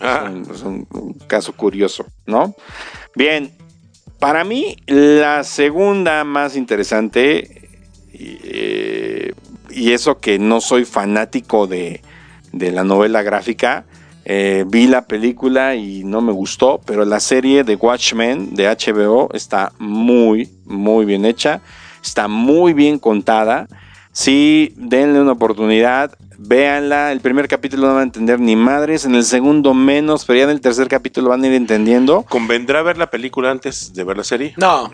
Ah, 0.00 0.30
Es 0.52 0.62
un, 0.62 0.86
un 0.92 1.14
caso 1.26 1.52
curioso, 1.54 2.06
¿no? 2.26 2.54
Bien, 3.14 3.52
Para 4.18 4.44
mí, 4.44 4.76
la 4.86 5.44
segunda 5.44 6.24
más 6.24 6.56
interesante, 6.56 7.68
y, 8.12 8.38
eh, 8.44 9.32
y 9.70 9.92
eso 9.92 10.18
que 10.20 10.38
no 10.40 10.60
soy 10.60 10.84
fanático 10.84 11.66
de, 11.68 12.02
de 12.52 12.72
la 12.72 12.84
novela 12.84 13.22
gráfica, 13.22 13.86
eh, 14.24 14.64
vi 14.68 14.86
la 14.88 15.06
película 15.06 15.76
y 15.76 16.04
no 16.04 16.20
me 16.20 16.32
gustó, 16.32 16.80
pero 16.86 17.04
la 17.04 17.20
serie 17.20 17.64
de 17.64 17.76
Watchmen 17.76 18.54
de 18.54 18.66
HBO 18.68 19.30
está 19.34 19.72
muy, 19.78 20.50
muy 20.66 21.04
bien 21.06 21.24
hecha, 21.24 21.62
está 22.02 22.28
muy 22.28 22.72
bien 22.74 22.98
contada. 22.98 23.68
Sí, 24.20 24.72
denle 24.76 25.20
una 25.20 25.30
oportunidad, 25.30 26.10
véanla. 26.38 27.12
El 27.12 27.20
primer 27.20 27.46
capítulo 27.46 27.86
no 27.86 27.92
van 27.94 28.00
a 28.00 28.02
entender 28.02 28.40
ni 28.40 28.56
madres, 28.56 29.04
en 29.04 29.14
el 29.14 29.22
segundo 29.22 29.74
menos, 29.74 30.24
pero 30.24 30.38
ya 30.40 30.44
en 30.46 30.50
el 30.50 30.60
tercer 30.60 30.88
capítulo 30.88 31.28
van 31.28 31.44
a 31.44 31.46
ir 31.46 31.52
entendiendo. 31.52 32.24
¿Convendrá 32.28 32.82
ver 32.82 32.98
la 32.98 33.08
película 33.10 33.52
antes 33.52 33.94
de 33.94 34.02
ver 34.02 34.16
la 34.16 34.24
serie? 34.24 34.54
No. 34.56 34.90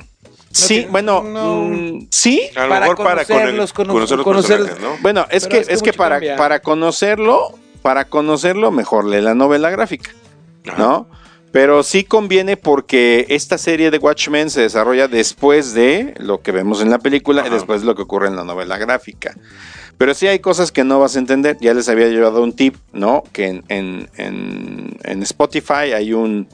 Sí, 0.50 0.86
bueno, 0.90 1.22
no. 1.22 1.54
mm, 1.62 2.08
sí. 2.10 2.42
A 2.54 2.64
lo 2.64 2.68
Para 2.68 2.80
mejor 2.82 2.96
para 2.98 3.24
conocerlos, 3.24 3.72
cono- 3.72 3.94
cono- 3.94 4.06
conocer 4.06 4.16
los 4.18 4.26
conocer- 4.26 4.56
personajes, 4.58 4.82
¿no? 4.84 5.02
Bueno, 5.02 5.26
es 5.30 5.46
que, 5.46 5.56
es 5.60 5.68
que 5.68 5.72
es 5.72 5.82
que 5.82 5.88
mucho 5.92 5.96
para, 5.98 6.16
cambia. 6.16 6.36
para 6.36 6.60
conocerlo, 6.60 7.58
para 7.80 8.04
conocerlo, 8.04 8.70
mejor 8.72 9.06
lee 9.06 9.22
la 9.22 9.34
novela 9.34 9.70
gráfica, 9.70 10.10
¿no? 10.76 11.08
Pero 11.54 11.84
sí 11.84 12.02
conviene 12.02 12.56
porque 12.56 13.26
esta 13.28 13.58
serie 13.58 13.92
de 13.92 13.98
Watchmen 13.98 14.50
se 14.50 14.62
desarrolla 14.62 15.06
después 15.06 15.72
de 15.72 16.12
lo 16.18 16.42
que 16.42 16.50
vemos 16.50 16.82
en 16.82 16.90
la 16.90 16.98
película 16.98 17.46
y 17.46 17.50
después 17.50 17.82
de 17.82 17.86
lo 17.86 17.94
que 17.94 18.02
ocurre 18.02 18.26
en 18.26 18.34
la 18.34 18.42
novela 18.42 18.76
gráfica. 18.76 19.36
Pero 19.96 20.14
sí 20.14 20.26
hay 20.26 20.40
cosas 20.40 20.72
que 20.72 20.82
no 20.82 20.98
vas 20.98 21.14
a 21.14 21.20
entender. 21.20 21.56
Ya 21.60 21.72
les 21.72 21.88
había 21.88 22.08
llevado 22.08 22.42
un 22.42 22.54
tip, 22.54 22.74
¿no? 22.92 23.22
Que 23.32 23.46
en, 23.46 23.64
en- 23.68 24.10
en- 24.16 24.96
en 25.04 25.22
Spotify 25.22 25.92
hay 25.94 26.12
un, 26.12 26.48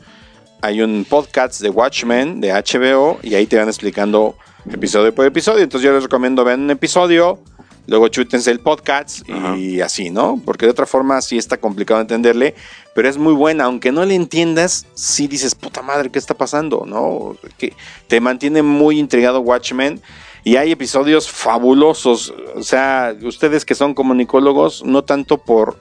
hay 0.60 0.82
un 0.82 1.06
podcast 1.08 1.62
de 1.62 1.70
Watchmen 1.70 2.42
de 2.42 2.52
HBO 2.52 3.18
y 3.22 3.36
ahí 3.36 3.46
te 3.46 3.56
van 3.56 3.68
explicando 3.68 4.36
episodio 4.70 5.14
por 5.14 5.24
episodio. 5.24 5.62
Entonces 5.64 5.86
yo 5.86 5.94
les 5.94 6.02
recomiendo 6.02 6.44
vean 6.44 6.60
un 6.60 6.70
episodio, 6.70 7.38
luego 7.86 8.08
chútense 8.08 8.50
el 8.50 8.60
podcast 8.60 9.26
y 9.56 9.80
así, 9.80 10.10
¿no? 10.10 10.38
Porque 10.44 10.66
de 10.66 10.72
otra 10.72 10.84
forma 10.84 11.22
sí 11.22 11.38
está 11.38 11.56
complicado 11.56 12.02
entenderle, 12.02 12.54
pero 12.94 13.08
es 13.08 13.18
muy 13.18 13.32
buena. 13.32 13.64
Aunque 13.64 13.92
no 13.92 14.04
le 14.04 14.14
entiendas, 14.14 14.86
sí 14.94 15.26
dices, 15.26 15.54
puta 15.54 15.82
madre, 15.82 16.10
¿qué 16.10 16.18
está 16.18 16.34
pasando? 16.34 16.84
¿No? 16.86 17.36
Que 17.58 17.74
te 18.08 18.20
mantiene 18.20 18.62
muy 18.62 18.98
intrigado 18.98 19.40
Watchmen. 19.40 20.00
Y 20.42 20.56
hay 20.56 20.72
episodios 20.72 21.30
fabulosos. 21.30 22.32
O 22.54 22.62
sea, 22.62 23.14
ustedes 23.22 23.64
que 23.64 23.74
son 23.74 23.94
comunicólogos, 23.94 24.84
no 24.84 25.04
tanto 25.04 25.38
por, 25.38 25.78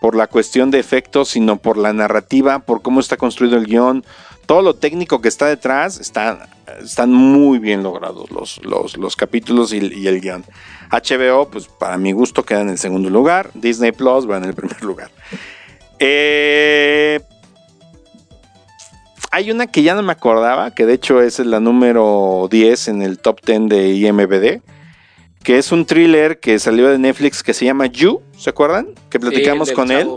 por 0.00 0.14
la 0.14 0.26
cuestión 0.26 0.70
de 0.70 0.78
efectos, 0.78 1.30
sino 1.30 1.56
por 1.56 1.78
la 1.78 1.92
narrativa, 1.92 2.60
por 2.60 2.82
cómo 2.82 3.00
está 3.00 3.16
construido 3.16 3.56
el 3.56 3.66
guion. 3.66 4.04
Todo 4.46 4.60
lo 4.60 4.74
técnico 4.74 5.20
que 5.20 5.28
está 5.28 5.46
detrás 5.46 5.98
está, 5.98 6.48
están 6.82 7.12
muy 7.12 7.58
bien 7.58 7.82
logrados 7.82 8.30
los, 8.30 8.60
los, 8.64 8.96
los 8.96 9.16
capítulos 9.16 9.72
y, 9.72 9.78
y 9.78 10.06
el 10.08 10.20
guion. 10.20 10.44
HBO, 10.90 11.48
pues 11.48 11.68
para 11.68 11.96
mi 11.96 12.12
gusto 12.12 12.44
queda 12.44 12.60
en 12.60 12.68
el 12.68 12.78
segundo 12.78 13.08
lugar. 13.08 13.50
Disney 13.54 13.92
Plus 13.92 14.28
va 14.28 14.36
en 14.36 14.44
el 14.44 14.54
primer 14.54 14.82
lugar. 14.82 15.10
Eh, 16.04 17.20
hay 19.30 19.50
una 19.52 19.68
que 19.68 19.84
ya 19.84 19.94
no 19.94 20.02
me 20.02 20.10
acordaba, 20.12 20.74
que 20.74 20.84
de 20.84 20.94
hecho 20.94 21.22
es 21.22 21.38
la 21.38 21.60
número 21.60 22.48
10 22.50 22.88
en 22.88 23.02
el 23.02 23.18
top 23.20 23.40
10 23.46 23.68
de 23.68 23.88
IMBD, 23.90 24.62
que 25.44 25.58
es 25.58 25.70
un 25.70 25.86
thriller 25.86 26.40
que 26.40 26.58
salió 26.58 26.88
de 26.88 26.98
Netflix 26.98 27.44
que 27.44 27.54
se 27.54 27.64
llama 27.64 27.86
You, 27.86 28.20
¿se 28.36 28.50
acuerdan? 28.50 28.88
Que 29.10 29.20
platicamos 29.20 29.68
Sí, 29.68 29.74
con 29.74 29.92
él. 29.92 30.08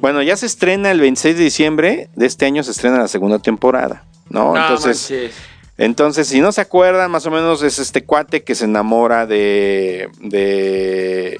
Bueno, 0.00 0.22
ya 0.22 0.36
se 0.36 0.46
estrena 0.46 0.92
el 0.92 1.00
26 1.00 1.36
de 1.38 1.42
diciembre 1.44 2.08
de 2.14 2.26
este 2.26 2.46
año, 2.46 2.62
se 2.62 2.70
estrena 2.70 2.98
la 2.98 3.08
segunda 3.08 3.40
temporada, 3.40 4.04
¿no? 4.28 4.54
No 4.54 4.60
entonces, 4.60 5.10
manches. 5.10 5.34
entonces, 5.76 6.28
si 6.28 6.40
no 6.40 6.52
se 6.52 6.60
acuerdan, 6.60 7.10
más 7.10 7.26
o 7.26 7.32
menos 7.32 7.62
es 7.62 7.80
este 7.80 8.04
cuate 8.04 8.44
que 8.44 8.54
se 8.54 8.64
enamora 8.66 9.26
de. 9.26 10.08
de 10.20 11.38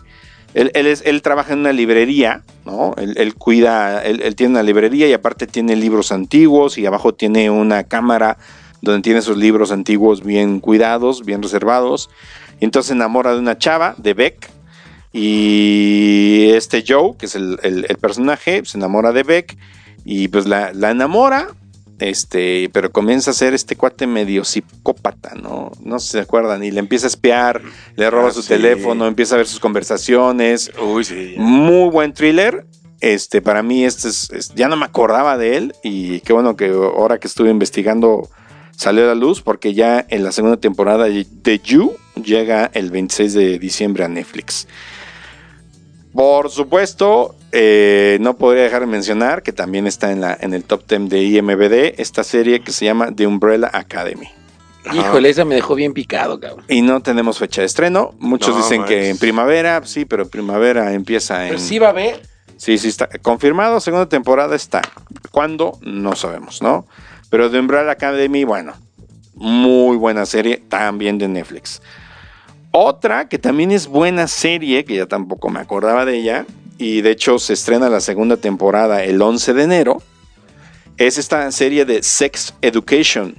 él, 0.55 0.71
él 0.75 0.87
es- 0.87 1.03
él 1.05 1.21
trabaja 1.23 1.53
en 1.53 1.59
una 1.61 1.73
librería, 1.73 2.43
¿no? 2.65 2.95
Él, 2.97 3.35
cuida, 3.35 4.03
él, 4.05 4.21
él 4.23 4.35
tiene 4.37 4.53
una 4.53 4.63
librería 4.63 5.07
y 5.09 5.13
aparte 5.13 5.47
tiene 5.47 5.77
libros 5.77 6.13
antiguos 6.13 6.79
y 6.79 6.87
abajo 6.87 7.13
tiene 7.15 7.51
una 7.51 7.85
cámara 7.85 8.39
donde 8.81 9.03
tiene 9.03 9.21
sus 9.23 9.37
libros 9.37 9.73
antiguos 9.73 10.23
bien 10.25 10.61
cuidados, 10.61 11.25
bien 11.25 11.43
reservados. 11.43 12.09
Y 12.61 12.65
entonces 12.67 12.89
se 12.89 12.95
enamora 12.95 13.33
de 13.33 13.39
una 13.41 13.59
chava, 13.59 13.95
de 13.99 14.15
Beck. 14.15 14.51
Y 15.13 16.51
este 16.55 16.85
Joe, 16.87 17.13
que 17.19 17.27
es 17.27 17.35
el, 17.35 17.59
el- 17.63 17.87
el 17.89 17.97
personaje, 17.99 18.63
se 18.65 18.77
enamora 18.79 19.13
de 19.13 19.23
Beck 19.23 19.57
y 20.05 20.29
pues 20.29 20.47
la, 20.47 20.73
la 20.75 20.91
enamora, 20.91 21.49
este, 21.99 22.69
pero 22.73 22.91
comienza 22.91 23.31
a 23.31 23.35
ser 23.35 23.55
este 23.55 23.77
cuate 23.77 24.07
medio 24.07 24.45
psicópata, 24.45 25.35
¿no? 25.35 25.71
No 25.83 25.99
sé 25.99 26.07
si 26.07 26.13
se 26.13 26.21
acuerdan, 26.21 26.65
y 26.65 26.71
le 26.71 26.81
empieza 26.81 27.07
a 27.07 27.09
espiar, 27.09 27.63
le 27.97 28.11
roba 28.11 28.29
Ah, 28.29 28.33
su 28.33 28.43
sí. 28.43 28.49
teléfono, 28.49 29.07
empieza 29.07 29.35
a 29.35 29.39
ver 29.39 29.47
sus 29.47 29.61
conversaciones. 29.61 30.71
Uy, 30.83 31.05
sí. 31.05 31.35
Muy 31.39 31.91
buen 31.91 32.13
thriller. 32.13 32.67
Este, 33.01 33.43
para 33.43 33.63
mí, 33.63 33.85
este 33.85 34.09
es, 34.09 34.31
es- 34.31 34.55
ya 34.55 34.69
no 34.69 34.77
me 34.77 34.87
acordaba 34.87 35.37
de 35.37 35.57
él, 35.57 35.75
y 35.83 36.21
qué 36.21 36.33
bueno 36.33 36.57
que 36.57 36.69
ahora 36.69 37.19
que 37.19 37.29
estuve 37.29 37.51
investigando 37.51 38.29
salió 38.77 39.05
a 39.05 39.09
la 39.09 39.15
luz, 39.15 39.41
porque 39.43 39.73
ya 39.75 40.05
en 40.09 40.25
la 40.25 40.33
segunda 40.33 40.57
temporada 40.57 41.05
de 41.05 41.61
You 41.65 41.93
llega 42.25 42.71
el 42.75 42.91
26 42.91 43.35
de 43.35 43.59
diciembre 43.59 44.05
a 44.05 44.09
Netflix. 44.09 44.67
Por 46.13 46.51
supuesto, 46.51 47.35
eh, 47.57 48.19
no 48.21 48.37
podría 48.37 48.65
dejar 48.65 48.81
de 48.81 48.87
mencionar 48.89 49.45
que 49.45 49.53
también 49.53 49.87
está 49.87 50.11
en, 50.11 50.21
la, 50.21 50.37
en 50.41 50.55
el 50.55 50.65
top 50.65 50.89
10 50.89 51.09
de 51.09 51.23
IMBD 51.23 52.01
esta 52.01 52.25
serie 52.25 52.61
que 52.63 52.73
se 52.73 52.85
llama 52.85 53.15
The 53.15 53.29
Umbrella 53.29 53.71
Academy. 53.73 54.29
Híjole, 54.93 55.31
esa 55.31 55.45
me 55.45 55.55
dejó 55.55 55.77
bien 55.77 55.95
picado, 55.95 56.41
cabrón. 56.41 56.65
Y 56.69 56.83
no 56.83 57.01
tenemos 57.01 57.39
fecha 57.39 57.61
de 57.61 57.67
estreno. 57.67 58.13
Muchos 58.19 58.51
No, 58.51 58.57
dicen 58.57 58.85
que 58.85 59.09
en 59.09 59.19
primavera, 59.19 59.81
sí, 59.85 60.05
pero 60.05 60.29
primavera 60.29 60.93
empieza 60.93 61.45
en... 61.45 61.51
Pero 61.51 61.61
sí 61.61 61.79
va 61.79 61.87
a 61.87 61.91
haber. 61.91 62.23
Sí, 62.57 62.77
sí 62.77 62.89
está. 62.89 63.09
Confirmado, 63.23 63.79
segunda 63.79 64.09
temporada 64.09 64.57
está. 64.57 64.83
¿Cuándo? 65.31 65.79
No 65.81 66.17
sabemos, 66.17 66.61
¿no? 66.61 66.87
Pero 67.31 67.51
The 67.53 67.61
Umbrella 67.61 67.93
Academy, 67.93 68.43
bueno, 68.43 68.75
muy 69.37 69.97
buena 69.97 70.27
serie, 70.27 70.61
también 70.69 71.19
de 71.19 71.29
Netflix. 71.29 71.81
Otra 72.73 73.29
que 73.29 73.39
también 73.39 73.71
es 73.71 73.87
buena 73.87 74.27
serie, 74.27 74.85
que 74.85 74.97
ya 74.97 75.07
tampoco 75.07 75.49
me 75.51 75.61
acordaba 75.61 76.05
de 76.05 76.17
ella, 76.17 76.47
y 76.79 77.01
de 77.03 77.11
hecho 77.11 77.39
se 77.39 77.53
estrena 77.53 77.89
la 77.89 78.01
segunda 78.01 78.37
temporada 78.37 79.05
el 79.05 79.20
11 79.20 79.55
de 79.55 79.62
enero, 79.62 80.03
es 80.97 81.18
esta 81.18 81.51
serie 81.53 81.85
de 81.85 82.03
Sex 82.03 82.55
Education. 82.62 83.37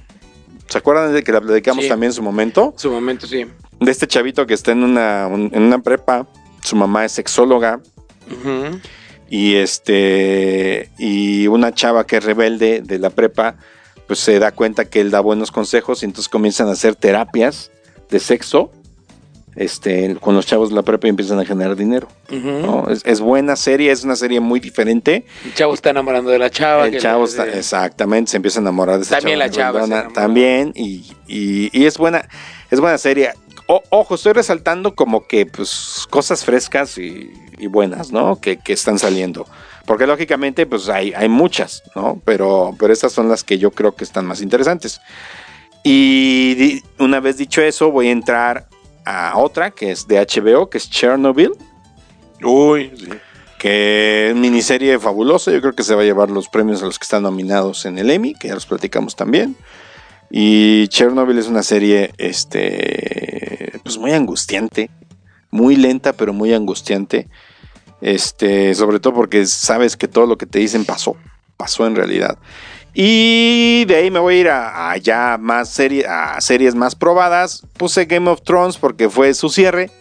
¿Se 0.68 0.78
acuerdan 0.78 1.14
de 1.14 1.24
que 1.24 1.32
la 1.32 1.42
platicamos 1.42 1.84
Sí. 1.84 1.90
también 1.90 2.10
en 2.10 2.14
su 2.14 2.24
momento? 2.24 2.74
Su 2.78 2.90
momento, 2.92 3.28
sí. 3.28 3.46
De 3.80 3.92
este 3.92 4.08
chavito 4.08 4.46
que 4.46 4.54
está 4.54 4.72
en 4.72 4.84
una, 4.84 5.28
un- 5.28 5.52
en 5.54 5.64
una 5.64 5.80
prepa, 5.80 6.28
su 6.64 6.76
mamá 6.76 7.06
es 7.06 7.12
sexóloga, 7.12 7.80
y 9.30 9.56
este 9.56 10.90
y 10.98 11.48
una 11.48 11.74
chava 11.74 12.06
que 12.08 12.18
es 12.18 12.24
rebelde 12.24 12.82
de 12.82 13.00
la 13.00 13.10
prepa 13.10 13.56
pues 14.08 14.20
se 14.20 14.38
da 14.40 14.52
cuenta 14.52 14.86
que 14.86 15.02
él 15.02 15.12
da 15.12 15.20
buenos 15.20 15.52
consejos 15.52 16.02
y 16.02 16.06
entonces 16.06 16.30
comienzan 16.30 16.68
a 16.68 16.72
hacer 16.72 16.96
terapias 16.96 17.72
de 18.10 18.20
sexo 18.20 18.72
este 19.56 20.16
con 20.20 20.36
los 20.36 20.46
chavos 20.46 20.70
de 20.70 20.76
la 20.76 20.82
prepa 20.84 21.08
y 21.08 21.10
empiezan 21.12 21.40
a 21.40 21.46
generar 21.46 21.76
dinero. 21.76 22.08
¿no? 22.30 22.88
es, 22.90 23.02
es 23.06 23.22
buena 23.22 23.56
serie 23.56 23.92
es 23.92 24.04
una 24.04 24.16
serie 24.16 24.40
muy 24.40 24.60
diferente 24.60 25.26
El 25.46 25.54
chavo 25.54 25.74
está 25.74 25.92
enamorando 25.92 26.30
de 26.32 26.40
la 26.40 26.50
chava. 26.50 26.86
el 26.86 26.92
que 26.92 27.00
chavo 27.00 27.26
está, 27.26 27.46
de- 27.46 27.58
exactamente 27.60 28.32
se 28.32 28.38
empieza 28.38 28.60
a 28.60 28.62
enamorar 28.62 28.98
de 28.98 29.04
esa 29.04 29.18
También 29.18 29.40
la 29.40 29.50
chava 29.50 30.10
también 30.14 30.72
y, 30.76 31.06
y- 31.28 31.70
y 31.72 31.86
es 31.86 31.98
buena 31.98 32.28
es 32.72 32.80
buena 32.80 32.98
serie 32.98 33.32
O- 33.68 33.82
ojo 33.90 34.16
estoy 34.16 34.34
resaltando 34.34 34.94
como 34.94 35.26
que 35.26 35.46
pues 35.46 36.06
cosas 36.10 36.44
frescas 36.46 36.98
y, 36.98 37.32
y 37.58 37.68
buenas 37.68 38.12
no 38.12 38.40
que, 38.42 38.58
que 38.58 38.74
están 38.74 39.00
saliendo 39.00 39.48
porque 39.86 40.06
lógicamente 40.08 40.66
pues 40.66 40.90
hay, 40.90 41.14
hay 41.14 41.30
muchas 41.30 41.82
no 41.96 42.22
pero 42.26 42.76
pero 42.78 42.92
estas 42.92 43.14
son 43.14 43.30
las 43.30 43.44
que 43.44 43.58
yo 43.58 43.72
creo 43.72 43.96
que 43.96 44.04
están 44.04 44.26
más 44.26 44.42
interesantes 44.42 45.00
y 45.84 46.82
una 47.00 47.20
vez 47.20 47.38
dicho 47.38 47.62
eso 47.62 47.92
voy 47.92 48.08
a 48.08 48.12
entrar 48.12 48.68
a 49.06 49.38
otra 49.38 49.72
que 49.72 49.92
es 49.92 50.08
de 50.08 50.20
HBO 50.20 50.70
que 50.70 50.78
es 50.78 50.90
Chernobyl 50.90 51.52
Uy, 52.44 52.92
sí. 52.98 53.10
que 53.60 54.30
es 54.30 54.36
miniserie 54.36 55.00
fabulosa. 55.00 55.52
Yo 55.52 55.62
creo 55.62 55.74
que 55.74 55.84
se 55.84 55.96
va 55.96 56.02
a 56.02 56.06
llevar 56.06 56.30
los 56.30 56.50
premios 56.50 56.84
a 56.84 56.86
los 56.86 57.00
que 57.00 57.04
están 57.04 57.24
nominados 57.24 57.86
en 57.86 57.98
el 57.98 58.10
Emmy, 58.10 58.34
que 58.34 58.50
ya 58.50 58.56
los 58.56 58.66
platicamos 58.66 59.16
también. 59.16 59.56
Y 60.30 60.88
Chernobyl 60.90 61.38
es 61.38 61.48
una 61.48 61.64
serie, 61.64 62.14
este, 62.18 63.80
pues 63.84 63.98
muy 63.98 64.12
angustiante, 64.12 64.90
muy 65.52 65.76
lenta, 65.76 66.14
pero 66.14 66.34
muy 66.34 66.54
angustiante. 66.54 67.30
Este, 68.02 68.74
sobre 68.76 69.00
todo 69.00 69.14
porque 69.14 69.46
sabes 69.46 69.96
que 69.96 70.08
todo 70.08 70.26
lo 70.26 70.38
que 70.38 70.46
te 70.46 70.60
dicen 70.60 70.86
pasó, 70.86 71.16
pasó 71.58 71.88
en 71.88 71.96
realidad. 71.96 72.38
Y 72.98 73.84
de 73.86 73.96
ahí 73.98 74.10
me 74.10 74.20
voy 74.20 74.36
a 74.36 74.40
ir 74.40 74.50
a, 74.50 74.96
ya 74.98 75.38
más 75.38 75.78
a 76.08 76.40
series 76.40 76.76
más 76.76 76.96
probadas. 76.96 77.62
Puse 77.78 78.06
Game 78.06 78.30
of 78.30 78.42
Thrones 78.42 78.78
porque 78.78 79.10
fue 79.10 79.34
su 79.34 79.50
cierre. 79.50 79.92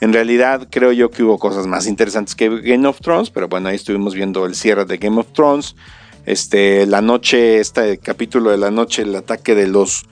En 0.00 0.14
realidad 0.14 0.66
creo 0.70 0.92
yo 0.92 1.10
que 1.10 1.22
hubo 1.22 1.38
cosas 1.38 1.66
más 1.66 1.86
interesantes 1.86 2.34
que 2.34 2.48
Game 2.48 2.88
of 2.88 3.00
Thrones, 3.00 3.28
pero 3.28 3.48
bueno, 3.48 3.68
ahí 3.68 3.76
estuvimos 3.76 4.14
viendo 4.14 4.46
el 4.46 4.54
cierre 4.54 4.86
de 4.86 4.96
Game 4.96 5.20
of 5.20 5.28
Thrones 5.32 5.76
Este, 6.24 6.86
la 6.86 7.02
noche, 7.02 7.60
este 7.60 7.98
capítulo 7.98 8.50
de 8.50 8.56
la 8.56 8.70
noche, 8.70 9.02
el 9.02 9.14
ataque 9.14 9.54
de 9.54 9.68
los 9.68 10.06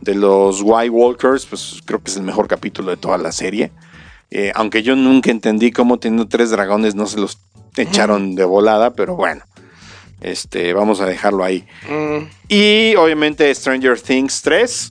de 0.00 0.14
los 0.14 0.62
White 0.62 0.90
Walkers, 0.90 1.44
pues 1.46 1.80
creo 1.84 2.02
que 2.02 2.10
es 2.10 2.16
el 2.16 2.22
mejor 2.22 2.48
capítulo 2.48 2.90
de 2.90 2.96
toda 2.96 3.18
la 3.18 3.32
serie. 3.32 3.70
Eh, 4.30 4.50
aunque 4.54 4.82
yo 4.82 4.96
nunca 4.96 5.30
entendí 5.30 5.72
cómo 5.72 5.98
teniendo 5.98 6.26
tres 6.26 6.50
dragones 6.50 6.94
no 6.94 7.06
se 7.06 7.18
los 7.18 7.38
echaron 7.76 8.34
de 8.34 8.44
volada, 8.44 8.94
pero 8.94 9.14
bueno. 9.14 9.44
Este, 10.26 10.72
vamos 10.72 11.00
a 11.00 11.06
dejarlo 11.06 11.44
ahí. 11.44 11.64
Mm, 11.88 12.24
Y 12.48 12.96
obviamente 12.96 13.54
Stranger 13.54 14.00
Things 14.00 14.42
3 14.42 14.90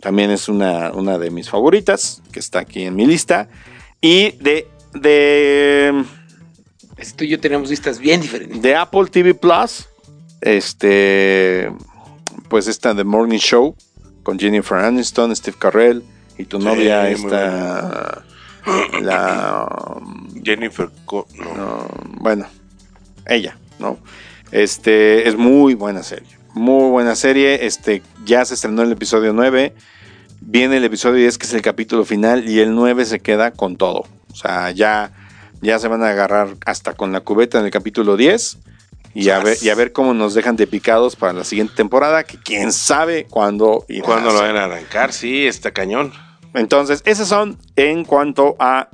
también 0.00 0.30
es 0.32 0.48
una, 0.48 0.90
una 0.92 1.16
de 1.16 1.30
mis 1.30 1.48
favoritas, 1.48 2.20
que 2.32 2.40
está 2.40 2.58
aquí 2.58 2.82
en 2.82 2.96
mi 2.96 3.06
lista. 3.06 3.48
Y 4.00 4.32
de, 4.32 4.66
de, 4.94 6.04
tú 7.16 7.22
y 7.24 7.28
yo 7.28 7.38
tenemos 7.40 7.70
listas 7.70 8.00
bien 8.00 8.20
diferentes. 8.20 8.60
de 8.60 8.74
Apple 8.74 9.06
TV 9.10 9.32
Plus, 9.34 9.86
este, 10.40 11.70
pues 12.48 12.66
esta 12.66 12.94
The 12.94 13.04
Morning 13.04 13.38
Show 13.38 13.76
con 14.24 14.38
Jennifer 14.38 14.78
Aniston, 14.78 15.34
Steve 15.36 15.56
Carell 15.58 16.02
y 16.36 16.44
tu 16.46 16.58
Sí, 16.58 16.64
novia 16.66 17.08
esta, 17.10 18.24
la, 19.00 19.68
Jennifer, 20.42 20.90
Co- 21.04 21.26
no. 21.38 21.54
no, 21.54 21.88
bueno, 22.20 22.46
ella, 23.26 23.56
¿no? 23.78 23.98
Este 24.50 25.28
es 25.28 25.36
muy 25.36 25.74
buena 25.74 26.02
serie. 26.02 26.28
Muy 26.54 26.90
buena 26.90 27.16
serie. 27.16 27.66
Este 27.66 28.02
ya 28.24 28.44
se 28.44 28.54
estrenó 28.54 28.82
el 28.82 28.92
episodio 28.92 29.32
9. 29.32 29.74
Viene 30.40 30.76
el 30.76 30.84
episodio 30.84 31.16
10, 31.16 31.38
que 31.38 31.46
es 31.46 31.54
el 31.54 31.62
capítulo 31.62 32.04
final, 32.04 32.48
y 32.48 32.60
el 32.60 32.74
9 32.74 33.04
se 33.06 33.20
queda 33.20 33.50
con 33.50 33.76
todo. 33.76 34.04
O 34.30 34.36
sea, 34.36 34.70
ya, 34.70 35.12
ya 35.62 35.78
se 35.78 35.88
van 35.88 36.02
a 36.02 36.10
agarrar 36.10 36.56
hasta 36.66 36.92
con 36.92 37.12
la 37.12 37.20
cubeta 37.20 37.58
en 37.58 37.64
el 37.64 37.70
capítulo 37.70 38.16
10. 38.16 38.58
Y 39.14 39.30
a, 39.30 39.38
ver, 39.38 39.56
y 39.62 39.68
a 39.68 39.74
ver 39.76 39.92
cómo 39.92 40.12
nos 40.12 40.34
dejan 40.34 40.56
de 40.56 40.66
picados 40.66 41.14
para 41.14 41.32
la 41.32 41.44
siguiente 41.44 41.74
temporada, 41.76 42.24
que 42.24 42.36
quién 42.36 42.72
sabe 42.72 43.26
cuándo 43.30 43.84
irá 43.88 44.04
¿Cuándo 44.04 44.32
lo 44.32 44.40
van 44.40 44.56
a 44.56 44.64
arrancar? 44.64 45.12
Sí, 45.12 45.46
está 45.46 45.70
cañón. 45.70 46.12
Entonces, 46.52 47.00
esas 47.04 47.28
son 47.28 47.58
en 47.76 48.04
cuanto 48.04 48.56
a 48.58 48.88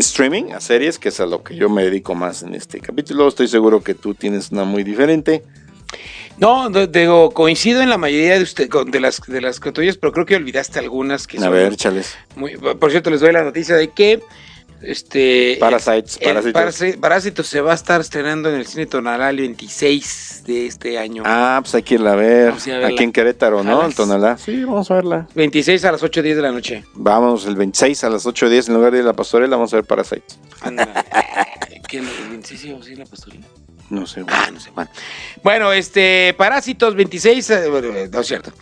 streaming, 0.00 0.52
a 0.52 0.60
series, 0.60 0.98
que 0.98 1.08
es 1.10 1.20
a 1.20 1.26
lo 1.26 1.42
que 1.42 1.54
yo 1.56 1.68
me 1.70 1.84
dedico 1.84 2.14
más 2.14 2.42
en 2.42 2.54
este 2.54 2.80
capítulo. 2.80 3.28
Estoy 3.28 3.48
seguro 3.48 3.82
que 3.82 3.94
tú 3.94 4.14
tienes 4.14 4.50
una 4.50 4.64
muy 4.64 4.82
diferente. 4.84 5.42
No, 6.38 6.70
digo, 6.70 7.30
coincido 7.32 7.82
en 7.82 7.90
la 7.90 7.98
mayoría 7.98 8.36
de, 8.36 8.42
usted, 8.42 8.68
con- 8.68 8.90
de 8.90 9.00
las 9.00 9.20
de 9.26 9.40
las 9.40 9.60
que 9.60 9.72
tuyas, 9.72 9.96
pero 9.98 10.12
creo 10.12 10.24
que 10.26 10.36
olvidaste 10.36 10.78
algunas 10.78 11.26
que 11.26 11.36
A 11.38 11.42
son 11.42 11.52
ver, 11.52 11.76
chales. 11.76 12.16
muy- 12.36 12.56
por 12.56 12.90
cierto, 12.90 13.10
les 13.10 13.20
doy 13.20 13.32
la 13.32 13.42
noticia 13.42 13.76
de 13.76 13.88
que 13.90 14.20
este 14.82 15.56
Parasites, 15.60 16.18
el- 16.20 16.36
el 16.36 16.52
Parásitos. 16.52 16.54
Parasi- 16.90 17.00
Parásitos 17.00 17.46
se 17.46 17.60
va 17.60 17.72
a 17.72 17.74
estar 17.74 18.00
estrenando 18.00 18.48
en 18.48 18.56
el 18.56 18.66
cine 18.66 18.86
Tonalá 18.86 19.30
el 19.30 19.36
26 19.38 20.42
de 20.46 20.66
este 20.66 20.98
año. 20.98 21.22
Ah, 21.26 21.58
pues 21.62 21.74
hay 21.74 21.82
que 21.82 21.94
irla 21.94 22.12
a 22.12 22.16
ver. 22.16 22.46
Vamos 22.48 22.66
a 22.66 22.68
ir 22.70 22.74
a 22.74 22.78
verla. 22.78 22.94
Aquí 22.94 23.04
en 23.04 23.12
Querétaro, 23.12 23.62
¿no? 23.62 23.84
En. 23.84 23.92
Tonalá. 23.92 24.38
Sí, 24.38 24.64
vamos 24.64 24.90
a 24.90 24.94
verla. 24.94 25.28
26 25.34 25.84
a 25.84 25.92
las 25.92 26.02
8.10 26.02 26.36
de 26.36 26.42
la 26.42 26.52
noche. 26.52 26.84
Vamos 26.94 27.46
el 27.46 27.56
26 27.56 28.04
a 28.04 28.10
las 28.10 28.24
8.10 28.26 28.68
en 28.68 28.74
lugar 28.74 28.92
de 28.92 28.98
ir 28.98 29.04
a 29.04 29.08
la 29.08 29.12
pastorela, 29.14 29.56
vamos 29.56 29.72
a 29.72 29.76
ver 29.76 29.84
Parasites. 29.84 30.38
Anda. 30.62 30.88
¿Qué, 31.88 31.98
el 31.98 32.06
26 32.30 32.60
sí, 32.60 32.74
sí, 32.84 32.94
la 32.96 33.04
pastorela? 33.04 33.46
No 33.90 34.06
sé. 34.06 34.22
güey. 34.22 34.34
Ah, 34.34 34.50
no 34.52 34.60
sé, 34.60 34.70
bueno. 34.70 34.90
Bueno, 35.42 35.72
este, 35.72 36.34
Parásitos 36.38 36.94
26, 36.94 37.50
eh, 37.50 37.68
bueno, 37.68 37.88
eh, 37.88 38.08
no 38.10 38.20
es 38.20 38.26
cierto. 38.26 38.52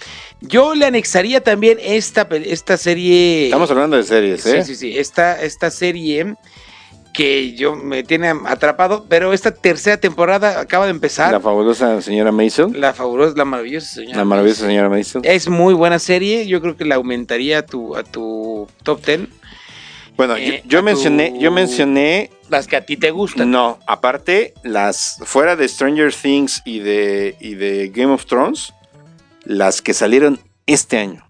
Yo 0.41 0.74
le 0.74 0.87
anexaría 0.87 1.43
también 1.43 1.79
esta, 1.81 2.26
esta 2.33 2.76
serie. 2.76 3.45
Estamos 3.45 3.70
hablando 3.70 3.97
de 3.97 4.03
series, 4.03 4.45
¿eh? 4.47 4.64
Sí, 4.64 4.74
sí, 4.74 4.76
sí. 4.76 4.99
Esta, 4.99 5.41
esta 5.43 5.70
serie 5.70 6.35
que 7.12 7.55
yo 7.55 7.74
me 7.74 8.05
tiene 8.05 8.33
atrapado, 8.47 9.07
pero 9.09 9.33
esta 9.33 9.51
tercera 9.51 9.97
temporada 9.97 10.61
acaba 10.61 10.85
de 10.85 10.93
empezar. 10.93 11.33
La 11.33 11.41
fabulosa 11.41 12.01
señora 12.01 12.31
Mason. 12.33 12.81
La 12.81 12.95
fabulosa, 12.95 13.35
la 13.37 13.45
maravillosa 13.45 13.95
señora. 13.95 14.18
La 14.18 14.24
maravillosa 14.24 14.66
señora 14.66 14.89
Mason. 14.89 15.22
Es 15.24 15.49
muy 15.49 15.74
buena 15.74 15.99
serie. 15.99 16.47
Yo 16.47 16.61
creo 16.61 16.76
que 16.76 16.85
la 16.85 16.95
aumentaría 16.95 17.59
a 17.59 17.62
tu, 17.62 17.97
a 17.97 18.05
tu 18.05 18.68
top 18.83 19.05
10. 19.05 19.20
Bueno, 20.19 20.37
eh, 20.37 20.62
yo, 20.64 20.69
yo 20.79 20.83
mencioné, 20.83 21.31
tu- 21.31 21.39
yo 21.39 21.51
mencioné 21.51 22.31
Las 22.51 22.66
que 22.66 22.77
a 22.77 22.85
ti 22.85 22.97
te 22.99 23.11
gustan. 23.12 23.51
No, 23.51 23.79
aparte, 23.87 24.53
las 24.64 25.19
fuera 25.25 25.55
de 25.57 25.66
Stranger 25.69 26.12
Things 26.12 26.61
y 26.66 26.81
de, 26.81 27.37
y 27.41 27.55
de 27.55 27.89
Game 27.89 28.12
of 28.12 28.27
Thrones, 28.27 28.75
las 29.45 29.81
que 29.81 29.95
salieron 29.95 30.41
este 30.66 30.99
año. 30.99 31.25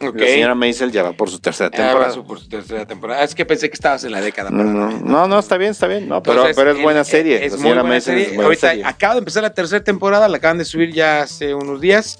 Ok. 0.00 0.14
La 0.20 0.26
señora 0.26 0.54
Maisel 0.54 0.92
ya 0.92 1.02
va 1.02 1.12
por 1.12 1.28
su 1.28 1.40
tercera 1.40 1.68
Ah, 1.68 1.76
temporada. 1.76 2.06
va 2.08 2.12
su- 2.14 2.24
por 2.24 2.38
su 2.38 2.48
tercera 2.48 2.86
temporada. 2.86 3.24
Es 3.24 3.34
que 3.34 3.44
pensé 3.44 3.68
que 3.68 3.74
estabas 3.74 4.04
en 4.04 4.12
la 4.12 4.20
década. 4.20 4.50
No, 4.50 4.62
no, 4.62 4.90
no, 5.00 5.26
no, 5.26 5.38
está 5.38 5.56
bien, 5.56 5.72
está 5.72 5.88
bien. 5.88 6.08
No, 6.08 6.22
pero, 6.22 6.34
Entonces, 6.36 6.56
pero 6.56 6.70
es 6.70 6.80
buena 6.82 7.00
eh, 7.00 7.04
serie. 7.04 7.44
Es 7.44 7.52
la 7.52 7.58
muy 7.58 7.72
buena 7.72 8.00
serie. 8.00 8.22
es 8.22 8.28
buena 8.28 8.44
Ahorita 8.44 8.68
serie. 8.68 8.84
acaba 8.84 9.14
de 9.14 9.18
empezar 9.18 9.42
la 9.42 9.54
tercera 9.54 9.82
temporada, 9.82 10.28
la 10.28 10.36
acaban 10.36 10.58
de 10.58 10.64
subir 10.64 10.92
ya 10.92 11.22
hace 11.22 11.52
unos 11.52 11.80
días. 11.80 12.18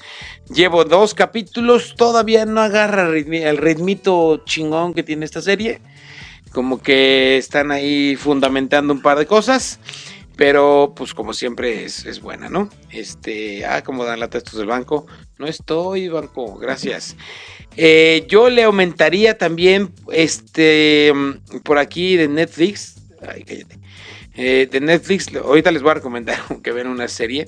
Llevo 0.53 0.85
dos 0.85 1.15
capítulos, 1.15 1.95
todavía 1.97 2.47
no 2.47 2.61
agarra 2.61 3.09
el 3.09 3.57
ritmito 3.59 4.39
chingón 4.45 4.93
que 4.95 5.03
tiene 5.05 5.25
esta 5.25 5.41
serie. 5.41 5.81
Como 6.53 6.81
que 6.83 7.37
están 7.37 7.71
ahí 7.71 8.17
fundamentando 8.17 8.93
un 8.93 9.03
par 9.03 9.19
de 9.19 9.27
cosas. 9.27 9.79
Pero, 10.39 10.95
pues, 10.97 11.15
como 11.15 11.35
siempre, 11.35 11.85
es, 11.85 12.07
es 12.07 12.21
buena, 12.21 12.49
¿no? 12.49 12.71
Este, 12.93 13.67
ah, 13.67 13.83
como 13.83 14.05
dan 14.05 14.21
lata 14.21 14.39
estos 14.39 14.57
del 14.57 14.69
banco. 14.69 15.05
No 15.37 15.49
estoy, 15.49 16.07
banco, 16.07 16.57
gracias. 16.59 17.17
Eh, 17.77 18.25
yo 18.29 18.49
le 18.49 18.63
aumentaría 18.63 19.37
también, 19.37 19.93
este, 20.13 21.13
por 21.65 21.79
aquí 21.79 22.15
de 22.15 22.29
Netflix. 22.29 23.03
Ay, 23.21 23.43
cállate. 23.43 23.81
Eh, 24.37 24.69
de 24.71 24.81
Netflix, 24.81 25.27
ahorita 25.35 25.73
les 25.73 25.83
voy 25.83 25.91
a 25.91 25.95
recomendar 25.95 26.39
que 26.63 26.71
vean 26.71 26.87
una 26.87 27.09
serie 27.09 27.47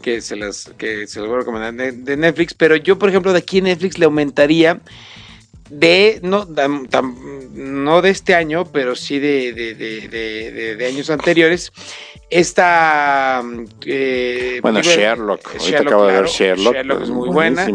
que 0.00 0.22
se 0.22 0.34
las, 0.34 0.72
que 0.78 1.06
se 1.06 1.20
las 1.20 1.28
voy 1.28 1.36
a 1.36 1.40
recomendar 1.40 1.94
de 1.94 2.16
Netflix. 2.16 2.54
Pero 2.54 2.76
yo, 2.76 2.98
por 2.98 3.10
ejemplo, 3.10 3.34
de 3.34 3.40
aquí 3.40 3.58
en 3.58 3.64
Netflix 3.64 3.98
le 3.98 4.06
aumentaría 4.06 4.80
de, 5.72 6.20
no, 6.22 6.46
tam- 6.46 6.86
no 7.52 8.02
de 8.02 8.10
este 8.10 8.34
año, 8.34 8.64
pero 8.66 8.94
sí 8.94 9.18
de, 9.18 9.52
de, 9.54 9.74
de- 10.76 10.86
años 10.86 11.08
anteriores. 11.10 11.72
Esta. 12.30 13.42
eh, 13.86 14.58
Bueno, 14.62 14.80
Sherlock. 14.82 15.46
Ahorita 15.46 15.64
Sherlock, 15.64 15.86
acabo 15.86 16.06
de 16.06 16.12
ver. 16.14 16.26
Sherlock. 16.26 16.74
Sherlock 16.74 17.02
es 17.02 17.10
muy 17.10 17.28
buena. 17.28 17.66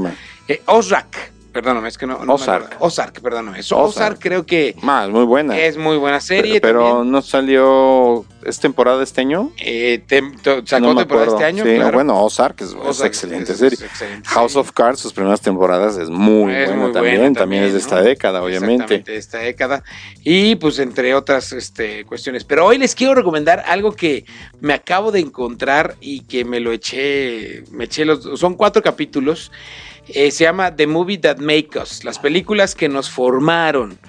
Eh, 0.48 0.62
Ozark, 0.66 1.32
perdóname, 1.52 1.90
es 1.90 1.98
que 1.98 2.08
no. 2.08 2.24
no 2.26 2.34
Ozark. 2.36 2.76
Ozark, 2.80 3.22
perdóname. 3.22 3.60
Ozark. 3.60 3.82
Ozark 3.82 4.20
creo 4.20 4.46
que 4.46 4.76
Más, 4.82 5.10
muy 5.10 5.26
buena. 5.26 5.58
es 5.60 5.78
muy 5.78 5.98
buena 5.98 6.20
serie. 6.22 6.60
pero 6.62 7.04
no 7.04 7.22
salió. 7.22 8.26
¿Es 8.46 8.60
temporada 8.60 9.04
este 9.04 9.22
año? 9.22 9.52
Eh, 9.58 10.04
tem- 10.08 10.38
sacó 10.66 10.94
no 10.94 10.96
temporada 11.00 11.28
este 11.32 11.44
año. 11.44 11.64
Sí, 11.66 11.76
claro. 11.76 11.94
bueno, 11.98 12.24
Ozark 12.24 12.62
es, 12.62 12.68
es 12.70 12.76
Ozark 12.76 13.08
excelente 13.08 13.52
es- 13.52 13.58
serie. 13.58 13.76
es 13.78 13.82
excelente 13.84 14.30
House 14.30 14.52
serie. 14.54 14.62
of 14.62 14.72
Cards, 14.74 15.00
sus 15.00 15.12
primeras 15.12 15.42
temporadas, 15.42 15.98
es 15.98 16.10
muy 16.10 16.54
buena 16.54 16.76
muy 16.76 16.92
también. 16.94 17.18
buena 17.18 17.40
también. 17.40 17.64
es 17.64 17.74
de 17.74 17.80
esta 17.80 18.02
década, 18.02 18.42
obviamente. 18.44 18.76
Exactamente, 18.84 19.12
de 19.12 19.18
esta 19.18 19.38
década. 19.40 19.84
Y 20.24 20.56
pues 20.56 20.80
entre 20.80 21.14
otras 21.16 21.52
este, 21.52 22.06
cuestiones. 22.06 22.44
Pero 22.44 22.66
hoy 22.66 22.78
les 22.78 22.94
quiero 22.96 23.16
recomendar 23.16 23.64
algo 23.66 23.92
que 23.94 24.24
me 24.62 24.74
acabo 24.74 25.12
de 25.12 25.20
encontrar 25.20 25.96
y 26.00 26.22
que 26.22 26.46
me 26.46 26.60
lo 26.60 26.72
eché, 26.72 27.64
me 27.72 27.86
eché 27.86 28.06
los, 28.06 28.40
son 28.40 28.54
cuatro 28.54 28.82
capítulos. 28.84 29.52
Eh, 30.10 30.32
se 30.32 30.46
llama 30.46 30.74
The 30.74 30.88
Movie 30.88 31.18
That 31.18 31.40
Make 31.40 31.72
Us, 31.82 32.06
las 32.06 32.18
películas 32.20 32.76
que 32.76 32.88
nos 32.88 33.10
formaron. 33.10 34.00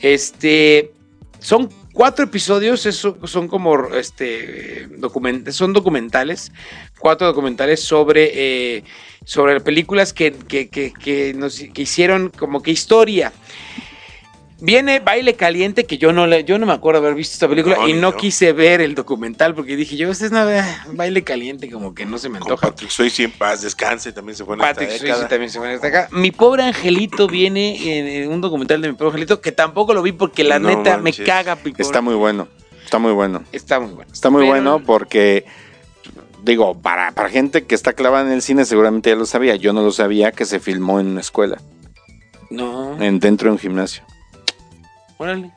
Este, 0.00 0.92
son 1.40 1.68
cuatro 1.92 2.24
episodios, 2.24 2.86
eso 2.86 3.16
son 3.24 3.48
como 3.48 3.88
este, 3.94 4.88
document- 4.98 5.50
son 5.50 5.72
documentales, 5.72 6.52
cuatro 6.98 7.26
documentales 7.26 7.82
sobre, 7.82 8.30
eh, 8.76 8.84
sobre 9.24 9.60
películas 9.60 10.12
que, 10.12 10.32
que, 10.32 10.68
que, 10.68 10.92
que 10.92 11.34
nos 11.34 11.58
que 11.58 11.82
hicieron 11.82 12.30
como 12.30 12.62
que 12.62 12.70
historia. 12.70 13.32
Viene 14.62 15.00
Baile 15.00 15.34
Caliente, 15.34 15.84
que 15.84 15.96
yo 15.96 16.12
no, 16.12 16.26
le- 16.26 16.44
yo 16.44 16.58
no 16.58 16.66
me 16.66 16.72
acuerdo 16.72 17.00
haber 17.00 17.14
visto 17.14 17.32
esta 17.34 17.48
película 17.48 17.76
No, 17.76 17.88
y 17.88 17.94
no 17.94 18.10
yo. 18.12 18.16
quise 18.18 18.52
ver 18.52 18.80
el 18.80 18.94
documental 18.94 19.54
porque 19.54 19.74
dije 19.76 19.96
yo, 19.96 20.10
este 20.10 20.26
es 20.26 20.30
una 20.32 20.84
Baile 20.92 21.22
Caliente, 21.24 21.70
como 21.70 21.94
que 21.94 22.04
no 22.04 22.18
se 22.18 22.28
me 22.28 22.38
Con 22.40 22.48
antoja. 22.52 22.68
Patrick 22.68 22.90
Swayze 22.90 23.24
en 23.24 23.30
paz, 23.32 23.62
descanse, 23.62 24.12
también 24.12 24.36
se 24.36 24.44
fue 24.44 24.54
en 24.56 24.60
Patrick 24.60 24.90
esta 24.90 25.04
década. 25.04 25.28
también 25.28 25.50
se 25.50 25.58
va 25.58 25.70
hasta 25.72 25.86
acá. 25.86 26.08
Mi 26.12 26.30
pobre 26.30 26.62
angelito 26.64 27.26
viene 27.26 27.98
en, 27.98 28.06
en 28.24 28.30
un 28.30 28.40
documental 28.40 28.82
de 28.82 28.88
mi 28.88 28.94
pobre 28.94 29.08
angelito 29.12 29.40
que 29.40 29.52
tampoco 29.52 29.94
lo 29.94 30.02
vi 30.02 30.12
porque 30.12 30.44
la 30.44 30.58
No 30.58 30.68
neta 30.68 30.98
manches. 30.98 31.20
me 31.20 31.24
caga. 31.24 31.54
mi 31.56 31.70
pobre- 31.72 31.82
Está 31.82 32.00
muy 32.02 32.14
bueno. 32.14 32.46
Está 32.84 32.98
muy 32.98 33.12
bueno. 33.12 33.42
Está 33.52 33.80
muy 33.80 33.92
bueno. 33.94 34.12
Está 34.12 34.30
muy 34.30 34.40
Pero- 34.42 34.50
bueno 34.50 34.82
porque, 34.84 35.44
digo, 36.42 36.74
para, 36.74 37.12
para 37.12 37.28
gente 37.30 37.64
que 37.64 37.74
está 37.74 37.92
clavada 37.94 38.26
en 38.26 38.32
el 38.32 38.42
cine 38.42 38.64
seguramente 38.66 39.08
ya 39.10 39.16
lo 39.16 39.24
sabía. 39.26 39.56
Yo 39.56 39.72
no 39.72 39.82
lo 39.82 39.92
sabía 39.92 40.32
que 40.32 40.44
se 40.44 40.60
filmó 40.60 41.00
en 41.00 41.06
una 41.06 41.20
escuela, 41.20 41.58
No, 42.50 43.00
en, 43.02 43.20
dentro 43.20 43.46
de 43.48 43.52
un 43.52 43.58
gimnasio. 43.58 44.02
Órale. 45.20 45.50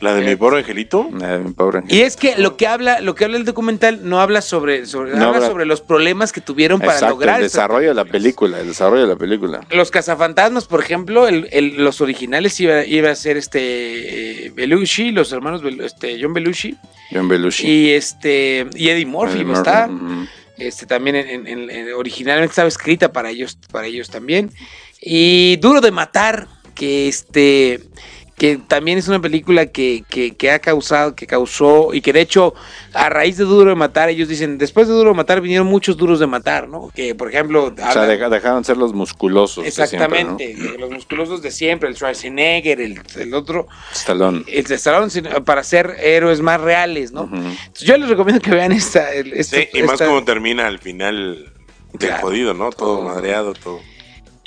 La 0.00 0.14
de 0.14 0.24
mi 0.24 0.36
pobre 0.36 0.58
angelito. 0.58 1.08
Eh, 1.20 1.40
mi 1.44 1.52
pobre 1.52 1.82
Y 1.88 2.02
es 2.02 2.16
que 2.16 2.36
lo 2.38 2.56
que 2.56 2.68
habla, 2.68 3.00
lo 3.00 3.16
que 3.16 3.24
habla 3.24 3.36
el 3.36 3.44
documental 3.44 4.08
no 4.08 4.20
habla 4.20 4.42
sobre, 4.42 4.86
sobre, 4.86 5.10
No 5.10 5.24
habla 5.26 5.38
habla- 5.38 5.48
sobre 5.48 5.66
los 5.66 5.80
problemas 5.80 6.32
que 6.32 6.40
tuvieron 6.40 6.78
para 6.78 6.92
Exacto, 6.92 7.14
lograr 7.16 7.36
el 7.38 7.42
desarrollo 7.42 7.88
de 7.88 7.94
la 7.94 8.04
película, 8.04 8.60
el 8.60 8.68
desarrollo 8.68 9.02
de 9.02 9.08
la 9.08 9.16
película. 9.16 9.60
Los 9.70 9.90
cazafantasmas, 9.90 10.66
por 10.66 10.80
ejemplo, 10.80 11.26
el- 11.26 11.48
el- 11.50 11.82
los 11.82 12.00
originales 12.00 12.58
iba, 12.60 12.84
iba 12.84 13.10
a 13.10 13.16
ser 13.16 13.36
este 13.36 14.46
eh, 14.46 14.50
Belushi, 14.50 15.10
los 15.10 15.32
hermanos 15.32 15.64
Bel- 15.64 15.82
este, 15.82 16.16
John 16.22 16.32
Belushi 16.32 16.76
John 17.12 17.26
Belushi. 17.28 17.66
y 17.66 17.90
este 17.90 18.68
y 18.76 18.88
Eddie 18.90 19.06
Murphy 19.06 19.40
Eddie 19.40 19.46
ujú. 19.90 20.26
Este 20.58 20.86
también 20.86 21.16
en- 21.16 21.28
en- 21.28 21.46
en- 21.48 21.70
en- 21.70 21.92
originalmente 21.94 22.50
estaba 22.50 22.68
escrita 22.68 23.12
para 23.12 23.30
ellos, 23.30 23.58
para 23.72 23.86
ellos 23.88 24.10
también. 24.10 24.50
Y 25.00 25.56
Duro 25.56 25.80
de 25.80 25.90
Matar, 25.90 26.46
que 26.74 27.08
este 27.08 27.80
que 28.38 28.56
también 28.56 28.96
es 28.98 29.08
una 29.08 29.20
película 29.20 29.66
que, 29.66 30.04
que- 30.08 30.36
que 30.36 30.50
ha 30.52 30.60
causado, 30.60 31.14
que 31.16 31.26
causó, 31.26 31.92
y 31.92 32.00
que 32.00 32.12
de 32.12 32.20
hecho, 32.20 32.54
a 32.94 33.08
raíz 33.10 33.36
de 33.36 33.44
Duro 33.44 33.70
de 33.70 33.76
Matar, 33.76 34.08
ellos 34.08 34.28
dicen, 34.28 34.56
después 34.58 34.86
de 34.88 34.94
Duro 34.94 35.10
de 35.10 35.16
Matar 35.16 35.40
vinieron 35.40 35.66
muchos 35.66 35.96
duros 35.96 36.20
de 36.20 36.26
matar, 36.28 36.68
¿no? 36.68 36.90
Que 36.94 37.14
por 37.16 37.28
ejemplo, 37.28 37.64
O 37.64 37.74
sea, 37.76 37.90
hablan- 37.90 38.30
dejaron 38.30 38.64
ser 38.64 38.76
los 38.76 38.94
musculosos. 38.94 39.64
de 39.64 39.70
siempre, 39.72 39.84
exactamente, 39.96 40.56
los 40.78 40.90
musculosos 40.90 41.42
de 41.42 41.50
siempre, 41.50 41.88
el 41.88 41.96
Schwarzenegger, 41.96 42.80
el, 42.80 43.00
el 43.16 43.34
otro. 43.34 43.66
Stallone. 43.92 44.44
el 44.46 44.64
de 44.64 44.74
Stallone, 44.76 45.10
para 45.44 45.64
ser 45.64 45.96
héroes 46.00 46.40
más 46.40 46.60
reales, 46.60 47.12
¿no? 47.12 47.24
Entonces, 47.24 47.80
yo 47.86 47.96
les 47.98 48.08
recomiendo 48.08 48.40
que 48.40 48.50
vean 48.52 48.70
esta, 48.72 49.12
el- 49.12 49.32
esta- 49.32 49.56
Sí, 49.56 49.68
y 49.74 49.82
más 49.82 49.94
esta- 49.94 50.06
como 50.06 50.22
termina 50.24 50.66
al 50.68 50.78
final 50.78 51.52
del 51.92 52.08
Claro. 52.10 52.22
jodido, 52.22 52.54
¿no? 52.54 52.70
Todo 52.70 52.98
Todo. 52.98 53.02
madreado, 53.02 53.52
todo. 53.54 53.80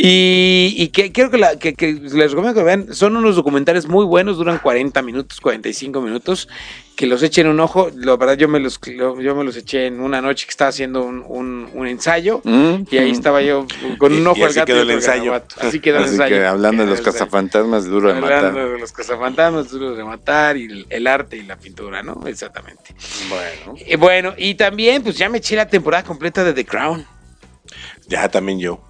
Y, 0.04 0.74
y 0.78 0.88
que 0.88 1.12
quiero 1.12 1.30
que, 1.30 1.38
la- 1.38 1.60
que- 1.60 1.76
que 1.76 1.93
les 1.93 2.32
recomiendo 2.32 2.54
que 2.60 2.64
vean. 2.64 2.91
Son 2.91 3.16
unos 3.16 3.36
documentales 3.36 3.88
muy 3.88 4.04
buenos, 4.04 4.38
duran 4.38 4.58
40 4.58 4.99
minutos, 5.04 5.39
45 5.39 6.02
minutos. 6.02 6.47
Que 6.95 7.06
los 7.06 7.22
echen 7.22 7.45
un 7.47 7.60
ojo. 7.60 7.91
La 7.95 8.16
verdad, 8.18 8.36
yo 8.36 8.47
me 8.47 8.60
los, 8.60 8.80
lo- 8.88 9.22
yo 9.22 9.36
me 9.36 9.43
los 9.43 9.56
eché 9.58 9.86
en 9.86 9.99
una 9.99 10.20
noche 10.20 10.45
que 10.45 10.49
estaba 10.49 10.70
haciendo 10.70 11.04
un, 11.04 11.24
un- 11.28 11.70
un 11.74 11.86
ensayo. 11.88 12.41
Mm, 12.43 12.84
Y 12.89 12.97
ahí 12.97 13.12
mm. 13.12 13.14
estaba 13.14 13.43
yo 13.43 13.68
con 13.99 14.14
un 14.14 14.26
ojo 14.26 14.39
y 14.39 14.41
al 14.43 14.49
así 14.49 14.56
gato. 14.60 14.66
quedó 14.74 14.82
el 14.82 14.89
ensayo. 14.91 15.39
Así 15.60 15.80
quedó 15.80 15.97
el 15.99 16.06
ensayo. 16.06 16.36
que 16.36 16.45
hablando 16.47 16.84
de 16.84 16.89
los 16.89 17.02
cazafantasmas, 17.02 17.86
duro 17.86 18.10
de 18.12 18.18
Hablando 18.18 18.52
matar. 18.54 18.70
de 18.72 18.80
los 18.80 18.91
cazafantasmas, 18.91 19.70
duros 19.70 19.97
de 19.97 20.04
matar 20.04 20.58
y 20.58 20.66
el, 20.66 20.86
el 20.89 21.06
arte 21.06 21.38
y 21.38 21.43
la 21.43 21.58
pintura, 21.58 22.02
¿no? 22.02 22.22
Exactamente. 22.26 22.95
Bueno. 23.30 23.78
Y 23.88 23.95
bueno, 23.97 24.34
y 24.36 24.56
también, 24.56 25.04
pues 25.04 25.16
ya 25.16 25.30
me 25.30 25.38
eché 25.38 25.56
la 25.56 25.68
temporada 25.68 26.04
completa 26.04 26.43
de 26.43 26.54
The 26.54 26.66
Crown. 26.66 27.06
Ya 28.08 28.28
también 28.30 28.60
yo. 28.60 28.82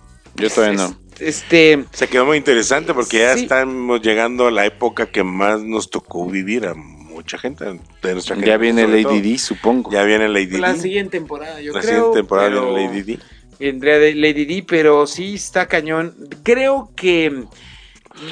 Yo 0.42 0.50
todavía 0.50 0.78
no. 0.88 0.98
Este. 1.20 1.86
Se 1.92 2.08
quedó 2.08 2.26
muy 2.26 2.38
interesante 2.38 2.94
porque 2.94 3.20
ya 3.20 3.36
Sí. 3.36 3.44
estamos 3.44 4.02
llegando 4.02 4.48
a 4.48 4.52
la 4.52 4.66
época 4.66 5.06
que 5.06 5.24
más 5.24 5.62
nos 5.62 5.90
tocó 5.90 6.26
vivir 6.28 6.66
a 6.66 6.74
mucha 6.74 7.38
gente. 7.38 7.66
De 8.02 8.14
nuestra 8.14 8.36
Ya 8.38 8.58
viene 8.58 8.84
sobre 8.84 9.04
Lady 9.04 9.04
todo. 9.04 9.22
D, 9.32 9.38
supongo. 9.38 9.92
Ya 9.92 10.04
viene 10.04 10.28
Lady 10.28 10.58
La 10.58 10.74
D. 10.74 10.80
siguiente 10.80 11.18
temporada, 11.20 11.62
yo 11.62 11.74
La 11.74 11.82
creo. 11.82 11.94
siguiente 11.94 12.18
temporada 12.20 12.50
pero 12.50 12.74
viene 12.74 12.88
Lady 12.90 13.02
D. 13.04 13.20
Vendría 13.60 14.00
de 14.00 14.16
Lady 14.16 14.46
D, 14.46 14.66
pero 14.68 15.06
sí 15.06 15.36
está 15.36 15.68
cañón. 15.68 16.16
Creo 16.44 16.90
que 16.96 17.44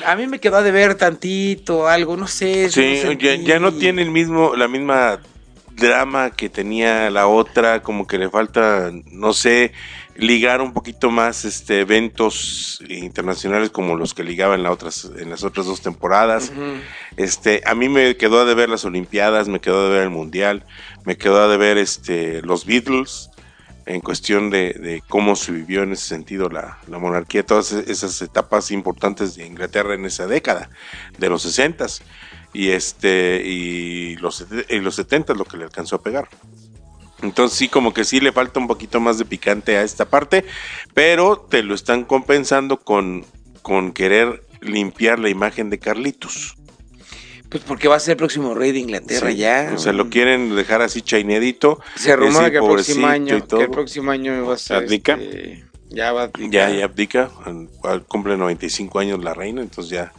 a 0.06 0.16
mí 0.16 0.26
me 0.26 0.40
quedó 0.40 0.64
de 0.64 0.72
ver 0.72 0.96
tantito, 0.96 1.88
algo, 1.88 2.18
no 2.18 2.28
sé. 2.28 2.70
Sí, 2.72 3.02
no 3.06 3.12
ya, 3.12 3.36
ya 3.36 3.60
no 3.60 3.72
tiene 3.72 4.02
el 4.02 4.10
mismo, 4.10 4.56
la 4.56 4.68
misma 4.68 5.20
drama 5.76 6.32
que 6.32 6.50
tenía 6.50 7.10
la 7.12 7.28
otra, 7.28 7.82
como 7.84 8.08
que 8.08 8.18
le 8.18 8.30
falta, 8.30 8.92
no 9.12 9.32
sé, 9.34 9.72
ligar 10.20 10.62
un 10.62 10.74
poquito 10.74 11.12
más 11.12 11.46
este 11.46 11.80
eventos 11.82 12.82
internacionales 12.90 13.70
como 13.70 13.96
los 13.96 14.14
que 14.14 14.24
ligaba 14.24 14.56
en, 14.56 14.64
la 14.64 14.72
otras, 14.72 15.10
en 15.18 15.30
las 15.30 15.44
otras 15.44 15.66
dos 15.66 15.82
temporadas. 15.82 16.52
Este, 17.18 17.62
a 17.66 17.74
mí 17.76 17.90
me 17.90 18.18
quedó 18.18 18.46
de 18.46 18.54
ver 18.54 18.70
las 18.70 18.86
Olimpiadas, 18.86 19.48
me 19.48 19.60
quedó 19.62 19.88
de 19.88 19.94
ver 19.94 20.04
el 20.04 20.10
Mundial, 20.10 20.66
me 21.06 21.18
quedó 21.18 21.50
de 21.50 21.58
ver 21.58 21.78
este, 21.78 22.42
los 22.42 22.66
Beatles, 22.66 23.30
en 23.86 24.02
cuestión 24.02 24.52
de, 24.52 24.74
de 24.74 25.02
cómo 25.08 25.36
se 25.36 25.52
vivió 25.52 25.82
en 25.82 25.94
ese 25.94 26.06
sentido 26.06 26.48
la, 26.50 26.78
la 26.88 27.00
monarquía, 27.00 27.44
todas 27.44 27.72
e- 27.72 27.86
esas 27.92 28.22
etapas 28.22 28.70
importantes 28.70 29.36
de 29.36 29.48
Inglaterra 29.48 29.96
en 29.96 30.06
esa 30.06 30.28
década, 30.28 30.70
de 31.18 31.30
los 31.30 31.42
60 31.42 31.88
y 32.54 32.70
este 32.70 33.42
y 33.44 34.16
los, 34.18 34.46
y 34.70 34.80
los 34.80 34.96
70 34.96 35.34
lo 35.34 35.46
que 35.46 35.58
le 35.58 35.64
alcanzó 35.64 35.96
a 35.96 36.04
pegar. 36.04 36.28
Entonces 37.22 37.58
sí, 37.58 37.68
como 37.68 37.94
que 37.94 38.06
sí 38.06 38.20
le 38.20 38.32
falta 38.32 38.60
un 38.60 38.68
poquito 38.68 39.00
más 39.00 39.18
de 39.18 39.26
picante 39.26 39.78
a 39.78 39.84
esta 39.84 40.06
parte, 40.06 40.46
pero 40.94 41.38
te 41.38 41.64
lo 41.64 41.76
están 41.76 42.06
compensando 42.06 42.78
con, 42.78 43.26
con 43.62 43.92
querer 43.92 44.44
limpiar 44.62 45.20
la 45.20 45.30
imagen 45.30 45.70
de 45.70 45.80
Carlitos. 45.80 46.56
Pues 47.50 47.64
porque 47.64 47.88
va 47.88 47.96
a 47.96 48.00
ser 48.00 48.12
el 48.12 48.18
próximo 48.18 48.54
rey 48.54 48.72
de 48.72 48.80
Inglaterra 48.80 49.32
Sí, 49.32 49.38
ya. 49.38 49.72
O 49.74 49.80
sea, 49.80 49.92
lo 49.92 50.10
quieren 50.10 50.56
dejar 50.56 50.84
así 50.84 51.02
chainedito. 51.02 51.80
Se 51.96 52.16
rumora 52.16 52.52
que 52.52 52.58
el 52.58 52.64
próximo 52.64 53.08
año, 53.08 53.48
que 53.48 53.64
el 53.64 53.72
próximo 53.72 54.12
año 54.12 54.46
va 54.46 54.54
a 54.54 54.58
ser. 54.58 54.78
¿Abdica? 54.78 55.14
este, 55.14 55.66
ya 55.90 56.12
va 56.12 56.22
a 56.22 56.24
abdicar. 56.26 56.52
Ya, 56.52 56.70
ya 56.70 56.86
abdica. 56.86 57.32
Cumple 58.08 58.38
95 58.38 59.00
años 59.00 59.24
la 59.24 59.34
reina, 59.34 59.62
entonces 59.62 59.92
ya. 59.92 60.14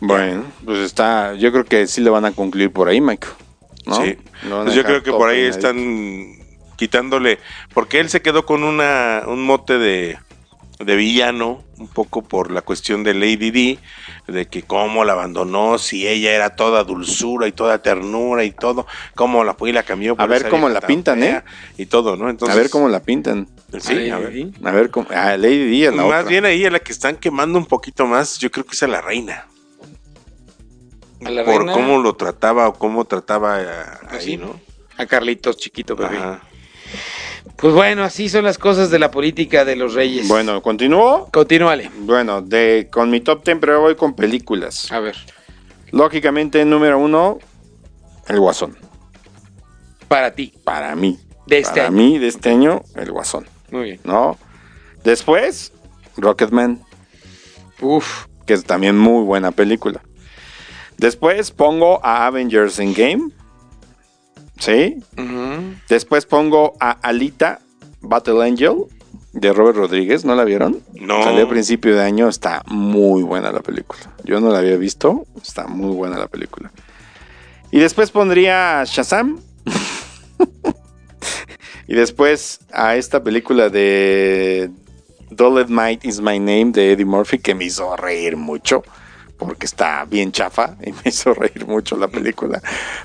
Bueno, 0.00 0.44
pues 0.64 0.78
está. 0.78 1.34
Yo 1.34 1.52
creo 1.52 1.64
que 1.64 1.86
sí 1.86 2.00
le 2.00 2.08
van 2.08 2.24
a 2.24 2.32
concluir 2.32 2.70
por 2.70 2.88
ahí, 2.88 3.02
Mike. 3.02 3.26
¿No? 3.88 4.04
Sí. 4.04 4.16
A 4.52 4.62
Pues 4.64 4.74
yo 4.74 4.84
creo 4.84 5.02
que 5.02 5.10
por 5.10 5.28
ahí 5.28 5.40
están 5.42 6.36
quitándole. 6.76 7.38
Porque 7.74 8.00
él 8.00 8.08
se 8.08 8.22
quedó 8.22 8.46
con 8.46 8.62
una 8.62 9.22
un 9.26 9.42
mote 9.42 9.78
de, 9.78 10.18
de 10.78 10.96
villano, 10.96 11.64
un 11.78 11.88
poco 11.88 12.22
por 12.22 12.50
la 12.50 12.62
cuestión 12.62 13.02
de 13.02 13.14
Lady 13.14 13.50
D, 13.50 13.78
de 14.28 14.46
que 14.46 14.62
cómo 14.62 15.04
la 15.04 15.14
abandonó, 15.14 15.78
si 15.78 16.06
ella 16.06 16.32
era 16.32 16.50
toda 16.50 16.84
dulzura 16.84 17.48
y 17.48 17.52
toda 17.52 17.82
ternura 17.82 18.44
y 18.44 18.52
todo, 18.52 18.86
cómo 19.14 19.42
la 19.44 19.54
fue 19.54 19.70
y 19.70 19.72
la 19.72 19.82
cambió. 19.82 20.14
por 20.14 20.24
A 20.24 20.26
ver 20.26 20.48
cómo 20.48 20.68
la 20.68 20.80
tan 20.80 20.88
pintan, 20.88 21.22
¿eh? 21.22 21.42
Y 21.76 21.86
todo, 21.86 22.16
¿no? 22.16 22.30
Entonces, 22.30 22.56
a 22.56 22.60
ver 22.60 22.70
cómo 22.70 22.88
la 22.88 23.00
pintan. 23.00 23.48
Sí, 23.80 24.08
A 24.10 24.16
a 24.16 24.18
ver. 24.20 24.48
A 24.64 24.70
ver 24.70 24.90
cómo. 24.90 25.08
Ah, 25.10 25.36
Lady 25.36 25.80
D 25.80 25.86
es 25.88 25.94
la 25.94 26.02
Más 26.04 26.20
otra. 26.20 26.30
bien 26.30 26.44
ahí 26.44 26.64
a 26.64 26.70
la 26.70 26.78
que 26.78 26.92
están 26.92 27.16
quemando 27.16 27.58
un 27.58 27.66
poquito 27.66 28.06
más, 28.06 28.38
yo 28.38 28.50
creo 28.50 28.64
que 28.64 28.72
es 28.72 28.82
a 28.82 28.86
la 28.86 29.00
reina. 29.00 29.46
A 31.24 31.30
la 31.30 31.44
por 31.44 31.58
reina, 31.58 31.72
cómo 31.72 31.98
lo 31.98 32.14
trataba 32.14 32.68
o 32.68 32.74
cómo 32.74 33.04
trataba 33.04 33.60
eh, 33.62 33.66
Pues 34.08 34.12
ahí, 34.12 34.20
sí. 34.24 34.36
¿no? 34.36 34.60
a 34.96 35.06
Carlitos, 35.06 35.56
chiquito 35.56 35.94
bebé. 35.96 36.16
Ajá. 36.16 36.42
Pues 37.56 37.74
bueno, 37.74 38.02
así 38.04 38.28
son 38.28 38.44
las 38.44 38.58
cosas 38.58 38.90
de 38.90 38.98
la 38.98 39.10
política 39.10 39.64
de 39.64 39.74
los 39.76 39.94
reyes. 39.94 40.28
Bueno, 40.28 40.60
continúo. 40.62 41.28
Continúale. 41.32 41.90
Bueno, 42.00 42.40
de, 42.42 42.88
con 42.90 43.10
mi 43.10 43.20
top 43.20 43.44
10, 43.44 43.58
pero 43.60 43.80
voy 43.80 43.96
con 43.96 44.14
películas. 44.14 44.90
A 44.92 45.00
ver. 45.00 45.16
Lógicamente, 45.90 46.64
número 46.64 46.98
uno, 46.98 47.38
El 48.28 48.38
Guasón. 48.40 48.76
Para 50.06 50.32
ti, 50.34 50.52
Para 50.64 50.94
mí. 50.96 51.18
de 51.46 51.58
este 51.58 51.74
Para 51.74 51.86
año. 51.88 51.96
mí, 51.96 52.18
de 52.18 52.28
este 52.28 52.50
año, 52.50 52.82
El 52.94 53.10
Guasón. 53.10 53.46
Muy 53.70 53.82
bien. 53.84 54.00
¿No? 54.04 54.36
Después, 55.04 55.72
Rocketman, 56.16 56.82
Uf. 57.80 58.26
que 58.46 58.54
es 58.54 58.64
también 58.64 58.96
muy 58.98 59.24
buena 59.24 59.50
película. 59.50 60.00
Después 60.98 61.52
pongo 61.52 62.04
a 62.04 62.26
Avengers 62.26 62.80
Endgame. 62.80 63.30
¿Sí? 64.58 64.96
Después 65.88 66.26
pongo 66.26 66.74
a 66.80 66.90
Alita 66.90 67.60
Battle 68.00 68.44
Angel 68.44 68.86
de 69.32 69.52
Robert 69.52 69.78
Rodríguez. 69.78 70.24
¿No 70.24 70.34
la 70.34 70.42
vieron? 70.42 70.82
No. 70.94 71.22
Salió 71.22 71.46
a 71.46 71.48
principio 71.48 71.94
de 71.94 72.02
año. 72.02 72.28
Está 72.28 72.64
muy 72.66 73.22
buena 73.22 73.52
la 73.52 73.60
película. 73.60 74.00
Yo 74.24 74.40
no 74.40 74.50
la 74.50 74.58
había 74.58 74.76
visto. 74.76 75.24
Está 75.40 75.68
muy 75.68 75.94
buena 75.94 76.18
la 76.18 76.26
película. 76.26 76.72
Y 77.70 77.78
después 77.78 78.10
pondría 78.10 78.80
a 78.80 78.84
Shazam. 78.84 79.38
y 81.86 81.94
después 81.94 82.58
a 82.72 82.96
esta 82.96 83.22
película 83.22 83.68
de 83.68 84.70
Doled 85.30 85.68
Might 85.68 86.04
is 86.04 86.20
My 86.20 86.40
Name 86.40 86.72
de 86.72 86.92
Eddie 86.92 87.04
Murphy 87.04 87.38
que 87.38 87.54
me 87.54 87.66
hizo 87.66 87.96
reír 87.96 88.36
mucho. 88.36 88.82
Porque 89.38 89.66
está 89.66 90.04
bien 90.04 90.32
chafa 90.32 90.74
y 90.84 90.90
me 90.92 90.98
hizo 91.04 91.32
reír 91.32 91.64
mucho 91.66 91.96
la 91.96 92.08
película. 92.08 92.60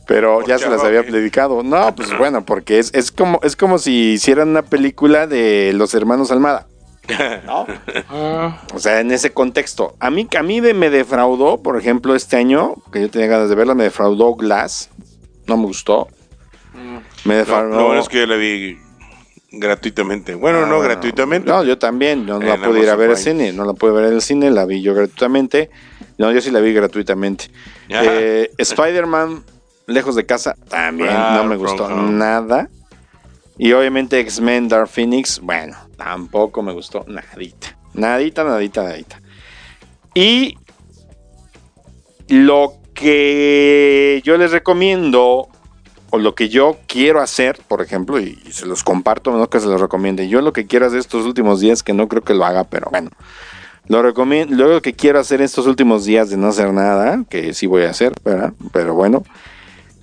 Pero 0.08 0.36
¿Por 0.40 0.48
ya 0.48 0.58
se 0.58 0.70
las 0.70 0.84
había 0.84 1.04
dedicado. 1.04 1.62
No, 1.64 1.94
pues 1.96 2.18
bueno, 2.18 2.44
porque 2.44 2.80
es, 2.80 2.92
es, 2.94 3.12
como, 3.12 3.40
es 3.44 3.56
como 3.56 3.78
si 3.78 4.14
hicieran 4.14 4.50
una 4.50 4.64
película 4.64 5.28
de 5.28 5.72
los 5.76 5.94
hermanos 5.94 6.32
Almada. 6.32 6.68
¿No? 7.46 7.68
Ah, 8.10 8.62
O 8.74 8.80
sea, 8.80 9.02
en 9.02 9.12
ese 9.12 9.32
contexto. 9.34 9.96
A 10.00 10.10
mí, 10.10 10.28
a 10.38 10.42
mí 10.42 10.60
de- 10.62 10.74
me 10.74 10.90
defraudó, 10.90 11.62
por 11.62 11.78
ejemplo, 11.78 12.16
este 12.16 12.38
año, 12.38 12.76
que 12.92 13.02
yo 13.02 13.10
tenía 13.10 13.28
ganas 13.28 13.50
de 13.50 13.56
verla, 13.56 13.76
me 13.76 13.84
defraudó 13.84 14.34
Glass. 14.36 14.90
No 15.46 15.58
me 15.58 15.66
gustó. 15.66 16.08
mm. 16.74 16.98
Me 17.28 17.34
No, 17.36 17.40
defraudó. 17.40 17.78
lo 17.78 17.86
bueno 17.88 18.02
es 18.02 18.08
que 18.10 18.20
yo 18.22 18.26
la 18.26 18.38
vi 18.38 18.78
gratuitamente. 19.52 20.36
Bueno, 20.36 20.60
Ah, 20.60 20.62
no 20.62 20.78
bueno. 20.78 20.84
gratuitamente. 20.84 21.50
No, 21.50 21.64
yo 21.64 21.78
también. 21.78 22.26
No, 22.26 22.42
En 22.42 22.48
la 22.48 22.58
pude 22.58 22.80
ir 22.80 22.90
a 22.90 22.96
ver 22.96 23.12
al 23.12 23.18
cine. 23.18 23.52
No 23.54 23.66
la 23.66 23.74
pude 23.74 23.92
ver 23.92 24.06
en 24.06 24.14
el 24.14 24.22
cine. 24.22 24.50
La 24.52 24.66
vi 24.66 24.82
yo 24.82 24.94
gratuitamente. 24.94 25.70
No, 26.18 26.32
yo 26.32 26.42
sí 26.42 26.52
la 26.52 26.60
vi 26.60 26.74
gratuitamente. 26.74 27.50
Eh, 27.90 28.52
Spider-Man, 28.58 29.44
lejos 29.88 30.16
de 30.16 30.26
casa, 30.26 30.56
también 30.70 31.10
Ah, 31.12 31.34
no 31.38 31.46
me 31.46 31.56
gustó 31.56 31.90
nada. 31.90 32.70
Y 33.58 33.72
obviamente 33.74 34.20
X-Men 34.20 34.68
Dark 34.68 34.88
Phoenix, 34.88 35.40
bueno, 35.40 35.78
tampoco 35.98 36.62
me 36.64 36.74
gustó 36.74 37.06
nadita. 37.08 37.78
Nadita, 37.94 38.44
nadita, 38.44 38.84
nadita. 38.84 39.22
Y 40.16 40.58
lo 42.28 42.74
que 42.94 44.22
yo 44.24 44.38
les 44.38 44.52
recomiendo, 44.52 45.48
o 46.10 46.18
lo 46.18 46.36
que 46.36 46.50
yo 46.50 46.78
quiero 46.88 47.22
hacer, 47.22 47.60
por 47.68 47.82
ejemplo, 47.82 48.20
y, 48.20 48.40
y 48.46 48.52
se 48.52 48.66
los 48.66 48.84
comparto, 48.84 49.32
no 49.32 49.50
que 49.50 49.60
se 49.60 49.68
los 49.68 49.82
recomiende. 49.82 50.28
Yo 50.28 50.42
lo 50.42 50.54
que 50.54 50.66
quiero 50.66 50.86
hacer 50.88 51.00
estos 51.00 51.26
últimos 51.26 51.60
días, 51.60 51.84
que 51.84 51.94
no 51.94 52.08
creo 52.08 52.24
que 52.24 52.34
lo 52.34 52.46
haga, 52.46 52.64
pero 52.64 52.88
bueno. 52.92 53.12
Lo 53.88 54.02
recomiendo, 54.02 54.56
lo 54.68 54.82
que 54.82 54.94
quiero 54.94 55.20
hacer 55.20 55.42
estos 55.42 55.68
últimos 55.68 56.06
días 56.06 56.30
de 56.30 56.38
no 56.38 56.48
hacer 56.48 56.72
nada, 56.74 57.24
que 57.30 57.54
sí 57.54 57.68
voy 57.68 57.84
a 57.84 57.90
hacer, 57.90 58.14
¿verdad? 58.24 58.54
Pero 58.72 58.94
bueno. 58.94 59.24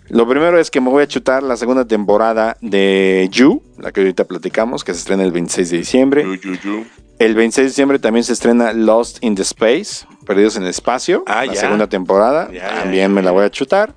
Lo 0.09 0.29
primero 0.29 0.59
es 0.59 0.73
que 0.73 0.81
me 0.81 0.91
voy 0.91 1.05
a 1.05 1.07
chutar 1.07 1.43
la 1.45 1.57
segunda 1.57 1.85
temporada 1.87 2.57
de 2.61 3.29
You, 3.31 3.63
la 3.79 3.93
que 3.93 4.01
ahorita 4.01 4.25
platicamos, 4.25 4.83
que 4.83 4.93
se 4.93 4.99
estrena 4.99 5.23
el 5.23 5.31
26 5.31 5.71
de 5.71 5.77
diciembre. 5.79 6.25
Yu, 6.25 6.35
yu, 6.35 6.55
yu. 6.65 6.85
El 7.21 7.35
26 7.37 7.65
de 7.65 7.69
diciembre 7.69 7.99
también 8.01 8.25
se 8.25 8.33
estrena 8.33 8.73
Lost 8.73 9.19
in 9.23 9.37
the 9.37 9.43
Space, 9.43 10.05
Perdidos 10.27 10.57
en 10.57 10.65
el 10.65 10.71
Espacio, 10.71 11.23
Ah, 11.27 11.47
la 11.47 11.55
ya. 11.55 11.61
segunda 11.61 11.87
temporada. 11.87 12.51
Ya, 12.53 12.69
también 12.81 13.03
ya, 13.05 13.09
me 13.09 13.23
la 13.23 13.31
voy 13.31 13.45
a 13.45 13.51
chutar. 13.51 13.95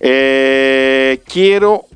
Eh, 0.00 1.22
quiero 1.26 1.86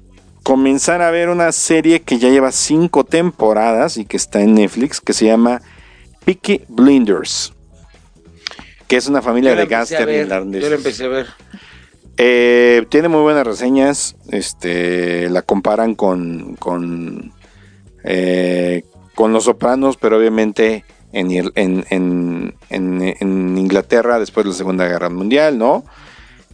comenzar 0.43 1.03
a 1.03 1.11
ver 1.11 1.29
una 1.29 1.53
serie 1.53 2.01
que 2.01 2.19
ya 2.19 2.31
lleva 2.31 2.53
cinco 2.53 3.05
temporadas 3.05 3.99
y 3.99 4.07
que 4.07 4.17
está 4.17 4.41
en 4.41 4.55
Netflix, 4.55 5.01
que 5.01 5.13
se 5.13 5.27
llama 5.27 5.61
Peaky 6.27 6.65
Blinders. 6.69 7.55
Que 8.87 8.97
es 8.97 9.07
una 9.09 9.23
familia 9.23 9.55
la 9.55 9.63
de 9.63 9.67
gángster 9.67 10.09
irlandeses. 10.11 10.65
Yo 10.65 10.71
lo 10.71 10.77
empecé 10.77 11.05
a 11.05 11.09
ver. 11.09 11.27
Eh, 12.19 12.85
tiene 12.91 13.09
muy 13.09 13.21
buenas 13.23 13.47
reseñas. 13.47 14.17
Este, 14.31 15.31
la 15.31 15.41
comparan 15.43 15.95
con 15.95 16.57
con, 16.57 17.33
eh, 18.05 18.85
con 19.15 19.33
Los 19.33 19.45
Sopranos, 19.45 19.97
pero 19.97 20.19
obviamente 20.19 20.85
en, 21.13 21.31
en- 21.55 21.85
en- 21.91 22.55
en 22.71 23.59
Inglaterra 23.59 24.19
después 24.19 24.45
de 24.45 24.51
la 24.53 24.57
Segunda 24.57 24.87
Guerra 24.87 25.09
Mundial, 25.09 25.57
¿no? 25.59 25.85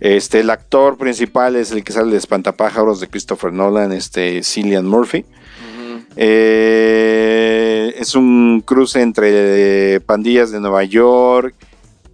Este, 0.01 0.41
el 0.41 0.51
actor 0.51 0.97
principal 0.99 1.55
es 1.57 1.70
el 1.70 1.85
que 1.85 1.93
sale 1.93 2.11
de 2.12 2.16
Espantapájaros 2.18 2.99
de 3.01 3.09
Christopher 3.09 3.53
Nolan, 3.53 3.93
este 3.93 4.43
Cillian 4.43 4.87
Murphy. 4.87 5.25
Eh, 6.17 7.95
es 7.99 8.15
un 8.15 8.63
cruce 8.65 9.01
entre 9.01 10.01
pandillas 10.01 10.51
de 10.51 10.61
Nueva 10.61 10.85
York. 10.85 11.55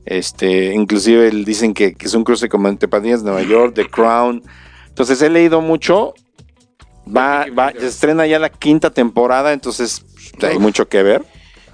Este, 0.05 0.73
inclusive 0.73 1.31
dicen 1.31 1.75
que, 1.75 1.95
que 1.95 2.07
es 2.07 2.15
un 2.15 2.25
cruce 2.25 2.49
como 2.49 2.69
entre 2.69 2.89
pandillas 2.89 3.23
de 3.23 3.31
Nueva 3.31 3.47
York, 3.47 3.75
The 3.75 3.89
Crown. 3.89 4.43
Entonces 4.89 5.21
he 5.23 5.29
leído 5.29 5.61
mucho. 5.61 6.15
Va, 7.07 7.47
va, 7.57 7.73
se 7.73 7.87
estrena 7.87 8.27
ya 8.27 8.39
la 8.39 8.51
quinta 8.51 8.91
temporada, 8.91 9.53
entonces 9.53 10.05
pues, 10.39 10.53
hay 10.53 10.59
mucho 10.59 10.89
que 10.89 11.03
ver. 11.03 11.25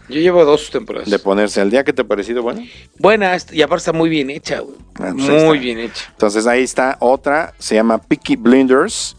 Yo 0.09 0.21
llevo 0.21 0.45
dos 0.45 0.71
temporadas. 0.71 1.09
De 1.09 1.19
ponerse 1.19 1.61
al 1.61 1.71
día, 1.71 1.83
¿qué 1.83 1.93
te 1.93 2.03
ha 2.03 2.05
parecido? 2.05 2.43
Bueno, 2.43 2.63
Buena, 2.99 3.37
y 3.51 3.63
aparte 3.63 3.81
está 3.81 3.93
muy 3.93 4.11
bien 4.11 4.31
hecha, 4.31 4.61
güey. 4.61 4.77
Ah, 4.97 5.13
pues 5.17 5.45
muy 5.45 5.59
bien 5.59 5.79
hecha. 5.79 6.05
entonces 6.11 6.47
ahí 6.47 6.63
está 6.63 6.99
otra, 7.01 7.55
se 7.59 7.75
llama 7.75 7.99
Peaky 7.99 8.37
Blinders, 8.37 9.17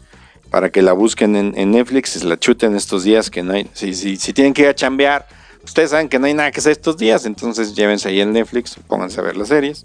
para 0.56 0.70
que 0.70 0.82
la 0.82 0.94
busquen 0.94 1.36
en, 1.36 1.54
en 1.58 1.72
Netflix 1.72 2.16
y 2.16 2.20
se 2.20 2.26
la 2.26 2.40
chuten 2.40 2.78
estos 2.78 3.04
días 3.04 3.30
que 3.30 3.44
no 3.44 3.52
hay, 3.52 3.70
si, 3.74 3.94
si, 3.94 4.16
si 4.16 4.32
tienen 4.32 4.54
que 4.54 4.62
ir 4.62 4.70
a 4.70 4.74
chambear, 4.74 5.28
ustedes 5.66 5.90
saben 5.90 6.08
que 6.08 6.18
no 6.18 6.28
hay 6.28 6.34
nada 6.34 6.50
que 6.50 6.62
hacer 6.62 6.72
estos 6.72 6.96
días, 6.96 7.26
entonces 7.26 7.76
llévense 7.76 8.08
ahí 8.08 8.22
en 8.22 8.32
Netflix, 8.32 8.78
pónganse 8.88 9.20
a 9.20 9.24
ver 9.24 9.36
las 9.36 9.50
series. 9.50 9.84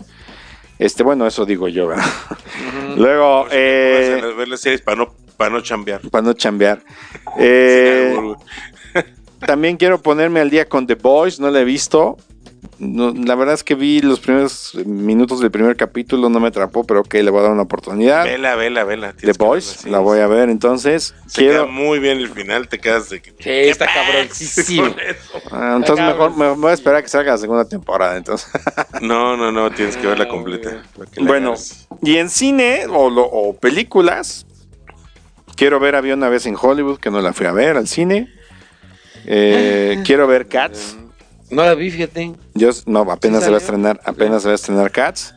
Este, 0.78 1.02
bueno, 1.02 1.26
eso 1.26 1.44
digo 1.44 1.66
yo, 1.66 1.88
¿verdad? 1.88 2.04
Luego, 2.96 3.48
eh, 3.50 4.20
Vas 4.22 4.32
a 4.32 4.36
ver 4.36 4.46
las 4.46 4.60
series 4.60 4.80
para 4.80 4.98
no, 4.98 5.12
para 5.36 5.50
no 5.50 5.60
chambear. 5.60 6.02
para 6.08 6.22
no 6.22 6.34
chambear. 6.34 6.80
Eh. 7.36 8.14
También 9.44 9.76
quiero 9.76 10.00
ponerme 10.00 10.38
al 10.38 10.50
día 10.50 10.68
con 10.68 10.86
The 10.86 10.94
Boys, 10.94 11.40
no 11.40 11.50
la 11.50 11.62
he 11.62 11.64
visto. 11.64 12.16
No, 12.78 13.12
la 13.14 13.34
verdad 13.34 13.54
es 13.54 13.64
que 13.64 13.74
vi 13.74 14.00
los 14.00 14.20
primeros 14.20 14.74
minutos 14.86 15.40
del 15.40 15.50
primer 15.50 15.76
capítulo, 15.76 16.28
no 16.28 16.40
me 16.40 16.48
atrapó, 16.48 16.84
pero 16.84 17.02
que 17.04 17.22
le 17.22 17.30
voy 17.30 17.40
a 17.40 17.42
dar 17.44 17.52
una 17.52 17.62
oportunidad. 17.62 18.24
Vela, 18.24 18.54
vela, 18.54 18.84
vela. 18.84 19.14
The 19.14 19.32
Boys, 19.32 19.86
la 19.86 19.98
voy 19.98 20.20
a 20.20 20.26
ver 20.26 20.50
entonces. 20.50 21.14
Se 21.26 21.42
queda 21.42 21.50
Quiero, 21.64 21.68
muy 21.68 21.98
bien 22.00 22.18
el 22.18 22.28
final, 22.28 22.68
te 22.68 22.78
quedas 22.78 23.08
de 23.08 23.22
que. 23.22 23.30
Sí, 23.30 23.48
está 23.48 23.86
¿qué 23.86 23.92
cabroncísimo. 23.94 24.94
Ah, 25.50 25.74
entonces 25.76 26.04
mejor 26.04 26.36
me 26.36 26.50
voy 26.52 26.70
a 26.70 26.74
esperar 26.74 26.98
a 26.98 27.02
que 27.02 27.08
salga 27.08 27.32
la 27.32 27.38
segunda 27.38 27.64
temporada. 27.66 28.16
Entonces. 28.16 28.50
No, 29.00 29.36
no, 29.38 29.50
no, 29.50 29.70
tienes 29.70 29.96
que 29.96 30.06
verla 30.06 30.28
completa. 30.28 30.82
que 31.12 31.22
bueno, 31.22 31.50
hagas. 31.50 31.88
y 32.02 32.16
en 32.16 32.28
cine 32.28 32.84
o, 32.90 33.08
lo- 33.08 33.24
o 33.24 33.56
películas, 33.56 34.44
quiero 35.56 35.80
ver 35.80 35.94
Había 35.96 36.14
una 36.14 36.28
vez 36.28 36.44
en 36.44 36.56
Hollywood, 36.60 36.98
que 36.98 37.10
no 37.10 37.20
la 37.22 37.32
fui 37.32 37.46
a 37.46 37.52
ver 37.52 37.78
al 37.78 37.88
cine. 37.88 38.28
Eh, 39.24 40.02
quiero 40.04 40.26
ver 40.26 40.46
Cats. 40.48 40.96
No 41.50 41.64
la 41.64 41.74
vi, 41.74 41.90
fíjate. 41.90 42.32
Yo, 42.54 42.70
no, 42.86 43.00
apenas 43.10 43.40
¿Sí 43.40 43.44
se 43.46 43.50
va 43.50 43.56
a 43.56 43.60
estrenar, 43.60 44.00
apenas 44.04 44.42
se 44.42 44.48
va 44.48 44.52
a 44.52 44.54
estrenar 44.54 44.90
Cats. 44.90 45.34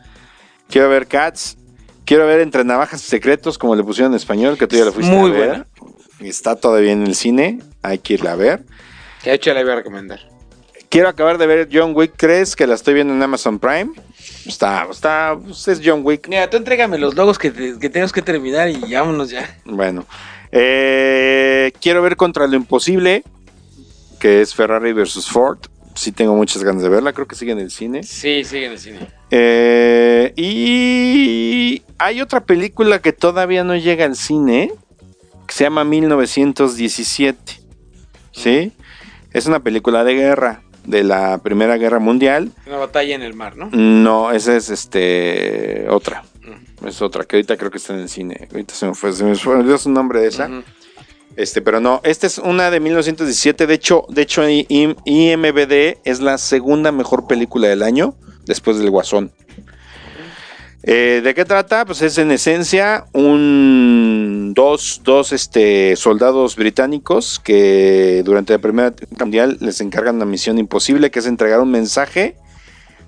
Quiero 0.68 0.88
ver 0.88 1.06
Cats. 1.06 1.56
Quiero 2.04 2.26
ver 2.26 2.40
Entre 2.40 2.64
Navajas 2.64 3.02
y 3.02 3.06
Secretos, 3.08 3.56
como 3.58 3.74
le 3.74 3.82
pusieron 3.82 4.12
en 4.12 4.16
español, 4.16 4.58
que 4.58 4.66
tú 4.66 4.76
ya 4.76 4.84
la 4.84 4.92
fuiste 4.92 5.10
Muy 5.12 5.30
a 5.30 5.34
ver. 5.34 5.48
buena. 5.48 5.66
Está 6.20 6.54
todavía 6.56 6.92
en 6.92 7.02
el 7.06 7.14
cine, 7.14 7.60
hay 7.82 7.98
que 7.98 8.14
irla 8.14 8.32
a 8.32 8.36
ver. 8.36 8.62
Que 9.22 9.30
de 9.30 9.36
hecho 9.36 9.52
la 9.54 9.60
iba 9.62 9.72
a 9.72 9.76
recomendar. 9.76 10.20
Quiero 10.90 11.08
acabar 11.08 11.38
de 11.38 11.46
ver 11.46 11.68
John 11.72 11.92
Wick 11.96 12.12
3, 12.16 12.54
que 12.54 12.66
la 12.66 12.74
estoy 12.74 12.94
viendo 12.94 13.12
en 13.14 13.22
Amazon 13.22 13.58
Prime. 13.58 13.90
Está, 14.46 14.86
está, 14.90 15.36
pues 15.42 15.66
es 15.66 15.80
John 15.84 16.02
Wick. 16.04 16.28
Mira, 16.28 16.48
tú 16.48 16.56
entrégame 16.58 16.98
los 16.98 17.14
logos 17.16 17.38
que, 17.38 17.50
te- 17.50 17.78
que 17.80 17.88
tenemos 17.90 18.12
que 18.12 18.22
terminar 18.22 18.68
y 18.68 18.76
vámonos 18.94 19.30
ya. 19.30 19.58
Bueno, 19.64 20.06
eh, 20.52 21.72
quiero 21.80 22.00
ver 22.02 22.16
Contra 22.16 22.46
lo 22.46 22.54
Imposible, 22.54 23.24
que 24.20 24.40
es 24.40 24.54
Ferrari 24.54 24.92
versus 24.92 25.26
Ford. 25.28 25.58
Sí 25.94 26.12
tengo 26.12 26.34
muchas 26.34 26.62
ganas 26.64 26.82
de 26.82 26.88
verla, 26.88 27.12
creo 27.12 27.26
que 27.26 27.36
sigue 27.36 27.52
en 27.52 27.60
el 27.60 27.70
cine. 27.70 28.02
Sí, 28.02 28.44
sigue 28.44 28.66
en 28.66 28.72
el 28.72 28.78
cine. 28.78 28.98
Eh, 29.30 30.32
y 30.36 31.82
hay 31.98 32.20
otra 32.20 32.44
película 32.44 33.00
que 33.00 33.12
todavía 33.12 33.62
no 33.64 33.76
llega 33.76 34.04
al 34.04 34.16
cine, 34.16 34.72
que 35.46 35.54
se 35.54 35.64
llama 35.64 35.84
1917. 35.84 37.60
¿Sí? 38.32 38.72
Es 39.32 39.46
una 39.46 39.60
película 39.60 40.02
de 40.04 40.14
guerra, 40.14 40.62
de 40.84 41.04
la 41.04 41.38
Primera 41.38 41.76
Guerra 41.76 41.98
Mundial. 41.98 42.50
Una 42.66 42.76
batalla 42.78 43.14
en 43.14 43.22
el 43.22 43.34
mar, 43.34 43.56
¿no? 43.56 43.68
No, 43.72 44.32
esa 44.32 44.56
es 44.56 44.70
este 44.70 45.86
otra. 45.88 46.24
Es 46.84 47.00
otra 47.00 47.24
que 47.24 47.36
ahorita 47.36 47.56
creo 47.56 47.70
que 47.70 47.78
está 47.78 47.94
en 47.94 48.00
el 48.00 48.08
cine. 48.08 48.48
Ahorita 48.50 48.74
se 48.74 48.86
me 48.86 48.94
fue, 48.94 49.12
se 49.12 49.24
me 49.24 49.36
fue 49.36 49.78
su 49.78 49.90
nombre 49.90 50.20
de 50.20 50.28
esa. 50.28 50.50
Este, 51.36 51.62
pero 51.62 51.80
no, 51.80 52.00
esta 52.04 52.26
es 52.26 52.38
una 52.38 52.70
de 52.70 52.80
1917. 52.80 53.66
De 53.66 53.74
hecho, 53.74 54.06
de 54.08 54.22
hecho, 54.22 54.42
IMBD 54.48 55.98
es 56.04 56.20
la 56.20 56.38
segunda 56.38 56.92
mejor 56.92 57.26
película 57.26 57.68
del 57.68 57.82
año 57.82 58.14
después 58.46 58.78
del 58.78 58.90
Guasón. 58.90 59.32
Eh, 60.86 61.22
¿De 61.24 61.34
qué 61.34 61.46
trata? 61.46 61.86
Pues 61.86 62.02
es 62.02 62.18
en 62.18 62.30
esencia 62.30 63.06
un 63.14 64.52
dos, 64.54 65.00
dos 65.02 65.32
este, 65.32 65.96
soldados 65.96 66.56
británicos 66.56 67.40
que 67.42 68.22
durante 68.22 68.52
la 68.52 68.58
Primera 68.58 68.90
Guerra 68.90 69.24
Mundial 69.24 69.56
les 69.60 69.80
encargan 69.80 70.16
una 70.16 70.26
misión 70.26 70.58
imposible 70.58 71.10
que 71.10 71.20
es 71.20 71.26
entregar 71.26 71.60
un 71.60 71.70
mensaje 71.70 72.36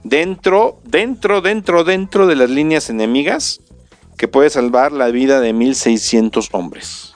dentro, 0.04 0.80
dentro, 0.84 1.42
dentro, 1.42 1.84
dentro 1.84 2.26
de 2.26 2.36
las 2.36 2.48
líneas 2.48 2.88
enemigas 2.88 3.60
que 4.16 4.26
puede 4.26 4.48
salvar 4.48 4.92
la 4.92 5.08
vida 5.08 5.40
de 5.40 5.52
1600 5.52 6.48
hombres. 6.52 7.15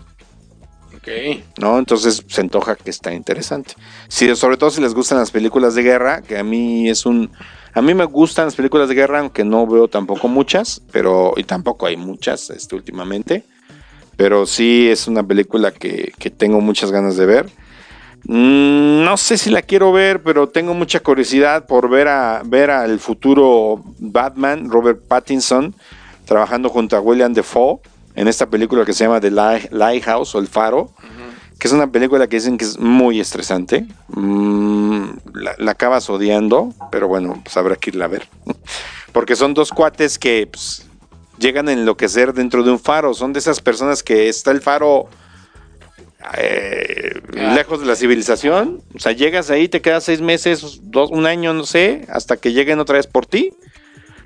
¿No? 1.59 1.79
Entonces 1.79 2.23
se 2.27 2.41
antoja 2.41 2.77
que 2.77 2.91
está 2.91 3.13
interesante. 3.13 3.75
Sí, 4.09 4.35
sobre 4.37 4.57
todo 4.57 4.71
si 4.71 4.81
les 4.81 4.95
gustan 4.95 5.19
las 5.19 5.31
películas 5.31 5.75
de 5.75 5.83
guerra, 5.83 6.23
que 6.23 6.39
a 6.39 6.45
mí 6.45 6.89
es 6.89 7.07
un... 7.07 7.31
A 7.73 7.83
mí 7.83 7.95
me 7.95 8.05
gustan 8.05 8.47
las 8.47 8.57
películas 8.57 8.89
de 8.89 8.97
guerra, 8.97 9.21
aunque 9.21 9.45
no 9.45 9.67
veo 9.67 9.89
tampoco 9.89 10.27
muchas, 10.29 10.83
pero... 10.91 11.35
Y 11.37 11.45
tampoco 11.45 11.87
hay 11.87 11.97
muchas 11.97 12.51
este, 12.51 12.75
últimamente. 12.75 13.45
Pero 14.17 14.45
sí 14.45 14.89
es 14.89 15.07
una 15.07 15.23
película 15.23 15.71
que, 15.71 16.13
que 16.19 16.31
tengo 16.31 16.61
muchas 16.61 16.91
ganas 16.91 17.17
de 17.17 17.27
ver. 17.27 17.47
Mm, 18.25 19.05
no 19.05 19.17
sé 19.17 19.39
si 19.39 19.51
la 19.51 19.63
quiero 19.63 19.93
ver, 19.93 20.23
pero 20.23 20.49
tengo 20.49 20.75
mucha 20.75 21.01
curiosidad 21.01 21.67
por 21.67 21.89
ver 21.89 22.09
a 22.09 22.43
ver 22.45 22.71
al 22.71 22.99
futuro 22.99 23.83
Batman, 23.99 24.69
Robert 24.69 25.01
Pattinson, 25.07 25.75
trabajando 26.27 26.69
junto 26.69 26.97
a 26.97 27.01
William 27.01 27.33
Defoe 27.33 27.81
en 28.15 28.29
esta 28.29 28.47
película 28.51 28.85
que 28.85 28.93
se 28.93 29.05
llama 29.05 29.21
The 29.21 29.31
Light- 29.31 29.71
Lighthouse 29.71 30.35
o 30.35 30.39
El 30.39 30.47
Faro, 30.49 30.91
que 31.59 31.67
es 31.69 31.73
una 31.75 31.91
película 31.93 32.27
que 32.27 32.37
dicen 32.37 32.57
que 32.59 32.65
es 32.65 32.79
muy 32.79 33.21
estresante. 33.21 33.87
Mm, 34.09 35.11
la, 35.35 35.55
la 35.59 35.71
acabas 35.73 36.09
odiando, 36.11 36.73
pero 36.91 37.07
bueno, 37.09 37.41
pues 37.45 37.57
habrá 37.57 37.77
que 37.77 37.91
irla 37.91 38.07
a 38.07 38.09
ver. 38.09 38.27
Porque 39.13 39.37
son 39.37 39.55
dos 39.55 39.71
cuates 39.71 40.19
que 40.19 40.49
pues, 40.51 40.87
llegan 41.39 41.69
a 41.69 41.73
enloquecer 41.73 42.33
dentro 42.33 42.63
de 42.63 42.71
un 42.71 42.79
faro. 42.79 43.13
Son 43.15 43.33
de 43.33 43.41
esas 43.41 43.61
personas 43.61 44.03
que 44.03 44.29
está 44.29 44.51
el 44.53 44.61
faro 44.61 45.09
eh, 46.37 47.21
Ah. 47.37 47.55
lejos 47.55 47.81
de 47.81 47.87
la 47.87 47.97
civilización. 47.97 48.83
O 48.95 48.99
sea, 48.99 49.13
llegas 49.13 49.51
ahí, 49.51 49.69
te 49.69 49.81
quedas 49.81 50.05
seis 50.05 50.21
meses, 50.21 50.81
dos, 50.83 51.11
un 51.11 51.27
año, 51.27 51.55
no 51.55 51.65
sé, 51.65 52.07
hasta 52.11 52.37
que 52.37 52.53
lleguen 52.53 52.79
otra 52.81 52.97
vez 52.97 53.07
por 53.07 53.27
ti. 53.27 53.53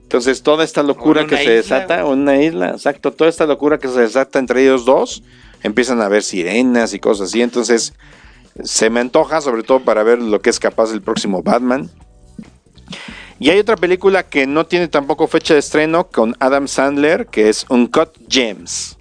Entonces, 0.04 0.42
toda 0.42 0.64
esta 0.64 0.82
locura 0.82 1.26
que 1.26 1.36
se 1.36 1.50
desata, 1.50 2.04
o 2.04 2.12
una 2.12 2.40
isla, 2.40 2.70
exacto, 2.70 3.12
toda 3.12 3.28
esta 3.28 3.46
locura 3.46 3.78
que 3.78 3.88
se 3.88 4.00
desata 4.00 4.38
entre 4.38 4.62
ellos 4.62 4.84
dos, 4.84 5.22
empiezan 5.62 6.00
a 6.00 6.08
ver 6.08 6.22
sirenas 6.22 6.94
y 6.94 7.00
cosas 7.00 7.28
así. 7.28 7.42
Entonces, 7.42 7.94
se 8.62 8.90
me 8.90 9.00
antoja, 9.00 9.40
sobre 9.40 9.62
todo 9.62 9.80
para 9.80 10.02
ver 10.04 10.20
lo 10.20 10.40
que 10.40 10.50
es 10.50 10.60
capaz 10.60 10.92
el 10.92 11.02
próximo 11.02 11.42
Batman. 11.42 11.90
Y 13.40 13.50
hay 13.50 13.58
otra 13.58 13.76
película 13.76 14.22
que 14.22 14.46
no 14.46 14.66
tiene 14.66 14.88
tampoco 14.88 15.26
fecha 15.26 15.54
de 15.54 15.60
estreno 15.60 16.06
con 16.06 16.36
Adam 16.38 16.68
Sandler, 16.68 17.26
que 17.26 17.48
es 17.48 17.66
Uncut 17.68 18.10
Gems. 18.28 18.96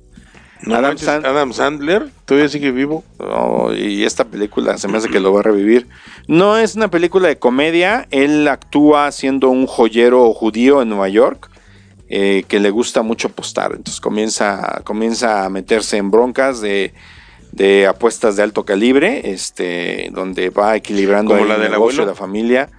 No 0.66 0.76
Adam 0.76 0.92
manches, 0.92 1.08
Sand- 1.08 1.26
Adam 1.26 1.54
Sandler 1.54 2.10
todavía 2.26 2.50
sigue 2.50 2.72
vivo. 2.72 3.04
Oh, 3.20 3.72
y 3.74 4.04
esta 4.04 4.24
película 4.26 4.78
se 4.78 4.88
me 4.88 4.98
hace 4.98 5.10
que 5.10 5.20
lo 5.20 5.34
va 5.34 5.42
a 5.42 5.44
revivir. 5.44 5.88
No 6.28 6.58
es 6.58 6.76
una 6.76 6.90
película 6.90 7.28
de 7.28 7.38
comedia. 7.38 8.08
Él 8.12 8.48
actúa 8.48 9.12
siendo 9.12 9.50
un 9.50 9.68
joyero 9.68 10.34
judío 10.34 10.82
en 10.82 10.90
Nueva 10.90 11.10
York 11.10 11.50
eh, 12.10 12.44
que 12.48 12.60
le 12.60 12.70
gusta 12.70 13.02
mucho 13.02 13.28
apostar. 13.30 13.72
Entonces 13.76 14.00
comienza, 14.00 14.82
comienza 14.84 15.46
a 15.46 15.50
meterse 15.50 15.98
en 15.98 16.12
broncas 16.12 16.62
de, 16.62 16.94
de 17.52 17.86
apuestas 17.88 18.36
de 18.36 18.44
alto 18.44 18.64
calibre, 18.66 19.32
este, 19.34 20.10
donde 20.14 20.50
va 20.50 20.76
equilibrando 20.76 21.34
Como 21.34 21.46
la 21.46 21.56
el 21.56 21.62
del 21.64 21.72
negocio, 21.72 22.04
abuelo. 22.04 22.12
la 22.12 22.16
familia. 22.16 22.70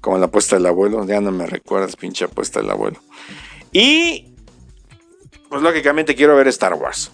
Como 0.00 0.18
la 0.18 0.26
apuesta 0.26 0.56
del 0.56 0.66
abuelo. 0.66 1.06
Ya 1.06 1.20
no 1.20 1.30
me 1.30 1.46
recuerdas, 1.46 1.94
pinche 1.96 2.24
apuesta 2.24 2.60
del 2.60 2.70
abuelo. 2.70 2.98
Y. 3.72 4.33
Pues 5.54 5.62
lógicamente 5.62 6.16
quiero 6.16 6.34
ver 6.34 6.48
Star 6.48 6.74
Wars. 6.74 7.12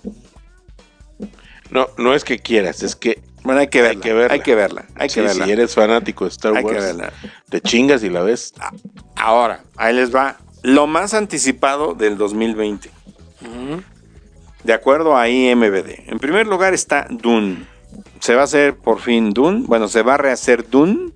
No, 1.68 1.88
no 1.99 2.14
es 2.14 2.24
que 2.24 2.38
quieras, 2.38 2.82
es 2.82 2.97
que 2.97 3.20
Bueno, 3.43 3.61
hay 3.61 3.68
que 3.68 3.82
verla. 3.82 4.01
Hay 4.01 4.01
que 4.01 4.14
verla. 4.14 4.32
Hay 4.32 4.41
que 4.41 4.55
verla. 4.55 4.84
Hay 4.95 5.09
que 5.09 5.14
sí, 5.14 5.20
verla. 5.20 5.45
si 5.45 5.53
eres 5.53 5.74
fanático 5.74 6.24
de 6.24 6.30
Star 6.30 6.57
Hay 6.57 6.64
que 6.64 6.72
Wars, 6.72 6.84
verla. 6.86 7.12
te 7.51 7.61
chingas 7.61 8.03
y 8.03 8.09
la 8.09 8.22
ves. 8.22 8.55
Ahora, 9.14 9.62
ahí 9.76 9.95
les 9.95 10.14
va. 10.14 10.38
Lo 10.62 10.86
más 10.86 11.12
anticipado 11.12 11.93
del 11.93 12.16
2020. 12.16 12.91
De 14.64 14.72
acuerdo 14.72 15.18
a 15.18 15.28
IMBD. 15.28 16.09
En 16.09 16.18
primer 16.18 16.47
lugar 16.47 16.72
está 16.72 17.09
Dune. 17.11 17.66
Se 18.20 18.34
va 18.34 18.41
a 18.41 18.45
hacer 18.45 18.74
por 18.74 19.01
fin 19.01 19.34
Dune. 19.34 19.64
Bueno, 19.66 19.86
se 19.86 20.01
va 20.01 20.14
a 20.14 20.16
rehacer 20.16 20.66
Dune. 20.70 21.12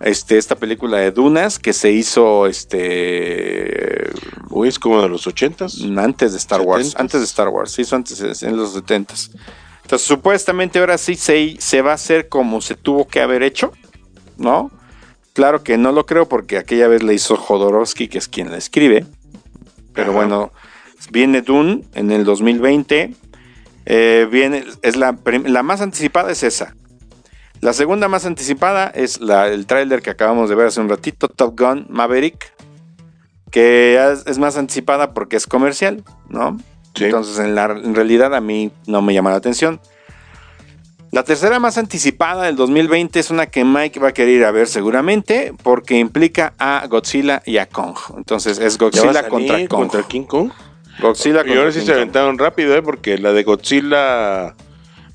Este, 0.00 0.38
esta 0.38 0.54
película 0.54 0.98
de 0.98 1.10
Dunas 1.10 1.58
que 1.58 1.72
se 1.72 1.90
hizo 1.90 2.46
este 2.46 4.10
Uy, 4.50 4.68
es 4.68 4.78
como 4.78 5.02
de 5.02 5.08
los 5.08 5.26
ochentas. 5.26 5.80
antes 5.96 6.32
de 6.32 6.38
Star 6.38 6.60
Wars. 6.60 6.94
70s. 6.94 7.00
Antes 7.00 7.20
de 7.20 7.26
Star 7.26 7.48
Wars. 7.48 7.72
Se 7.72 7.82
hizo 7.82 7.96
antes 7.96 8.42
en 8.42 8.56
los 8.56 8.76
70s. 8.76 9.30
Entonces, 9.82 10.06
supuestamente 10.06 10.78
ahora 10.78 10.98
sí 10.98 11.14
se, 11.14 11.56
se 11.58 11.82
va 11.82 11.92
a 11.92 11.94
hacer 11.94 12.28
como 12.28 12.60
se 12.60 12.74
tuvo 12.74 13.06
que 13.06 13.20
haber 13.20 13.42
hecho. 13.42 13.72
¿No? 14.36 14.70
Claro 15.32 15.62
que 15.62 15.78
no 15.78 15.92
lo 15.92 16.06
creo 16.06 16.28
porque 16.28 16.58
aquella 16.58 16.88
vez 16.88 17.02
le 17.02 17.14
hizo 17.14 17.36
Jodorowsky, 17.36 18.08
que 18.08 18.18
es 18.18 18.28
quien 18.28 18.50
la 18.50 18.56
escribe. 18.56 19.06
Pero 19.94 20.10
Ajá. 20.10 20.18
bueno, 20.18 20.52
viene 21.10 21.42
Dune 21.42 21.84
en 21.94 22.10
el 22.10 22.24
2020. 22.24 23.14
Eh, 23.86 24.28
viene, 24.30 24.64
es 24.82 24.96
la, 24.96 25.16
la 25.44 25.62
más 25.62 25.80
anticipada 25.80 26.30
es 26.30 26.42
esa. 26.42 26.74
La 27.60 27.72
segunda 27.72 28.08
más 28.08 28.24
anticipada 28.24 28.86
es 28.88 29.20
la, 29.20 29.48
el 29.48 29.66
tráiler 29.66 30.00
que 30.00 30.10
acabamos 30.10 30.48
de 30.48 30.54
ver 30.54 30.68
hace 30.68 30.80
un 30.80 30.88
ratito, 30.88 31.28
Top 31.28 31.58
Gun 31.58 31.86
Maverick, 31.88 32.52
que 33.50 33.98
es, 34.12 34.24
es 34.26 34.38
más 34.38 34.56
anticipada 34.56 35.12
porque 35.12 35.36
es 35.36 35.46
comercial, 35.46 36.04
¿no? 36.28 36.58
Sí. 36.94 37.04
Entonces 37.04 37.38
en, 37.38 37.54
la, 37.54 37.64
en 37.64 37.94
realidad 37.94 38.34
a 38.34 38.40
mí 38.40 38.70
no 38.86 39.02
me 39.02 39.12
llama 39.14 39.30
la 39.30 39.36
atención. 39.36 39.80
La 41.10 41.24
tercera 41.24 41.58
más 41.58 41.78
anticipada 41.78 42.44
del 42.44 42.56
2020 42.56 43.18
es 43.18 43.30
una 43.30 43.46
que 43.46 43.64
Mike 43.64 43.98
va 43.98 44.08
a 44.08 44.12
querer 44.12 44.34
ir 44.34 44.44
a 44.44 44.50
ver 44.50 44.66
seguramente 44.68 45.54
porque 45.62 45.98
implica 45.98 46.52
a 46.58 46.86
Godzilla 46.86 47.42
y 47.46 47.56
a 47.56 47.66
Kong. 47.66 47.96
Entonces 48.16 48.58
es 48.58 48.76
Godzilla 48.76 49.26
contra 49.26 49.56
Kong. 49.66 49.68
contra 49.68 50.02
King 50.02 50.24
Kong. 50.24 50.50
Godzilla 51.00 51.42
Y 51.46 51.50
ahora 51.50 51.62
contra 51.64 51.72
sí 51.72 51.78
King 51.78 51.86
se 51.86 51.92
Kong. 51.92 52.00
aventaron 52.02 52.38
rápido, 52.38 52.74
¿eh? 52.76 52.82
Porque 52.82 53.16
la 53.16 53.32
de 53.32 53.42
Godzilla, 53.42 54.54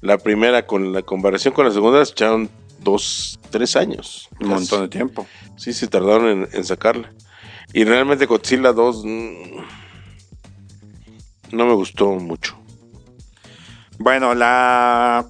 la 0.03 0.17
primera 0.17 0.67
con 0.67 0.91
la 0.91 1.01
comparación 1.01 1.53
con 1.53 1.65
la 1.65 1.71
segunda, 1.71 2.05
se 2.05 2.11
echaron 2.11 2.49
dos, 2.81 3.39
tres 3.49 3.77
años. 3.77 4.29
Un 4.41 4.49
montón 4.49 4.81
de 4.81 4.89
tiempo. 4.89 5.25
Sí, 5.55 5.71
se 5.71 5.87
tardaron 5.87 6.27
en, 6.27 6.49
en 6.51 6.65
sacarla. 6.65 7.13
Y 7.71 7.85
realmente 7.85 8.25
Godzilla 8.25 8.73
2 8.73 9.05
mm, 9.05 9.57
no 11.53 11.65
me 11.65 11.73
gustó 11.73 12.11
mucho. 12.11 12.59
Bueno, 13.97 14.35
la 14.35 15.25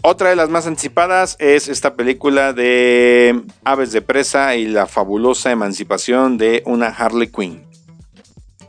otra 0.00 0.30
de 0.30 0.36
las 0.36 0.48
más 0.48 0.66
anticipadas 0.66 1.36
es 1.38 1.68
esta 1.68 1.94
película 1.94 2.54
de 2.54 3.42
Aves 3.64 3.92
de 3.92 4.00
Presa 4.00 4.56
y 4.56 4.66
la 4.66 4.86
fabulosa 4.86 5.50
emancipación 5.50 6.38
de 6.38 6.62
una 6.64 6.86
Harley 6.86 7.28
Quinn. 7.28 7.62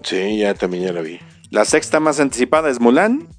Sí, 0.03 0.39
ya 0.39 0.53
también 0.53 0.83
ya 0.83 0.91
la 0.91 1.01
vi. 1.01 1.19
La 1.49 1.63
sexta 1.63 2.01
más 2.01 2.19
anticipada 2.19 2.69
es 2.69 2.81
Mulan. 2.81 3.29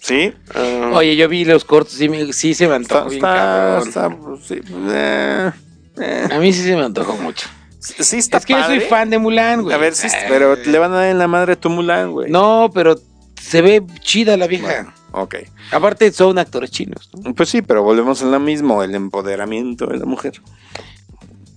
Sí. 0.00 0.32
Ah, 0.54 0.92
Oye, 0.94 1.14
yo 1.16 1.28
vi 1.28 1.44
los 1.44 1.64
cortos, 1.64 1.94
sí, 1.94 2.08
me- 2.08 2.32
sí 2.32 2.54
se 2.54 2.66
me 2.66 2.74
antojó 2.74 3.04
bien 3.10 3.16
está- 3.16 3.34
cabrón. 3.34 3.88
está- 3.88 4.10
pues, 4.10 4.44
sí, 4.46 4.54
eh, 4.88 5.50
eh. 5.98 6.28
A 6.32 6.38
mí 6.38 6.52
sí 6.52 6.62
se 6.62 6.74
me 6.76 6.84
antojó 6.84 7.14
mucho. 7.16 7.46
Sí 7.78 8.16
está 8.18 8.38
es 8.38 8.46
que 8.46 8.52
yo 8.54 8.64
soy 8.64 8.80
fan 8.80 9.08
de 9.10 9.18
Mulan, 9.18 9.62
güey. 9.62 9.74
A 9.74 9.78
ver, 9.78 9.94
sí, 9.94 10.06
Eh, 10.06 10.26
pero 10.28 10.54
le 10.56 10.78
van 10.78 10.92
a 10.92 10.96
dar 10.96 11.08
en 11.10 11.18
la 11.18 11.28
madre 11.28 11.52
a 11.54 11.56
tu 11.56 11.70
Mulan, 11.70 12.12
güey. 12.12 12.30
No, 12.30 12.70
pero 12.74 12.96
se 13.40 13.62
ve 13.62 13.82
chida 14.00 14.36
la 14.36 14.46
vieja. 14.46 14.66
Bueno, 14.66 14.92
ok. 15.12 15.34
Aparte 15.72 16.10
son 16.12 16.38
actores 16.38 16.70
chinos, 16.70 17.08
¿no? 17.22 17.34
Pues 17.34 17.48
sí, 17.48 17.62
pero 17.62 17.82
volvemos 17.82 18.22
a 18.22 18.26
lo 18.26 18.38
mismo, 18.40 18.82
el 18.82 18.94
empoderamiento 18.94 19.86
de 19.86 19.98
la 19.98 20.04
mujer. 20.06 20.40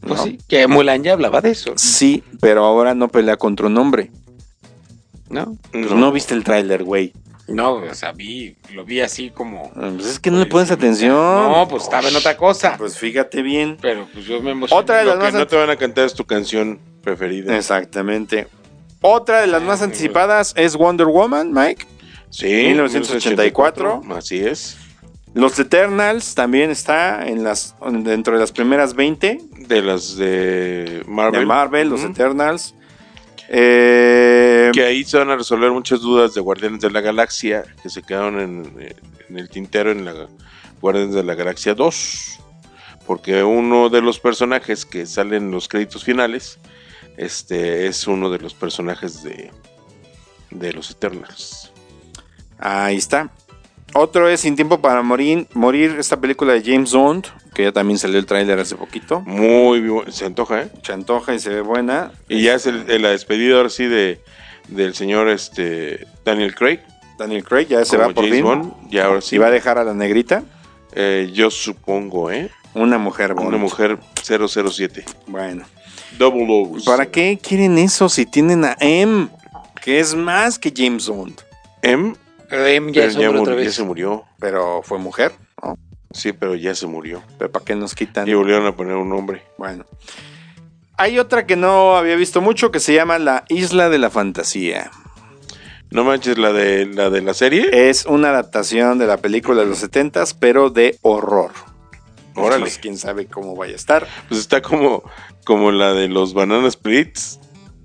Pues 0.02 0.18
No. 0.20 0.24
sí, 0.26 0.38
que 0.50 0.68
Mulan 0.68 1.04
ya 1.04 1.14
hablaba 1.14 1.40
de 1.42 1.52
eso, 1.52 1.74
Sí, 1.78 2.24
pero 2.42 2.66
ahora 2.66 2.94
no 2.94 3.08
pelea 3.08 3.38
contra 3.38 3.68
un 3.68 3.78
hombre. 3.78 4.12
¿no? 5.30 5.58
Pues 5.72 5.92
no, 5.92 6.12
viste 6.12 6.34
el 6.36 6.44
tráiler, 6.44 6.84
güey. 6.84 7.12
No, 7.48 7.74
o 7.74 7.94
sea, 7.94 8.14
vi, 8.14 8.56
lo 8.74 8.86
vi 8.86 9.02
así 9.02 9.30
como... 9.30 9.72
Pues 9.74 10.06
es 10.06 10.20
que 10.20 10.32
no 10.32 10.40
le 10.40 10.46
pones 10.46 10.72
atención. 10.72 11.14
No, 11.14 11.68
pues 11.70 11.84
estaba 11.84 12.08
en 12.08 12.16
otra 12.16 12.38
cosa. 12.38 12.76
Pues 12.78 12.98
fíjate 12.98 13.42
bien. 13.42 13.78
Pero 13.82 14.08
pues 14.14 14.26
yo 14.26 14.42
me 14.42 14.52
emocioné. 14.52 14.82
Otra 14.82 14.98
de 15.00 15.04
Lo 15.04 15.10
las 15.16 15.18
que 15.20 15.24
más 15.26 15.34
no 15.34 15.48
te 15.48 15.56
van 15.58 15.70
a 15.70 15.76
cantar 15.76 16.06
es 16.06 16.14
tu 16.14 16.24
canción 16.26 16.80
preferida. 17.02 17.56
Exactamente. 17.58 18.48
Otra 19.02 19.42
de 19.42 19.48
las 19.48 19.62
más 19.62 19.82
anticipadas 19.82 20.54
es 20.56 20.78
Wonder 20.78 21.08
Woman, 21.08 21.52
Mike. 21.52 21.86
Sí, 22.30 22.46
1984. 22.48 24.02
Así 24.16 24.40
es. 24.40 24.78
Los 25.34 25.60
Eternals 25.60 26.36
también 26.36 26.72
está 26.72 27.28
en 27.28 27.44
las 27.44 27.76
dentro 28.04 28.36
de 28.36 28.40
las 28.40 28.52
primeras 28.52 28.94
20 28.94 29.40
De 29.68 29.82
las 29.82 30.16
de 30.16 31.04
Marvel. 31.08 31.40
de 31.42 31.46
Marvel, 31.46 31.90
los. 31.90 32.04
Eternals. 32.04 32.76
Eh, 33.56 34.72
Que 34.74 34.84
ahí 34.84 35.04
se 35.04 35.18
van 35.18 35.30
a 35.30 35.36
resolver 35.36 35.72
muchas 35.72 36.02
dudas 36.02 36.34
de 36.34 36.42
Guardianes 36.42 36.82
de 36.82 36.90
la 36.90 37.02
Galaxia 37.02 37.64
que 37.84 37.90
se 37.90 38.02
quedaron 38.02 38.40
en, 38.40 38.94
en 39.30 39.38
el 39.38 39.48
tintero 39.48 39.92
en 39.92 40.06
la 40.06 40.28
Guardianes 40.82 41.14
de 41.14 41.24
la 41.24 41.36
Galaxia 41.36 41.76
2. 41.76 42.40
Porque 43.06 43.44
uno 43.44 43.90
de 43.90 44.02
los 44.02 44.20
personajes 44.20 44.86
que 44.86 45.06
salen 45.06 45.44
en 45.44 45.52
los 45.52 45.68
créditos 45.68 46.04
finales 46.04 46.58
este, 47.18 47.86
es 47.86 48.08
uno 48.08 48.30
de 48.30 48.40
los 48.40 48.56
personajes 48.56 49.22
de, 49.22 49.52
de 50.50 50.74
los 50.74 50.90
Eternals. 50.90 51.72
Ahí 52.58 52.96
está. 52.98 53.32
Otro 53.96 54.28
es 54.28 54.40
Sin 54.42 54.56
Tiempo 54.56 54.82
para 54.82 55.04
Morir, 55.04 55.48
morir 55.54 55.96
esta 56.00 56.20
película 56.20 56.54
de 56.54 56.64
James 56.64 56.94
Bond, 56.94 57.28
que 57.54 57.64
ya 57.64 57.72
también 57.72 58.00
salió 58.00 58.18
el 58.18 58.26
tráiler 58.26 58.60
hace 58.60 58.76
poquito. 58.76 59.22
Muy 59.22 59.82
bu- 59.82 60.10
se 60.12 60.26
antoja, 60.26 60.64
¿eh? 60.64 60.72
Se 60.82 60.94
antoja 60.94 61.36
y 61.36 61.40
se 61.40 61.50
ve 61.50 61.62
buena. 61.62 62.12
Y 62.28 62.42
ya 62.42 62.56
es 62.56 62.66
el, 62.66 62.90
el- 62.90 63.04
la 63.04 63.10
despedida 63.10 63.58
ahora 63.58 63.70
sí 63.70 63.86
de, 63.86 64.20
del 64.68 64.96
señor 64.96 65.30
este, 65.30 66.08
Daniel 66.26 66.56
Craig. 66.56 66.80
Daniel 67.20 67.44
Craig 67.44 67.68
ya 67.68 67.86
se 67.86 67.96
como 67.98 68.08
va 68.10 68.14
por 68.16 68.24
James 68.24 68.38
fin. 68.38 68.44
Bond. 68.46 68.74
Y 68.92 68.98
ahora 68.98 69.22
sí. 69.22 69.36
Y 69.36 69.40
va 69.40 69.48
a 69.48 69.52
dejar 69.52 69.78
a 69.78 69.84
la 69.84 69.94
negrita, 69.94 70.44
eh, 70.94 71.30
yo 71.34 71.52
supongo, 71.52 72.32
¿eh? 72.32 72.50
una 72.74 72.98
mujer 72.98 73.36
Bond. 73.36 73.48
Una 73.50 73.58
mujer 73.58 74.00
007. 74.24 75.06
Bueno. 75.28 75.66
Double 76.18 76.48
O. 76.50 76.84
¿Para 76.84 77.06
qué 77.06 77.38
quieren 77.42 77.78
eso 77.78 78.10
si 78.10 78.26
tienen 78.26 78.66
a 78.66 78.76
M? 78.80 79.28
Que 79.84 80.00
es 80.00 80.16
más 80.16 80.58
que 80.58 80.74
James 80.76 81.08
Bond. 81.08 81.40
M. 81.84 82.14
Pero 82.54 82.68
em, 82.68 82.88
ya 82.92 82.94
pero 83.02 83.08
es 83.08 83.14
ya, 83.16 83.20
hombre 83.28 83.40
mur- 83.42 83.50
otra 83.50 83.64
ya 83.64 83.72
se 83.72 83.84
murió. 83.84 84.24
Pero 84.40 84.82
fue 84.84 85.00
mujer. 85.00 85.32
¿no? 85.64 85.76
Sí, 86.12 86.34
pero 86.34 86.54
ya 86.56 86.76
se 86.76 86.86
murió. 86.88 87.24
Pero 87.40 87.52
¿para 87.52 87.66
qué 87.66 87.76
nos 87.76 87.96
quitan? 87.96 88.28
Y 88.28 88.34
volvieron 88.36 88.66
a 88.68 88.76
poner 88.76 88.96
un 88.96 89.10
nombre. 89.10 89.42
Bueno. 89.58 89.86
Hay 90.98 91.18
otra 91.18 91.48
que 91.48 91.56
no 91.56 91.96
había 91.98 92.16
visto 92.16 92.40
mucho 92.42 92.72
que 92.72 92.80
se 92.80 92.94
llama 92.94 93.18
La 93.18 93.46
Isla 93.50 93.90
de 93.90 93.98
la 93.98 94.10
Fantasía. 94.12 94.92
No 95.90 96.04
manches 96.04 96.38
la 96.38 96.54
de 96.54 96.86
la 96.86 97.10
de 97.10 97.22
la 97.22 97.34
serie. 97.34 97.90
Es 97.90 98.06
una 98.06 98.30
adaptación 98.30 99.00
de 99.00 99.08
la 99.08 99.18
película 99.18 99.62
de 99.62 99.68
los 99.68 99.80
70 99.80 100.24
pero 100.40 100.70
de 100.70 100.98
horror. 101.02 101.52
Órale. 102.36 102.62
Pues, 102.62 102.78
quién 102.80 102.98
sabe 102.98 103.28
cómo 103.28 103.56
vaya 103.56 103.74
a 103.74 103.76
estar. 103.76 104.08
Pues 104.28 104.40
está 104.40 104.62
como, 104.62 105.04
como 105.46 105.72
la 105.72 105.94
de 105.94 106.08
los 106.10 106.34
Banana 106.34 106.70
Splits. 106.70 107.40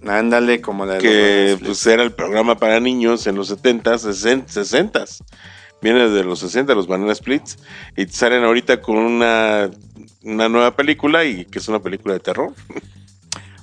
Ándale, 0.08 0.60
como 0.60 0.86
la 0.86 0.94
de 0.94 1.00
Que 1.00 1.50
los 1.52 1.60
pues 1.60 1.86
era 1.86 2.02
el 2.02 2.12
programa 2.12 2.56
para 2.56 2.80
niños 2.80 3.26
en 3.26 3.36
los 3.36 3.50
70s, 3.50 4.46
60 4.46 5.04
Viene 5.80 6.08
de 6.08 6.24
los 6.24 6.40
60 6.40 6.74
los 6.74 6.86
Banana 6.86 7.14
Splits. 7.14 7.58
Y 7.96 8.06
salen 8.06 8.44
ahorita 8.44 8.80
con 8.80 8.96
una, 8.96 9.70
una 10.22 10.48
nueva 10.48 10.74
película 10.74 11.24
y 11.24 11.44
que 11.44 11.58
es 11.58 11.68
una 11.68 11.80
película 11.80 12.14
de 12.14 12.20
terror. 12.20 12.52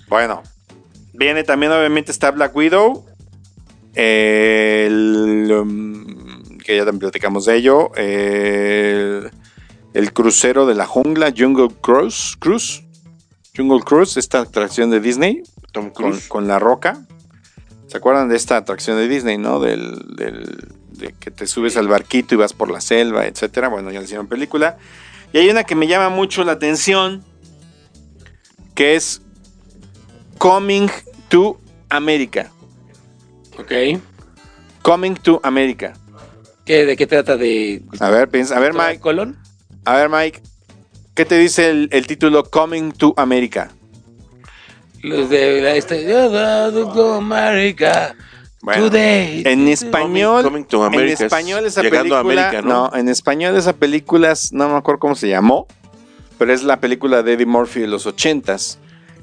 Bueno, 0.07 0.43
viene 1.13 1.43
también, 1.43 1.71
obviamente, 1.71 2.11
está 2.11 2.29
Black 2.29 2.55
Widow. 2.55 3.07
El, 3.95 5.51
um, 5.51 6.59
que 6.59 6.77
ya 6.77 6.85
también 6.85 6.99
platicamos 6.99 7.45
de 7.45 7.55
ello. 7.55 7.91
El, 7.95 9.31
el 9.95 10.13
crucero 10.13 10.67
de 10.67 10.75
la 10.75 10.85
jungla, 10.85 11.33
Jungle 11.35 11.69
Cruise. 11.81 12.35
Cruise 12.37 12.83
Jungle 13.57 13.81
Cruise, 13.81 14.17
esta 14.17 14.41
atracción 14.41 14.91
de 14.91 14.99
Disney 14.99 15.41
Tom 15.75 15.89
con, 15.91 16.11
Cruise. 16.11 16.27
con 16.27 16.47
la 16.47 16.57
roca. 16.57 17.05
¿Se 17.87 17.97
acuerdan 17.97 18.29
de 18.29 18.35
esta 18.35 18.57
atracción 18.57 18.97
de 18.97 19.07
Disney, 19.07 19.37
no? 19.37 19.59
Del, 19.59 20.15
del- 20.15 20.73
de 20.91 21.13
que 21.19 21.29
te 21.29 21.45
subes 21.45 21.75
al 21.77 21.87
barquito 21.89 22.33
y 22.33 22.37
vas 22.37 22.53
por 22.53 22.71
la 22.71 22.79
selva, 22.81 23.25
etcétera. 23.27 23.67
Bueno, 23.67 23.91
ya 23.91 23.99
le 23.99 24.05
hicieron 24.05 24.27
película. 24.27 24.77
Y 25.33 25.39
hay 25.39 25.49
una 25.49 25.65
que 25.65 25.75
me 25.75 25.87
llama 25.87 26.07
mucho 26.09 26.43
la 26.45 26.53
atención, 26.53 27.23
que 28.73 28.95
es 28.95 29.21
Coming 30.37 30.87
to 31.29 31.59
America. 31.89 32.49
Ok. 33.59 33.99
Coming 34.81 35.15
to 35.15 35.39
America. 35.43 35.93
¿Qué, 36.63 36.85
¿De 36.85 36.95
qué 36.95 37.05
trata? 37.07 37.35
¿De 37.37 37.83
A 37.99 38.09
ver, 38.09 38.29
piensa, 38.29 38.55
a 38.55 38.59
ver, 38.59 38.73
Mike. 38.73 38.99
Colón? 38.99 39.37
A 39.83 39.95
ver, 39.97 40.09
Mike. 40.09 40.41
¿Qué 41.13 41.25
te 41.25 41.37
dice 41.37 41.69
el, 41.69 41.89
el 41.91 42.07
título 42.07 42.43
Coming 42.49 42.91
to 42.93 43.13
America? 43.17 43.71
Los 45.09 45.29
de 45.29 45.61
la 45.61 47.17
America. 47.17 48.15
Bueno, 48.61 48.85
Today. 48.89 49.43
En 49.45 49.67
español, 49.67 50.43
Coming 50.43 50.63
to 50.65 50.83
America 50.83 51.05
en 51.05 51.13
es 51.13 51.21
español 51.21 51.65
esa 51.65 51.83
llegando 51.83 52.15
a 52.17 52.23
película, 52.23 52.47
América, 52.49 52.61
¿no? 52.67 52.89
¿no? 52.89 52.97
en 52.97 53.09
español 53.09 53.55
esa 53.55 53.73
película, 53.73 54.31
es- 54.31 54.51
no 54.53 54.67
me 54.69 54.75
acuerdo 54.75 54.99
cómo 54.99 55.13
se 55.15 55.29
llamó, 55.29 55.67
pero 56.39 56.51
es 56.51 56.63
la 56.63 56.79
película 56.79 57.21
de 57.21 57.33
Eddie 57.33 57.45
Murphy 57.45 57.81
de 57.81 57.87
los 57.87 58.07
ochentas, 58.07 58.79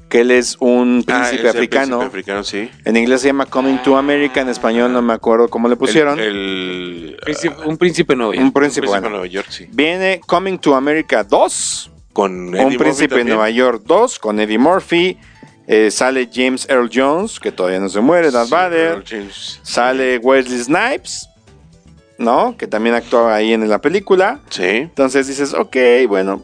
que 0.07 0.21
él 0.21 0.31
es 0.31 0.55
un 0.61 1.03
Ah, 1.09 1.25
príncipe 1.25 1.35
es 1.35 1.41
el 1.41 1.47
africano. 1.57 1.97
príncipe 1.99 2.05
africano, 2.19 2.43
sí. 2.45 2.69
En 2.85 2.95
inglés 2.95 3.19
se 3.19 3.27
llama 3.27 3.45
Coming 3.47 3.79
to 3.83 3.97
America, 3.97 4.39
en 4.39 4.47
español 4.47 4.93
no 4.93 5.01
me 5.01 5.11
acuerdo 5.11 5.49
cómo 5.49 5.67
le 5.67 5.75
pusieron. 5.75 6.17
El, 6.21 7.17
el- 7.17 7.17
Príncipe- 7.25 7.65
un 7.65 7.77
príncipe 7.77 8.15
nuevo. 8.15 8.31
un 8.31 8.37
príncipe, 8.53 8.59
príncipe 8.59 8.87
bueno. 8.87 9.03
de 9.03 9.09
Nueva 9.09 9.27
York, 9.27 9.47
sí. 9.49 9.67
Viene 9.73 10.21
Coming 10.25 10.57
to 10.59 10.73
America 10.73 11.25
2, 11.25 11.91
Con 12.13 12.47
Eddie 12.49 12.59
un 12.59 12.63
Murphy 12.65 12.77
príncipe 12.77 13.03
de 13.15 13.19
también. 13.21 13.27
Nueva 13.35 13.49
York 13.49 13.81
2 13.85 14.19
con 14.19 14.39
Eddie 14.39 14.57
Murphy. 14.59 15.17
Eh, 15.67 15.91
sale 15.91 16.29
James 16.33 16.67
Earl 16.69 16.89
Jones, 16.93 17.39
que 17.39 17.51
todavía 17.51 17.79
no 17.79 17.89
se 17.89 18.01
muere, 18.01 18.31
Darth 18.31 18.47
Sí, 18.47 18.53
Vader. 18.53 19.03
Sale 19.61 20.17
Wesley 20.17 20.59
Snipes, 20.59 21.29
¿no? 22.17 22.55
Que 22.57 22.67
también 22.67 22.95
actuaba 22.95 23.35
ahí 23.35 23.53
en 23.53 23.67
la 23.69 23.79
película. 23.79 24.39
Sí. 24.49 24.63
Entonces 24.65 25.27
dices, 25.27 25.53
ok, 25.53 25.75
bueno, 26.07 26.41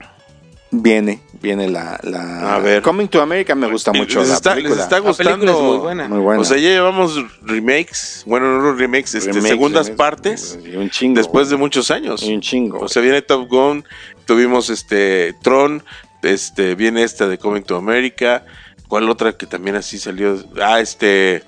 viene, 0.72 1.22
viene 1.42 1.70
la... 1.70 2.00
la- 2.04 2.56
A 2.56 2.60
ver. 2.60 2.82
Coming 2.82 3.08
to 3.08 3.22
America 3.22 3.56
me 3.56 3.70
gusta 3.70 3.92
mucho 3.92 4.20
les 4.20 4.30
la 4.30 4.36
está, 4.36 4.52
película. 4.56 4.76
les 4.76 4.84
está 4.84 5.00
La 5.00 5.04
película 5.14 5.36
gustando. 5.36 5.52
es 5.52 5.64
muy 5.68 5.78
buena. 5.78 6.08
Muy 6.08 6.20
buena. 6.20 6.42
O 6.42 6.46
sea, 6.46 6.58
ya 6.58 6.70
llevamos 6.70 7.16
remakes, 7.42 8.24
bueno, 8.26 8.62
no 8.62 8.74
remakes, 8.74 9.16
este, 9.16 9.32
Remakes, 9.32 9.50
segundas 9.50 9.86
remakes, 9.88 9.98
partes 9.98 10.60
y 10.66 10.76
un 10.76 10.90
chingo. 10.90 11.18
después 11.18 11.50
de 11.50 11.58
muchos 11.58 11.92
años. 11.92 12.24
Y 12.24 12.34
un 12.34 12.42
chingo. 12.42 12.80
O 12.80 12.88
sea, 12.88 13.02
viene 13.02 13.22
Top 13.22 13.48
Gun, 13.50 13.84
tuvimos 14.26 14.70
este 14.70 15.34
Tron, 15.42 15.84
este 16.22 16.76
viene 16.76 17.04
esta 17.04 17.28
de 17.28 17.38
Coming 17.38 17.64
to 17.64 17.76
America, 17.76 18.46
¿cuál 18.88 19.10
otra 19.10 19.34
que 19.34 19.46
también 19.46 19.76
así 19.76 19.98
salió? 19.98 20.44
Ah, 20.62 20.80
este 20.80 21.44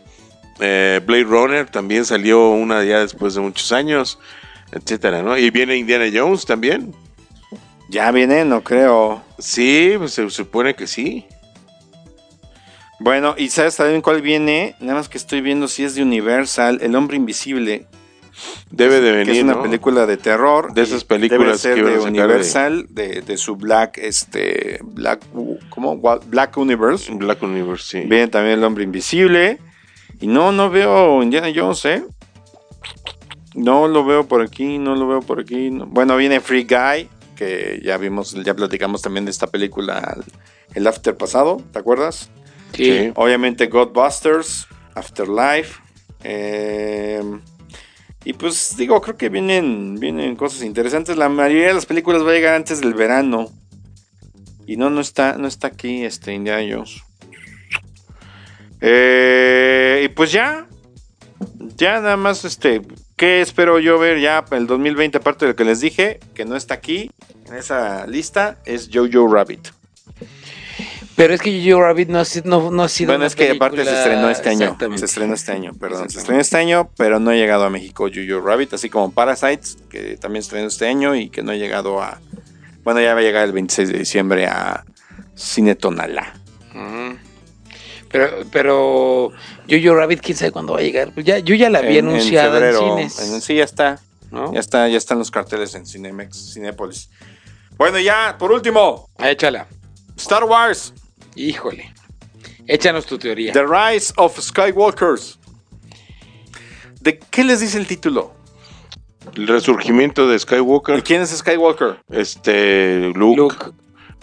eh, 0.59 1.01
Blade 1.05 1.23
Runner 1.23 1.69
también 1.69 2.05
salió 2.05 2.49
una 2.51 2.83
ya 2.83 2.99
después 2.99 3.33
de 3.33 3.41
muchos 3.41 3.71
años, 3.71 4.19
etcétera, 4.71 5.23
¿no? 5.23 5.37
Y 5.37 5.49
viene 5.49 5.75
Indiana 5.75 6.05
Jones 6.13 6.45
también. 6.45 6.93
ya 7.89 8.11
viene, 8.11 8.45
no 8.45 8.63
creo. 8.63 9.23
Sí, 9.39 9.95
pues 9.97 10.13
se 10.13 10.29
supone 10.29 10.75
que 10.75 10.87
sí. 10.87 11.25
Bueno, 12.99 13.33
y 13.35 13.49
¿sabes 13.49 13.75
también 13.77 14.01
cuál 14.01 14.21
viene? 14.21 14.75
Nada 14.79 14.99
más 14.99 15.09
que 15.09 15.17
estoy 15.17 15.41
viendo 15.41 15.67
si 15.67 15.83
es 15.83 15.95
de 15.95 16.03
Universal, 16.03 16.79
El 16.83 16.95
Hombre 16.95 17.17
Invisible. 17.17 17.87
Debe 18.69 19.01
de 19.01 19.11
venir, 19.11 19.25
que 19.33 19.37
es 19.39 19.43
una 19.43 19.53
¿no? 19.55 19.63
película 19.63 20.05
de 20.05 20.17
terror. 20.17 20.73
De 20.73 20.81
esas 20.83 21.03
películas 21.03 21.61
debe 21.61 21.75
ser 21.75 21.75
que 21.75 21.81
de 21.83 21.89
a 21.95 21.99
sacar 21.99 22.11
de- 22.13 22.21
Universal, 22.21 22.85
de, 22.89 23.21
de 23.21 23.37
su 23.37 23.55
Black, 23.57 23.97
este, 23.97 24.79
Black, 24.83 25.21
¿cómo? 25.69 25.97
Black 26.25 26.57
Universe. 26.57 27.11
Black 27.13 27.43
Universe, 27.43 27.83
sí. 28.01 28.07
Viene 28.07 28.27
también 28.27 28.59
El 28.59 28.63
Hombre 28.63 28.83
Invisible. 28.83 29.59
Y 30.19 30.27
no, 30.27 30.51
no 30.51 30.69
veo 30.69 31.21
Indiana 31.23 31.47
Jones, 31.53 31.83
¿eh? 31.85 32.03
No 33.53 33.87
lo 33.87 34.05
veo 34.05 34.27
por 34.27 34.41
aquí, 34.41 34.77
no 34.77 34.95
lo 34.95 35.07
veo 35.07 35.21
por 35.21 35.39
aquí. 35.39 35.69
no. 35.71 35.85
Bueno, 35.85 36.15
viene 36.15 36.39
Free 36.39 36.63
Guy, 36.63 37.09
que 37.35 37.81
ya 37.83 37.97
vimos, 37.97 38.33
ya 38.43 38.53
platicamos 38.53 39.01
también 39.01 39.25
de 39.25 39.31
esta 39.31 39.47
película 39.47 40.17
el 40.73 40.87
after 40.87 41.15
pasado, 41.17 41.61
¿te 41.73 41.79
acuerdas? 41.79 42.29
Sí. 42.73 42.85
Sí. 42.85 43.11
Obviamente 43.15 43.67
Godbusters, 43.67 44.67
Afterlife. 44.95 45.81
eh, 46.23 47.21
y 48.23 48.33
pues 48.33 48.75
digo, 48.77 49.01
creo 49.01 49.17
que 49.17 49.29
vienen, 49.29 49.95
vienen 49.99 50.35
cosas 50.35 50.63
interesantes. 50.63 51.17
La 51.17 51.29
mayoría 51.29 51.67
de 51.67 51.73
las 51.73 51.87
películas 51.87 52.23
va 52.23 52.31
a 52.31 52.33
llegar 52.33 52.53
antes 52.53 52.79
del 52.79 52.93
verano. 52.93 53.49
Y 54.67 54.77
no, 54.77 54.89
no 54.89 55.01
está, 55.01 55.37
no 55.37 55.47
está 55.47 55.67
aquí 55.67 56.05
este 56.05 56.33
Indiana 56.33 56.63
Jones. 56.71 57.01
Eh, 58.79 60.03
y 60.05 60.09
pues 60.09 60.31
ya. 60.31 60.67
Ya 61.77 61.99
nada 61.99 62.17
más 62.17 62.45
este. 62.45 62.81
¿Qué 63.15 63.41
espero 63.41 63.79
yo 63.79 63.97
ver 63.97 64.19
ya 64.19 64.45
el 64.51 64.67
2020? 64.67 65.17
Aparte 65.17 65.45
de 65.45 65.51
lo 65.51 65.55
que 65.55 65.65
les 65.65 65.79
dije, 65.79 66.19
que 66.35 66.45
no 66.45 66.55
está 66.55 66.75
aquí 66.75 67.09
en 67.47 67.55
esa 67.55 68.05
lista, 68.07 68.59
es 68.65 68.89
Jojo 68.91 69.27
Rabbit. 69.27 69.69
Pero 71.21 71.35
es 71.35 71.41
que 71.41 71.63
Jojo 71.63 71.83
Rabbit 71.83 72.09
no 72.09 72.17
ha 72.19 72.25
sido. 72.25 72.49
No, 72.49 72.71
no 72.71 72.81
ha 72.81 72.89
sido 72.89 73.11
Bueno, 73.11 73.25
es 73.27 73.35
que 73.35 73.51
aparte 73.51 73.85
se 73.85 73.93
estrenó 73.95 74.27
este 74.31 74.49
año. 74.49 74.75
Se 74.97 75.05
estrenó 75.05 75.35
este 75.35 75.51
año, 75.51 75.71
perdón. 75.79 76.09
Se 76.09 76.17
estrenó 76.17 76.41
este 76.41 76.57
año, 76.57 76.89
pero 76.97 77.19
no 77.19 77.29
ha 77.29 77.35
llegado 77.35 77.63
a 77.63 77.69
México 77.69 78.07
Jojo 78.11 78.43
Rabbit, 78.43 78.73
así 78.73 78.89
como 78.89 79.11
Parasites, 79.11 79.77
que 79.91 80.17
también 80.17 80.41
estrenó 80.41 80.67
este 80.67 80.87
año 80.87 81.13
y 81.15 81.29
que 81.29 81.43
no 81.43 81.51
ha 81.51 81.55
llegado 81.55 82.01
a. 82.01 82.19
Bueno, 82.83 83.01
ya 83.01 83.13
va 83.13 83.19
a 83.19 83.23
llegar 83.23 83.45
el 83.45 83.51
26 83.51 83.89
de 83.91 83.99
diciembre 83.99 84.47
a 84.47 84.83
Cine 85.35 85.75
Tonalá. 85.75 86.33
Pero, 88.09 88.27
pero 88.51 89.31
Jojo 89.69 89.95
Rabbit, 89.95 90.21
quién 90.21 90.35
sabe 90.39 90.51
cuándo 90.51 90.73
va 90.73 90.79
a 90.79 90.81
llegar. 90.81 91.13
Pues 91.13 91.23
ya, 91.23 91.37
yo 91.37 91.53
ya 91.53 91.69
la 91.69 91.79
había 91.79 91.99
En- 91.99 92.07
en 92.07 92.15
anunciada 92.15 92.47
en, 92.47 92.53
febrero. 92.53 92.97
cines. 92.97 93.19
En- 93.19 93.41
sí, 93.41 93.55
ya 93.55 93.63
está. 93.63 93.99
¿no? 94.31 94.51
Ya 94.53 94.59
está, 94.59 94.87
ya 94.87 94.97
están 94.97 95.19
los 95.19 95.29
carteles 95.29 95.75
en 95.75 95.85
Cinemex, 95.85 96.53
Cinépolis. 96.55 97.09
Bueno, 97.77 97.99
ya, 97.99 98.37
por 98.39 98.51
último, 98.51 99.07
Échala. 99.19 99.67
Star 100.17 100.45
Wars, 100.45 100.93
Híjole. 101.35 101.93
Échanos 102.67 103.05
tu 103.05 103.17
teoría. 103.17 103.53
The 103.53 103.65
Rise 103.65 104.13
of 104.17 104.39
Skywalkers. 104.39 105.39
¿De 107.01 107.17
qué 107.19 107.43
les 107.43 107.59
dice 107.59 107.77
el 107.77 107.87
título? 107.87 108.33
El 109.35 109.47
resurgimiento 109.47 110.25
de 110.27 110.33
¿De 110.33 110.39
Skywalker, 110.39 111.03
quién 111.03 111.21
es 111.21 111.29
Skywalker? 111.29 111.99
este 112.09 113.11
Luke, 113.15 113.37
Luke. 113.37 113.55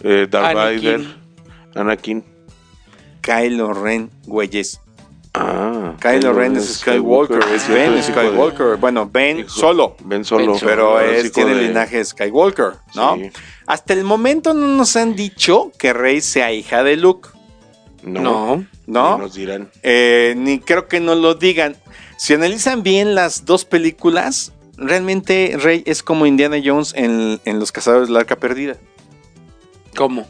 eh, 0.02 0.26
Darth 0.28 0.56
Anakin. 0.56 0.82
Vader, 0.82 1.16
Anakin. 1.74 2.24
Kylo 3.20 3.72
Ren, 3.74 4.11
güeyes. 4.26 4.80
Ah, 5.34 5.94
Kylo 6.00 6.32
Ren 6.32 6.56
es 6.56 6.78
Skywalker, 6.78 7.40
es 7.54 7.68
Ben 7.68 7.94
es 7.94 8.06
de- 8.09 8.12
Skywalker. 8.12 8.76
Bueno, 8.76 9.09
Ben 9.09 9.40
hijo- 9.40 9.48
solo, 9.50 9.96
Ben 10.04 10.24
solo, 10.24 10.52
Ben 10.54 10.61
pero 10.64 11.00
es 11.00 11.30
tiene 11.32 11.54
de- 11.54 11.61
el 11.61 11.66
linaje 11.68 12.04
Skywalker, 12.04 12.72
¿no? 12.94 13.16
Sí. 13.16 13.30
Hasta 13.68 13.92
el 13.92 14.02
momento 14.02 14.54
no 14.54 14.66
nos 14.66 14.96
han 14.96 15.14
dicho 15.14 15.70
que 15.78 15.92
Rey 15.92 16.20
sea 16.22 16.52
hija 16.52 16.82
de 16.82 16.96
Luke, 16.96 17.28
No, 18.02 18.20
No. 18.22 18.66
¿no? 18.86 19.16
ni 19.18 19.22
nos 19.24 19.34
dirán. 19.34 19.70
Eh, 19.82 20.34
ni 20.36 20.58
creo 20.58 20.88
que 20.88 21.00
no 21.00 21.14
lo 21.14 21.34
digan. 21.34 21.76
Si 22.16 22.32
analizan 22.32 22.82
bien 22.82 23.14
las 23.14 23.44
dos 23.44 23.64
películas, 23.66 24.52
realmente 24.76 25.54
Rey 25.60 25.82
es 25.86 26.02
como 26.02 26.24
Indiana 26.26 26.56
Jones 26.64 26.94
en, 26.96 27.40
en 27.44 27.60
Los 27.60 27.70
Cazadores 27.70 28.08
del 28.08 28.16
Arca 28.16 28.36
Perdida. 28.36 28.76
¿Cómo? 29.96 30.26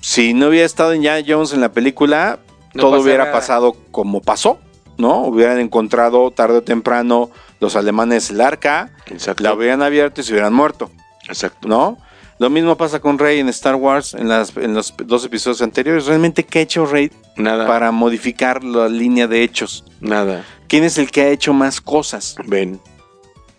Si 0.00 0.34
no 0.34 0.48
hubiera 0.48 0.66
estado 0.66 0.94
Indiana 0.94 1.24
Jones 1.26 1.52
en 1.52 1.60
la 1.60 1.72
película, 1.72 2.38
No 2.74 2.82
todo 2.82 3.00
hubiera 3.00 3.24
nada. 3.24 3.32
pasado 3.36 3.76
como 3.90 4.22
pasó, 4.22 4.58
¿no? 4.96 5.22
Hubieran 5.22 5.58
encontrado 5.58 6.30
tarde 6.30 6.58
o 6.58 6.62
temprano 6.62 7.30
los 7.60 7.74
alemanes 7.74 8.30
el 8.30 8.40
arca, 8.40 8.92
Exacto. 9.06 9.42
la 9.42 9.52
hubieran 9.54 9.82
abierto 9.82 10.20
y 10.20 10.24
se 10.24 10.32
hubieran 10.32 10.54
muerto, 10.54 10.90
Exacto. 11.28 11.68
¿no? 11.68 11.98
Lo 12.38 12.50
mismo 12.50 12.76
pasa 12.76 13.00
con 13.00 13.18
Rey 13.18 13.40
en 13.40 13.48
Star 13.48 13.74
Wars, 13.74 14.14
en, 14.14 14.28
las, 14.28 14.56
en 14.56 14.72
los 14.74 14.94
dos 14.96 15.24
episodios 15.24 15.60
anteriores. 15.60 16.06
Realmente, 16.06 16.44
¿qué 16.44 16.60
ha 16.60 16.62
hecho 16.62 16.86
Rey 16.86 17.10
Nada. 17.36 17.66
para 17.66 17.90
modificar 17.90 18.62
la 18.62 18.88
línea 18.88 19.26
de 19.26 19.42
hechos? 19.42 19.84
Nada. 20.00 20.44
¿Quién 20.68 20.84
es 20.84 20.98
el 20.98 21.10
que 21.10 21.22
ha 21.22 21.28
hecho 21.30 21.52
más 21.52 21.80
cosas? 21.80 22.36
Ben. 22.46 22.80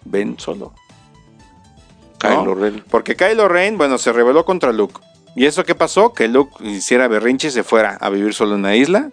Ben 0.05 0.39
solo. 0.39 0.73
Kylo 2.19 2.45
¿No? 2.45 2.55
Ren. 2.55 2.83
Porque 2.89 3.15
Kylo 3.15 3.49
Ren, 3.49 3.77
bueno, 3.77 3.97
se 3.97 4.13
rebeló 4.13 4.45
contra 4.45 4.71
Luke. 4.71 5.01
¿Y 5.35 5.45
eso 5.45 5.65
qué 5.65 5.75
pasó? 5.75 6.13
Que 6.13 6.27
Luke 6.27 6.63
hiciera 6.65 7.07
berrinche 7.07 7.49
y 7.49 7.51
se 7.51 7.63
fuera 7.63 7.97
a 7.99 8.09
vivir 8.09 8.33
solo 8.33 8.53
en 8.53 8.61
una 8.61 8.75
isla. 8.75 9.11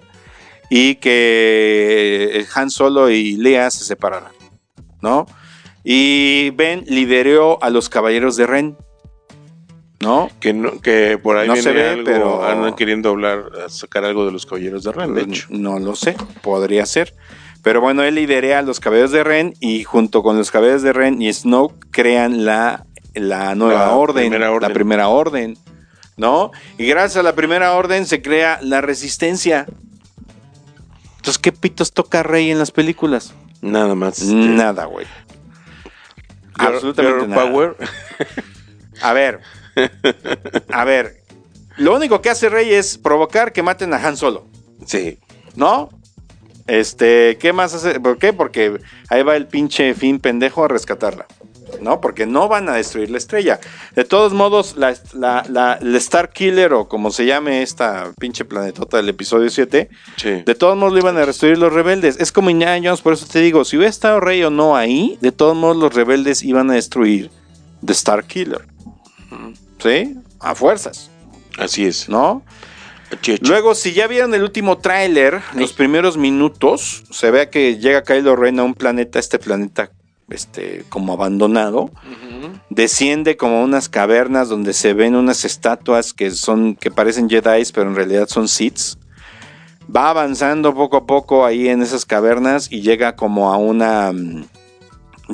Y 0.71 0.97
que 0.97 2.45
Han 2.55 2.71
Solo 2.71 3.11
y 3.11 3.37
Leia 3.37 3.71
se 3.71 3.85
separaran. 3.85 4.33
¿No? 5.01 5.27
Y 5.89 6.51
Ben 6.51 6.83
lideró 6.89 7.63
a 7.63 7.71
los 7.71 7.89
caballeros 7.89 8.35
de 8.37 8.45
Ren. 8.49 8.77
¿No? 10.01 10.29
Que, 10.41 10.53
no, 10.53 10.81
que 10.81 11.17
por 11.23 11.37
ahí 11.39 11.47
No 11.47 11.55
viene 11.55 11.63
se 11.71 11.75
ve, 11.75 11.89
algo, 11.91 12.05
pero- 12.05 12.45
andan 12.45 12.75
queriendo 12.75 13.11
hablar, 13.11 13.45
sacar 13.69 14.05
algo 14.05 14.27
de 14.27 14.33
los 14.33 14.45
caballeros 14.45 14.83
de 14.83 14.91
Ren, 14.91 15.15
de 15.15 15.23
hecho. 15.23 15.47
No 15.51 15.79
lo 15.79 15.95
sé, 15.95 16.17
podría 16.43 16.85
ser. 16.87 17.15
Pero 17.63 17.81
bueno, 17.81 18.03
él 18.03 18.17
lidera 18.17 18.59
a 18.59 18.63
los 18.63 18.81
caballeros 18.81 19.13
de 19.13 19.23
Ren 19.23 19.55
y 19.61 19.85
junto 19.85 20.25
con 20.25 20.37
los 20.37 20.51
caballeros 20.51 20.83
de 20.83 20.93
Ren 20.93 21.23
y 21.23 21.33
Snoke 21.33 21.87
crean 21.93 22.45
la, 22.45 22.85
la 23.15 23.55
nueva 23.55 23.87
La 23.87 23.91
orden, 23.93 24.25
primera 24.29 24.51
orden. 24.51 24.69
la 24.69 24.75
primera 24.75 25.09
orden. 25.09 25.57
¿no? 26.17 26.51
Y 26.79 26.87
gracias 26.87 27.17
a 27.19 27.23
la 27.23 27.35
primera 27.37 27.75
orden 27.75 28.07
se 28.07 28.23
crea 28.23 28.59
la 28.61 28.81
resistencia. 28.81 29.67
Entonces, 31.19 31.39
¿qué 31.39 31.53
pitos 31.53 31.93
toca 31.93 32.23
Rey 32.25 32.51
en 32.51 32.59
las 32.59 32.71
películas? 32.73 33.35
Nada 33.63 33.95
más. 33.95 34.21
Nada, 34.23 34.85
güey. 34.87 35.07
Absolutamente 36.59 37.29
nada. 37.29 37.51
power. 37.51 37.77
A 39.03 39.13
ver. 39.13 39.41
A 40.73 40.85
ver. 40.85 41.23
Lo 41.77 41.95
único 41.95 42.23
que 42.23 42.31
hace 42.31 42.49
Rey 42.49 42.73
es 42.73 42.97
provocar 42.97 43.53
que 43.53 43.63
maten 43.63 43.93
a 43.93 43.97
Han 43.97 44.17
Solo. 44.17 44.47
Sí. 44.87 45.19
¿No? 45.55 45.91
Este, 46.67 47.39
¿qué 47.39 47.53
más 47.53 47.75
hace? 47.75 48.01
¿Por 48.01 48.19
qué? 48.19 48.33
Porque 48.33 48.81
ahí 49.09 49.23
va 49.23 49.37
el 49.37 49.47
pinche 49.47 49.95
fin 49.95 50.19
pendejo 50.19 50.65
a 50.65 50.69
rescatarla. 50.69 51.27
¿No? 51.81 52.01
Porque 52.01 52.27
no 52.27 52.49
van 52.49 52.69
a 52.69 52.75
destruir 52.75 53.11
la 53.11 53.19
estrella. 53.19 53.61
De 53.95 54.05
todos 54.05 54.33
modos, 54.33 54.77
la, 54.77 54.95
la, 55.15 55.79
Star 55.99 56.31
Killer, 56.31 56.73
o 56.73 56.89
como 56.89 57.11
se 57.11 57.27
llame 57.27 57.63
esta 57.63 58.13
pinche 58.19 58.45
planetota 58.45 58.97
del 58.99 59.09
episodio 59.09 59.51
7, 59.51 59.89
Sí. 60.17 60.43
de 60.45 60.55
todos 60.55 60.77
modos 60.77 60.93
lo 60.95 60.99
iban 61.01 61.17
a 61.17 61.27
destruir 61.27 61.59
los 61.59 61.73
rebeldes. 61.73 62.17
Es 62.21 62.33
como 62.33 62.51
Indiana 62.51 62.81
Jones, 62.83 63.01
por 63.01 63.13
eso 63.13 63.27
te 63.27 63.41
digo, 63.41 63.65
si 63.65 63.77
hubiera 63.77 63.91
estado 63.91 64.21
Rey 64.21 64.43
o 64.45 64.51
no 64.51 64.77
ahí, 64.77 65.19
de 65.21 65.33
todos 65.33 65.57
modos 65.57 65.77
los 65.77 65.95
rebeldes 65.95 66.43
iban 66.43 66.71
a 66.71 66.75
destruir 66.75 67.31
The 67.85 67.93
Star 67.93 68.25
Killer. 68.25 68.67
¿Sí? 69.79 70.17
A 70.41 70.55
fuerzas, 70.55 71.11
Así 71.59 71.85
es. 71.87 72.09
¿no? 72.09 72.43
Luego, 73.43 73.75
si 73.75 73.93
ya 73.93 74.07
vieron 74.09 74.35
el 74.35 74.43
último 74.43 74.79
tráiler, 74.79 75.41
los 75.55 75.73
primeros 75.73 76.17
minutos, 76.17 77.05
se 77.11 77.31
ve 77.31 77.49
que 77.51 77.79
llega 77.79 78.03
Kylo 78.03 78.35
Ren 78.37 78.59
a 78.59 78.65
un 78.65 78.75
planeta, 78.75 79.19
este 79.19 79.39
planeta 79.39 79.91
este, 80.29 80.85
como 80.89 81.13
abandonado, 81.13 81.91
desciende 82.71 83.37
como 83.37 83.59
a 83.59 83.65
unas 83.65 83.89
cavernas 83.89 84.49
donde 84.49 84.73
se 84.73 84.93
ven 84.93 85.15
unas 85.15 85.45
estatuas 85.45 86.13
que 86.13 86.31
son 86.31 86.75
que 86.75 86.91
parecen 86.91 87.29
Jedi, 87.31 87.63
pero 87.73 87.89
en 87.89 87.97
realidad 87.97 88.29
son 88.29 88.49
Siths. 88.49 88.99
Va 89.95 90.11
avanzando 90.11 90.75
poco 90.75 90.97
a 90.97 91.07
poco 91.07 91.47
ahí 91.47 91.69
en 91.69 91.81
esas 91.81 92.05
cavernas 92.05 92.73
y 92.73 92.81
llega 92.81 93.15
como 93.15 93.53
a 93.53 93.57
una 93.57 94.13
mm, 94.13 94.45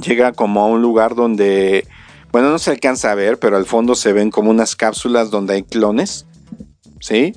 llega 0.03 0.33
como 0.33 0.61
a 0.61 0.67
un 0.67 0.83
lugar 0.83 1.15
donde 1.15 1.87
bueno, 2.33 2.51
no 2.51 2.59
se 2.59 2.71
alcanza 2.71 3.13
a 3.13 3.15
ver, 3.15 3.39
pero 3.39 3.59
al 3.59 3.67
fondo 3.67 3.95
se 3.95 4.15
ven 4.15 4.31
como 4.31 4.51
unas 4.51 4.75
cápsulas 4.75 5.31
donde 5.31 5.55
hay 5.55 5.63
clones. 5.63 6.27
¿Sí? 6.99 7.35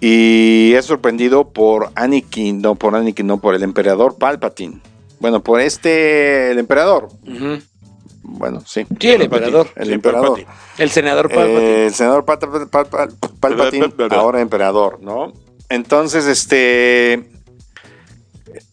Y 0.00 0.72
es 0.74 0.86
sorprendido 0.86 1.50
por 1.50 1.90
Anakin, 1.94 2.62
no 2.62 2.76
por 2.76 2.94
Anakin, 2.94 3.26
no 3.26 3.38
por 3.38 3.54
el 3.54 3.62
emperador 3.62 4.16
Palpatine. 4.16 4.80
Bueno, 5.20 5.42
por 5.42 5.60
este, 5.60 6.50
el 6.52 6.58
emperador. 6.58 7.08
Bueno, 8.22 8.62
sí. 8.66 8.86
Sí, 9.00 9.08
el 9.10 9.22
emperador. 9.22 9.68
El 9.76 9.86
Sí, 9.88 9.92
emperador. 9.94 10.28
Palpatine. 10.44 10.50
El 10.78 10.90
senador 10.90 11.28
Palpatine. 11.28 11.60
Eh, 11.60 11.86
el 11.86 11.94
senador 11.94 12.24
Pat- 12.24 12.44
Pat- 12.44 12.68
Pat- 12.70 12.88
Pat- 12.90 13.30
Palpatine, 13.40 13.92
ahora 14.10 14.40
emperador, 14.40 14.98
¿no? 15.00 15.32
Entonces, 15.68 16.26
este. 16.26 17.30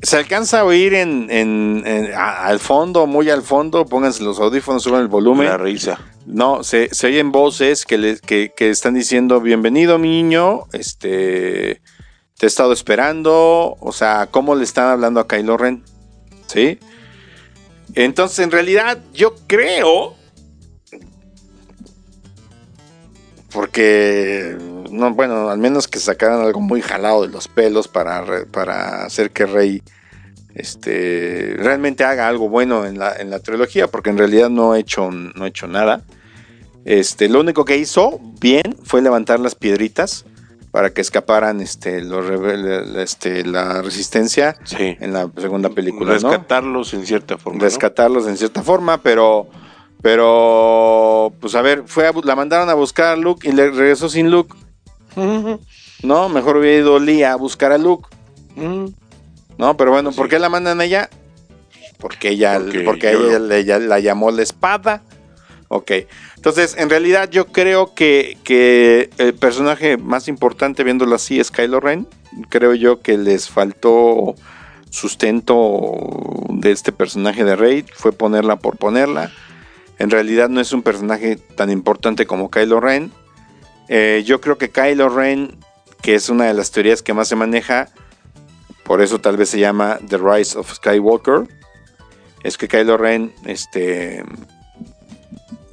Se 0.01 0.17
alcanza 0.17 0.61
a 0.61 0.65
oír 0.65 0.93
en, 0.93 1.27
en- 1.29 1.83
en- 1.85 2.13
a- 2.13 2.45
al 2.45 2.59
fondo, 2.59 3.07
muy 3.07 3.29
al 3.29 3.41
fondo, 3.43 3.85
pónganse 3.85 4.23
los 4.23 4.39
audífonos, 4.39 4.83
suban 4.83 5.01
el 5.01 5.07
volumen. 5.07 5.47
La 5.47 5.57
risa. 5.57 5.99
No, 6.25 6.63
se, 6.63 6.93
se 6.93 7.07
oyen 7.07 7.31
voces 7.31 7.85
que, 7.85 7.97
le- 7.97 8.19
que, 8.19 8.51
que 8.55 8.69
están 8.69 8.93
diciendo, 8.93 9.41
bienvenido 9.41 9.97
mi 9.99 10.09
niño, 10.09 10.63
este, 10.73 11.81
te 12.37 12.45
he 12.45 12.47
estado 12.47 12.73
esperando, 12.73 13.75
o 13.79 13.91
sea, 13.91 14.27
cómo 14.31 14.55
le 14.55 14.63
están 14.63 14.89
hablando 14.89 15.19
a 15.19 15.27
Kylo 15.27 15.57
Ren, 15.57 15.83
¿sí? 16.47 16.79
Entonces, 17.93 18.39
en 18.39 18.51
realidad, 18.51 18.99
yo 19.13 19.35
creo, 19.47 20.15
porque, 23.51 24.57
no, 24.91 25.13
bueno, 25.13 25.49
al 25.49 25.59
menos 25.59 25.87
que 25.87 25.99
sacaran 25.99 26.41
algo 26.41 26.59
muy 26.59 26.81
jalado 26.81 27.21
de 27.21 27.29
los 27.29 27.47
pelos 27.47 27.87
para, 27.87 28.45
para 28.51 29.05
hacer 29.05 29.31
que 29.31 29.45
Rey 29.45 29.81
este, 30.55 31.55
realmente 31.57 32.03
haga 32.03 32.27
algo 32.27 32.49
bueno 32.49 32.85
en 32.85 32.97
la, 32.97 33.15
en 33.15 33.29
la 33.29 33.39
trilogía, 33.39 33.87
porque 33.87 34.09
en 34.09 34.17
realidad 34.17 34.49
no 34.49 34.73
ha 34.73 34.79
hecho, 34.79 35.11
no 35.11 35.45
hecho 35.45 35.67
nada. 35.67 36.01
Este, 36.85 37.29
lo 37.29 37.39
único 37.39 37.65
que 37.65 37.77
hizo 37.77 38.19
bien 38.39 38.75
fue 38.83 39.01
levantar 39.01 39.39
las 39.39 39.55
piedritas 39.55 40.25
para 40.75 40.89
que 40.89 40.99
escaparan 40.99 41.61
este, 41.61 42.01
los 42.01 42.25
este, 42.97 43.45
la 43.45 43.81
resistencia 43.81 44.57
Sí. 44.65 44.97
en 44.99 45.13
la 45.13 45.31
segunda 45.37 45.69
película. 45.69 46.07
¿no? 46.07 46.29
Rescatarlos 46.29 46.93
en 46.93 47.05
cierta 47.05 47.37
forma. 47.37 47.59
¿no? 47.59 47.63
rescatarlos 47.63 48.27
en 48.27 48.35
cierta 48.35 48.61
forma, 48.61 48.97
pero, 49.01 49.47
pero, 50.01 51.31
pues 51.39 51.55
a 51.55 51.61
ver, 51.61 51.83
fue 51.85 52.05
a 52.09 52.11
la 52.25 52.35
mandaron 52.35 52.69
a 52.69 52.73
buscar 52.73 53.05
a 53.13 53.15
Luke 53.15 53.47
y 53.47 53.53
le 53.53 53.71
regresó 53.71 54.09
sin 54.09 54.29
Luke. 54.29 54.53
No, 56.03 56.27
mejor 56.27 56.57
hubiera 56.57 56.77
ido 56.81 56.99
Lee 56.99 57.23
a 57.23 57.37
buscar 57.37 57.71
a 57.71 57.77
Luke. 57.77 58.09
No, 59.57 59.77
pero 59.77 59.91
bueno, 59.91 60.11
¿por 60.11 60.25
Sí. 60.25 60.31
qué 60.31 60.39
la 60.39 60.49
mandan 60.49 60.81
a 60.81 60.83
ella? 60.83 61.09
Porque 61.99 62.31
ella, 62.31 62.59
Porque 62.59 62.81
porque, 62.81 63.11
ella 63.59 63.79
la 63.79 63.99
llamó 63.99 64.29
la 64.29 64.43
espada. 64.43 65.03
Ok. 65.67 65.91
Entonces, 66.35 66.75
en 66.77 66.89
realidad 66.89 67.29
yo 67.29 67.47
creo 67.47 67.93
que, 67.93 68.37
que 68.43 69.09
el 69.17 69.33
personaje 69.33 69.97
más 69.97 70.27
importante, 70.27 70.83
viéndolo 70.83 71.15
así, 71.15 71.39
es 71.39 71.51
Kylo 71.51 71.79
Ren. 71.79 72.07
Creo 72.49 72.73
yo 72.73 73.01
que 73.01 73.17
les 73.17 73.49
faltó 73.49 74.35
sustento 74.89 75.91
de 76.49 76.71
este 76.71 76.91
personaje 76.91 77.43
de 77.43 77.55
Rey. 77.55 77.85
Fue 77.93 78.11
ponerla 78.11 78.57
por 78.57 78.77
ponerla. 78.77 79.31
En 79.97 80.09
realidad 80.09 80.49
no 80.49 80.61
es 80.61 80.71
un 80.73 80.83
personaje 80.83 81.37
tan 81.37 81.71
importante 81.71 82.25
como 82.25 82.51
Kylo 82.51 82.79
Ren. 82.79 83.11
Eh, 83.87 84.23
yo 84.25 84.41
creo 84.41 84.57
que 84.57 84.69
Kylo 84.69 85.09
Ren, 85.09 85.57
que 86.01 86.15
es 86.15 86.29
una 86.29 86.45
de 86.45 86.53
las 86.53 86.71
teorías 86.71 87.01
que 87.01 87.13
más 87.13 87.27
se 87.27 87.35
maneja, 87.35 87.89
por 88.83 89.01
eso 89.01 89.19
tal 89.19 89.37
vez 89.37 89.49
se 89.49 89.59
llama 89.59 89.99
The 90.07 90.17
Rise 90.17 90.57
of 90.57 90.73
Skywalker, 90.73 91.47
es 92.43 92.57
que 92.57 92.67
Kylo 92.67 92.97
Ren, 92.97 93.33
este, 93.45 94.23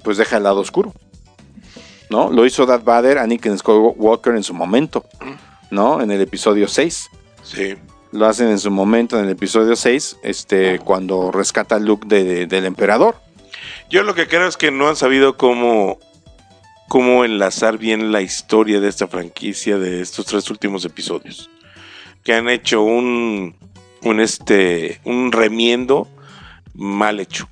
pues 0.05 0.17
deja 0.17 0.37
el 0.39 0.43
lado 0.45 0.61
oscuro, 0.61 0.93
¿no? 2.11 2.31
Lo 2.31 2.45
hizo 2.47 2.67
Darth 2.67 2.85
Vader, 2.85 3.19
Anakin 3.19 3.57
Skywalker 3.59 4.35
en 4.35 4.43
su 4.43 4.55
momento, 4.55 5.05
¿no? 5.71 6.01
En 6.03 6.11
el 6.11 6.21
episodio 6.21 6.69
6. 6.69 7.09
Sí. 7.43 7.75
Lo 8.13 8.27
hacen 8.27 8.49
en 8.49 8.59
su 8.59 8.71
momento 8.71 9.19
en 9.19 9.25
el 9.25 9.31
episodio 9.31 9.75
6, 9.75 10.19
este, 10.23 10.79
cuando 10.81 11.31
rescata 11.33 11.77
a 11.77 11.79
Luke 11.79 12.07
de- 12.07 12.25
de- 12.25 12.47
del 12.47 12.67
emperador. 12.67 13.17
Yo 13.89 14.03
lo 14.03 14.15
que 14.15 14.29
creo 14.29 14.47
es 14.47 14.57
que 14.57 14.71
no 14.71 14.89
han 14.89 14.97
sabido 14.97 15.37
cómo, 15.39 15.99
cómo 16.89 17.25
enlazar 17.25 17.79
bien 17.79 18.13
la 18.13 18.21
historia 18.21 18.81
de 18.81 18.89
esta 18.89 19.07
franquicia 19.09 19.79
de 19.79 20.03
estos 20.03 20.27
tres 20.27 20.51
últimos 20.51 20.85
episodios. 20.85 21.49
Que 22.23 22.35
han 22.35 22.49
hecho 22.51 22.83
un, 22.83 23.57
un, 24.03 24.21
este, 24.21 25.01
un 25.05 25.33
remiendo 25.33 26.07
mal 26.75 27.19
hecho. 27.19 27.49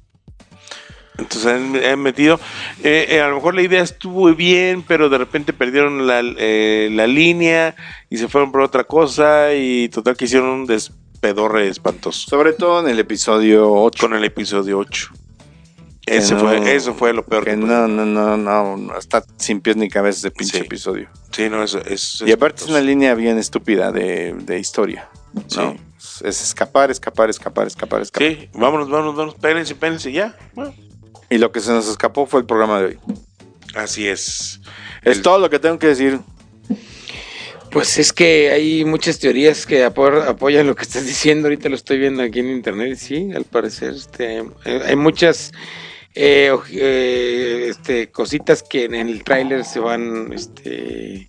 Entonces 1.21 1.47
han, 1.47 1.77
han 1.77 2.01
metido. 2.01 2.41
eh, 2.83 3.07
eh, 3.11 3.21
a 3.21 3.29
lo 3.29 3.37
mejor 3.37 3.55
la 3.55 3.63
idea 3.63 3.83
estuvo 3.83 4.35
bien, 4.35 4.83
pero 4.83 5.09
de 5.09 5.19
repente 5.19 5.53
perdieron 5.53 6.07
la, 6.07 6.21
eh, 6.25 6.89
la 6.93 7.07
línea 7.07 7.77
y 8.09 8.17
se 8.17 8.27
fueron 8.29 8.51
por 8.51 8.63
otra 8.63 8.85
cosa. 8.85 9.55
Y 9.55 9.89
total 9.91 10.17
que 10.17 10.25
hicieron 10.25 10.49
un 10.49 10.67
despedorre 10.67 11.69
espantoso 11.69 12.29
Sobre 12.29 12.53
todo 12.55 12.81
en 12.81 12.89
el 12.89 12.99
episodio 12.99 13.71
8. 13.73 14.01
con 14.07 14.17
el 14.17 14.25
episodio 14.25 14.79
8. 14.79 15.09
Ese 16.07 16.35
no- 16.35 16.41
fue, 16.41 16.75
eso 16.75 16.95
fue 16.95 17.13
lo 17.13 17.25
peor. 17.25 17.45
Que 17.45 17.57
no, 17.57 17.87
no, 17.87 18.05
no, 18.05 18.37
no, 18.37 18.77
no, 18.77 18.99
está 18.99 19.23
sin 19.37 19.61
pies 19.61 19.77
ni 19.77 19.89
cabeza 19.89 20.19
ese 20.19 20.31
pinche 20.33 20.59
Sí. 20.59 20.65
episodio. 20.65 21.09
Sí, 21.31 21.49
no, 21.49 21.63
eso 21.63 21.79
es. 21.85 22.23
Y 22.27 22.33
aparte 22.33 22.65
es 22.65 22.69
una 22.71 22.81
línea 22.81 23.15
bien 23.15 23.39
estúpida 23.39 23.93
de, 23.93 24.35
de 24.35 24.59
historia. 24.59 25.09
¿no? 25.57 25.77
Es 26.25 26.43
escapar, 26.43 26.91
escapar, 26.91 27.31
escapar, 27.31 27.67
escapar, 27.69 28.01
escapar. 28.03 28.27
Sí, 28.29 28.49
vámonos, 28.55 28.91
vámonos, 28.91 29.15
vámonos. 29.15 29.35
Espérense, 29.35 29.75
espérense, 29.75 30.11
ya. 30.11 30.37
Bueno, 30.55 30.75
Y 31.31 31.39
lo 31.39 31.53
que 31.53 31.61
se 31.61 31.71
nos 31.71 31.89
escapó 31.89 32.27
fue 32.27 32.41
el 32.41 32.47
programa 32.47 32.81
de 32.81 32.87
hoy. 32.87 32.99
así 33.75 34.07
es. 34.09 34.61
Es 35.03 35.19
El- 35.19 35.23
todo 35.23 35.39
lo 35.39 35.49
que 35.49 35.59
tengo 35.61 35.79
que 35.79 35.87
decir. 35.87 36.19
Pues 37.71 37.99
es 37.99 38.13
que 38.13 38.51
hay 38.51 38.85
muchas 38.85 39.21
teorías 39.21 39.65
que 39.65 39.87
apo- 39.87 40.25
apoyan 40.27 40.67
lo 40.67 40.75
que 40.75 40.83
estás 40.83 41.07
diciendo. 41.07 41.47
Ahorita 41.47 41.69
lo 41.69 41.77
estoy 41.77 41.99
viendo 41.99 42.21
aquí 42.23 42.41
en 42.41 42.51
internet. 42.51 42.99
Sí, 42.99 43.31
al 43.35 43.45
parecer 43.45 43.95
este, 43.95 44.39
eh, 44.65 44.83
hay 44.85 44.97
muchas 44.97 45.53
eh, 46.17 46.53
eh, 46.73 47.67
este, 47.71 48.11
cositas 48.11 48.65
que 48.65 48.87
en 48.87 48.95
el 48.97 49.23
tráiler 49.23 49.65
se 49.65 49.79
van 49.79 50.33
este, 50.33 51.29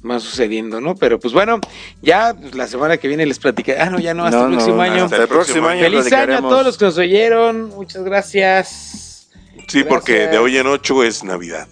más 0.00 0.22
sucediendo, 0.22 0.80
¿no? 0.80 0.94
Pero 0.94 1.20
pues 1.20 1.34
bueno, 1.34 1.60
ya 2.00 2.32
pues, 2.32 2.54
la 2.54 2.66
semana 2.68 2.96
que 2.96 3.08
viene 3.08 3.26
les 3.26 3.38
platicaré. 3.38 3.78
Ah, 3.78 3.90
no, 3.90 3.98
ya 4.00 4.14
no, 4.14 4.24
hasta 4.24 4.38
No, 4.38 4.44
el 4.46 4.50
no, 4.52 4.56
próximo 4.56 4.80
año. 4.80 5.04
Hasta 5.04 5.16
el 5.22 5.28
próximo 5.28 5.68
año. 5.68 5.82
Feliz 5.82 6.10
año 6.10 6.38
a 6.38 6.40
todos 6.40 6.64
los 6.64 6.78
que 6.78 6.86
nos 6.86 6.96
oyeron. 6.96 7.68
Muchas 7.68 8.02
gracias. 8.02 9.02
Sí, 9.66 9.84
porque 9.84 10.12
Gracias. 10.12 10.32
de 10.32 10.38
hoy 10.38 10.58
en 10.58 10.66
8 10.66 11.04
es 11.04 11.24
Navidad. 11.24 11.68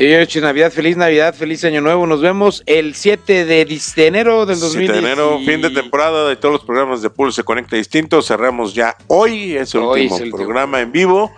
De 0.00 0.16
hoy 0.16 0.26
a 0.34 0.40
Navidad, 0.40 0.72
feliz 0.72 0.96
Navidad, 0.96 1.34
feliz 1.34 1.62
Año 1.62 1.82
Nuevo. 1.82 2.06
Nos 2.06 2.22
vemos 2.22 2.62
el 2.64 2.94
7 2.94 3.44
de, 3.44 3.60
enero 3.96 4.46
del 4.46 4.56
7 4.56 4.86
2010. 4.86 4.92
de 4.92 4.98
enero, 4.98 5.38
fin 5.44 5.60
de 5.60 5.68
temporada 5.68 6.26
de 6.26 6.36
todos 6.36 6.54
los 6.54 6.64
programas 6.64 7.02
de 7.02 7.10
Pulse 7.10 7.36
se 7.36 7.44
conecta 7.44 7.76
distinto. 7.76 8.22
Cerramos 8.22 8.72
ya 8.72 8.96
hoy, 9.08 9.56
es 9.58 9.74
el 9.74 9.82
Hoy 9.82 10.02
último 10.02 10.14
es 10.14 10.20
el 10.22 10.26
último. 10.28 10.36
programa 10.38 10.80
en 10.80 10.90
vivo. 10.90 11.30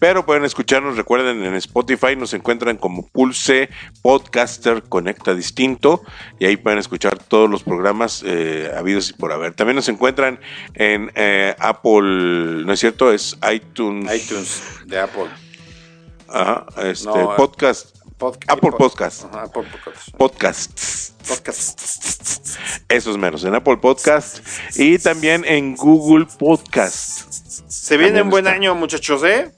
Pero 0.00 0.26
pueden 0.26 0.44
escucharnos, 0.44 0.96
recuerden, 0.96 1.44
en 1.44 1.54
Spotify 1.54 2.16
nos 2.16 2.34
encuentran 2.34 2.76
como 2.78 3.06
Pulse 3.06 3.68
Podcaster 4.02 4.82
Conecta 4.82 5.34
Distinto 5.34 6.02
y 6.40 6.46
ahí 6.46 6.56
pueden 6.56 6.78
escuchar 6.80 7.18
todos 7.22 7.48
los 7.48 7.62
programas 7.62 8.24
eh, 8.26 8.72
habidos 8.76 9.10
y 9.10 9.12
por 9.12 9.30
haber. 9.30 9.54
También 9.54 9.76
nos 9.76 9.88
encuentran 9.88 10.40
en 10.74 11.12
eh, 11.14 11.54
Apple, 11.60 12.64
¿no 12.64 12.72
es 12.72 12.80
cierto? 12.80 13.12
Es 13.12 13.36
iTunes. 13.52 14.12
iTunes 14.12 14.62
de 14.86 14.98
Apple. 14.98 15.26
Ajá, 16.28 16.66
este, 16.82 17.06
No, 17.06 17.36
podcast. 17.36 17.96
Podca- 18.18 18.52
Apple 18.52 18.70
pod- 18.70 18.76
Podcast. 18.78 19.24
Ajá, 19.26 19.42
Apple 19.44 19.64
Podcast. 19.70 20.10
Podcasts. 20.16 21.14
Podcast. 21.28 21.80
Esos 22.88 23.16
menos, 23.16 23.44
en 23.44 23.54
Apple 23.54 23.76
Podcast 23.78 24.40
y 24.76 24.98
también 24.98 25.44
en 25.46 25.74
Google 25.76 26.26
Podcast. 26.38 27.30
Se 27.68 27.96
viene 27.96 28.20
un 28.22 28.30
buen 28.30 28.46
está. 28.46 28.56
año, 28.56 28.74
muchachos, 28.74 29.22
¿eh? 29.24 29.52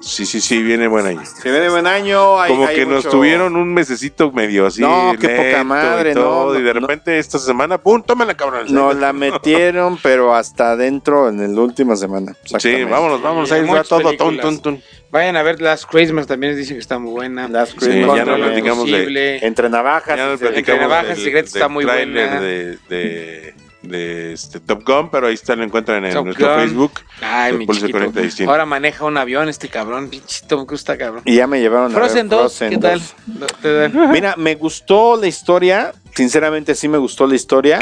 Sí, 0.00 0.26
sí, 0.26 0.40
sí, 0.40 0.62
viene 0.62 0.86
buena 0.86 1.08
ahí. 1.08 1.18
Se 1.42 1.50
viene 1.50 1.68
buen 1.68 1.86
año. 1.86 2.40
hay- 2.40 2.50
Como 2.52 2.66
hay 2.66 2.76
que 2.76 2.86
nos 2.86 3.08
tuvieron 3.08 3.56
un 3.56 3.74
mesecito 3.74 4.30
medio 4.30 4.66
así. 4.66 4.80
No, 4.80 5.12
qué 5.20 5.28
poca 5.28 5.64
madre, 5.64 6.12
y 6.12 6.14
todo, 6.14 6.52
no, 6.54 6.58
y 6.58 6.62
de 6.62 6.72
no. 6.74 6.80
repente 6.80 7.18
esta 7.18 7.38
semana, 7.38 7.78
¡pum! 7.78 8.02
Tómala, 8.02 8.36
cabrón. 8.36 8.66
Nos 8.70 8.94
la 8.96 9.12
metieron, 9.12 9.98
pero 10.02 10.34
hasta 10.34 10.70
adentro 10.72 11.28
en 11.28 11.54
la 11.54 11.60
última 11.60 11.96
semana. 11.96 12.34
Sí, 12.58 12.84
vámonos, 12.84 13.20
vámonos. 13.22 13.48
Sí, 13.48 13.56
Ahí 13.56 13.66
va 13.66 13.82
todo. 13.82 14.12
Tun, 14.16 14.38
tun, 14.38 14.60
tun. 14.60 14.82
Vayan 15.10 15.36
a 15.36 15.42
ver 15.42 15.60
Last 15.60 15.84
Christmas, 15.90 16.26
también 16.26 16.54
dicen 16.56 16.76
que 16.76 16.80
está 16.82 16.98
muy 16.98 17.10
buena. 17.12 17.48
Last 17.48 17.72
Sí, 17.72 17.78
Christmas 17.78 18.16
ya 18.18 18.24
no 18.24 18.36
platicamos 18.36 18.90
de-. 18.90 19.38
Entre 19.42 19.68
navajas. 19.68 20.16
Ya 20.16 20.36
platicamos 20.36 20.80
Navajas 20.82 21.18
secretos 21.18 21.52
del 21.52 21.62
está 21.62 21.68
muy 21.68 21.84
buena. 21.84 22.40
De, 22.40 22.78
de, 22.88 23.54
de 23.88 24.32
este 24.32 24.60
Top 24.60 24.84
Gun, 24.86 25.10
pero 25.10 25.26
ahí 25.26 25.34
está, 25.34 25.56
lo 25.56 25.64
encuentran 25.64 26.04
en 26.04 26.12
Top 26.14 26.24
nuestro 26.26 26.48
Gun. 26.48 26.56
Facebook. 26.60 26.92
Ay, 27.20 27.52
mi 27.54 27.66
chiquito. 27.66 28.50
Ahora 28.50 28.64
maneja 28.66 29.04
un 29.04 29.16
avión 29.16 29.48
este 29.48 29.68
cabrón, 29.68 30.08
pinche 30.08 30.46
Tom 30.46 30.66
Cruise 30.66 30.80
está 30.80 30.96
cabrón. 30.96 31.22
Y 31.24 31.36
ya 31.36 31.46
me 31.46 31.60
llevaron 31.60 31.94
a 31.94 31.98
ver 31.98 32.24
2, 32.26 32.28
Frozen 32.28 32.70
¿qué 32.70 32.78
tal? 32.78 33.00
2. 33.26 33.48
¿Te- 33.62 33.88
te- 33.88 33.98
Mira, 34.12 34.34
me 34.36 34.54
gustó 34.54 35.16
la 35.16 35.26
historia. 35.26 35.92
Sinceramente, 36.14 36.74
sí 36.74 36.88
me 36.88 36.98
gustó 36.98 37.26
la 37.26 37.34
historia. 37.34 37.78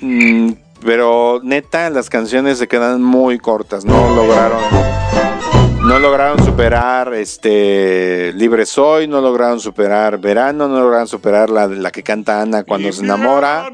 Mm, 0.00 0.52
pero 0.84 1.40
neta, 1.42 1.88
las 1.90 2.10
canciones 2.10 2.58
se 2.58 2.68
quedan 2.68 3.02
muy 3.02 3.38
cortas. 3.38 3.84
No 3.84 4.14
lograron. 4.14 4.60
No 5.86 6.00
lograron 6.00 6.44
superar 6.44 7.14
este 7.14 8.32
Libre 8.34 8.66
Soy, 8.66 9.06
no 9.06 9.20
lograron 9.20 9.60
superar 9.60 10.18
Verano, 10.18 10.66
no 10.66 10.80
lograron 10.80 11.06
superar 11.06 11.48
la, 11.48 11.68
la 11.68 11.92
que 11.92 12.02
canta 12.02 12.40
Ana 12.42 12.64
cuando 12.64 12.92
se 12.92 13.04
enamora. 13.04 13.70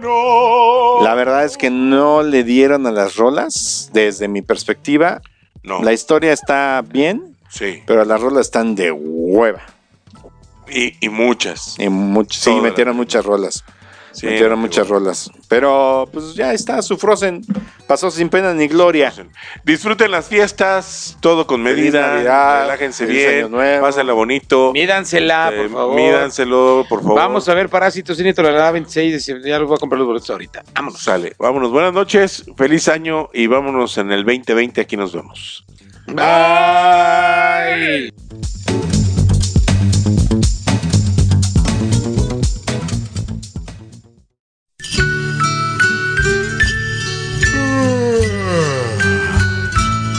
La 1.02 1.14
verdad 1.14 1.44
es 1.44 1.56
que 1.56 1.70
no 1.70 2.22
le 2.22 2.44
dieron 2.44 2.86
a 2.86 2.92
las 2.92 3.16
rolas, 3.16 3.88
desde 3.94 4.28
mi 4.28 4.42
perspectiva. 4.42 5.22
No, 5.62 5.82
La 5.82 5.92
historia 5.94 6.32
está 6.32 6.82
bien, 6.86 7.36
sí. 7.48 7.82
pero 7.86 8.04
las 8.04 8.20
rolas 8.20 8.46
están 8.46 8.74
de 8.74 8.92
hueva. 8.92 9.62
Y, 10.70 10.94
y 11.04 11.08
muchas. 11.08 11.76
Y 11.78 11.86
much- 11.86 12.32
sí, 12.32 12.50
metieron 12.60 12.94
muchas 12.96 13.24
rolas. 13.24 13.64
Sí, 14.12 14.26
metieron 14.26 14.58
muchas 14.58 14.86
bueno. 14.88 15.04
rolas. 15.06 15.30
Pero 15.48 16.08
pues 16.12 16.34
ya 16.34 16.52
está, 16.52 16.80
su 16.82 16.96
Frozen 16.96 17.42
pasó 17.86 18.10
sin 18.10 18.28
pena 18.28 18.52
ni 18.54 18.68
gloria. 18.68 19.12
Disfruten 19.64 20.10
las 20.10 20.28
fiestas, 20.28 21.16
todo 21.20 21.46
con 21.46 21.62
Feliz 21.64 21.78
medida, 21.92 22.14
Navidad, 22.14 22.62
relájense 22.62 23.06
feliz 23.06 23.22
Año 23.26 23.32
bien, 23.32 23.50
Nuevo. 23.50 23.82
pásenla 23.86 24.12
bonito, 24.12 24.72
Mídansela, 24.72 25.50
eh, 25.52 25.56
por 25.62 25.70
favor. 25.70 25.96
mídanselo, 25.96 26.86
por 26.88 27.00
favor. 27.02 27.16
Vamos 27.16 27.48
a 27.48 27.54
ver 27.54 27.68
Parásitos 27.68 28.16
Cine 28.16 28.32
Tolerada 28.34 28.70
26 28.70 29.10
de 29.10 29.16
diciembre. 29.18 29.48
Ya 29.50 29.58
los 29.58 29.68
voy 29.68 29.76
a 29.76 29.80
comprar 29.80 29.98
los 29.98 30.06
boletos 30.06 30.30
ahorita. 30.30 30.62
Vámonos. 30.74 31.00
Sale, 31.02 31.34
vámonos, 31.38 31.70
buenas 31.70 31.92
noches, 31.92 32.44
feliz 32.56 32.88
año 32.88 33.28
y 33.32 33.46
vámonos 33.46 33.98
en 33.98 34.12
el 34.12 34.24
2020, 34.24 34.80
aquí 34.80 34.96
nos 34.96 35.12
vemos. 35.12 35.64
Bye. 36.06 36.22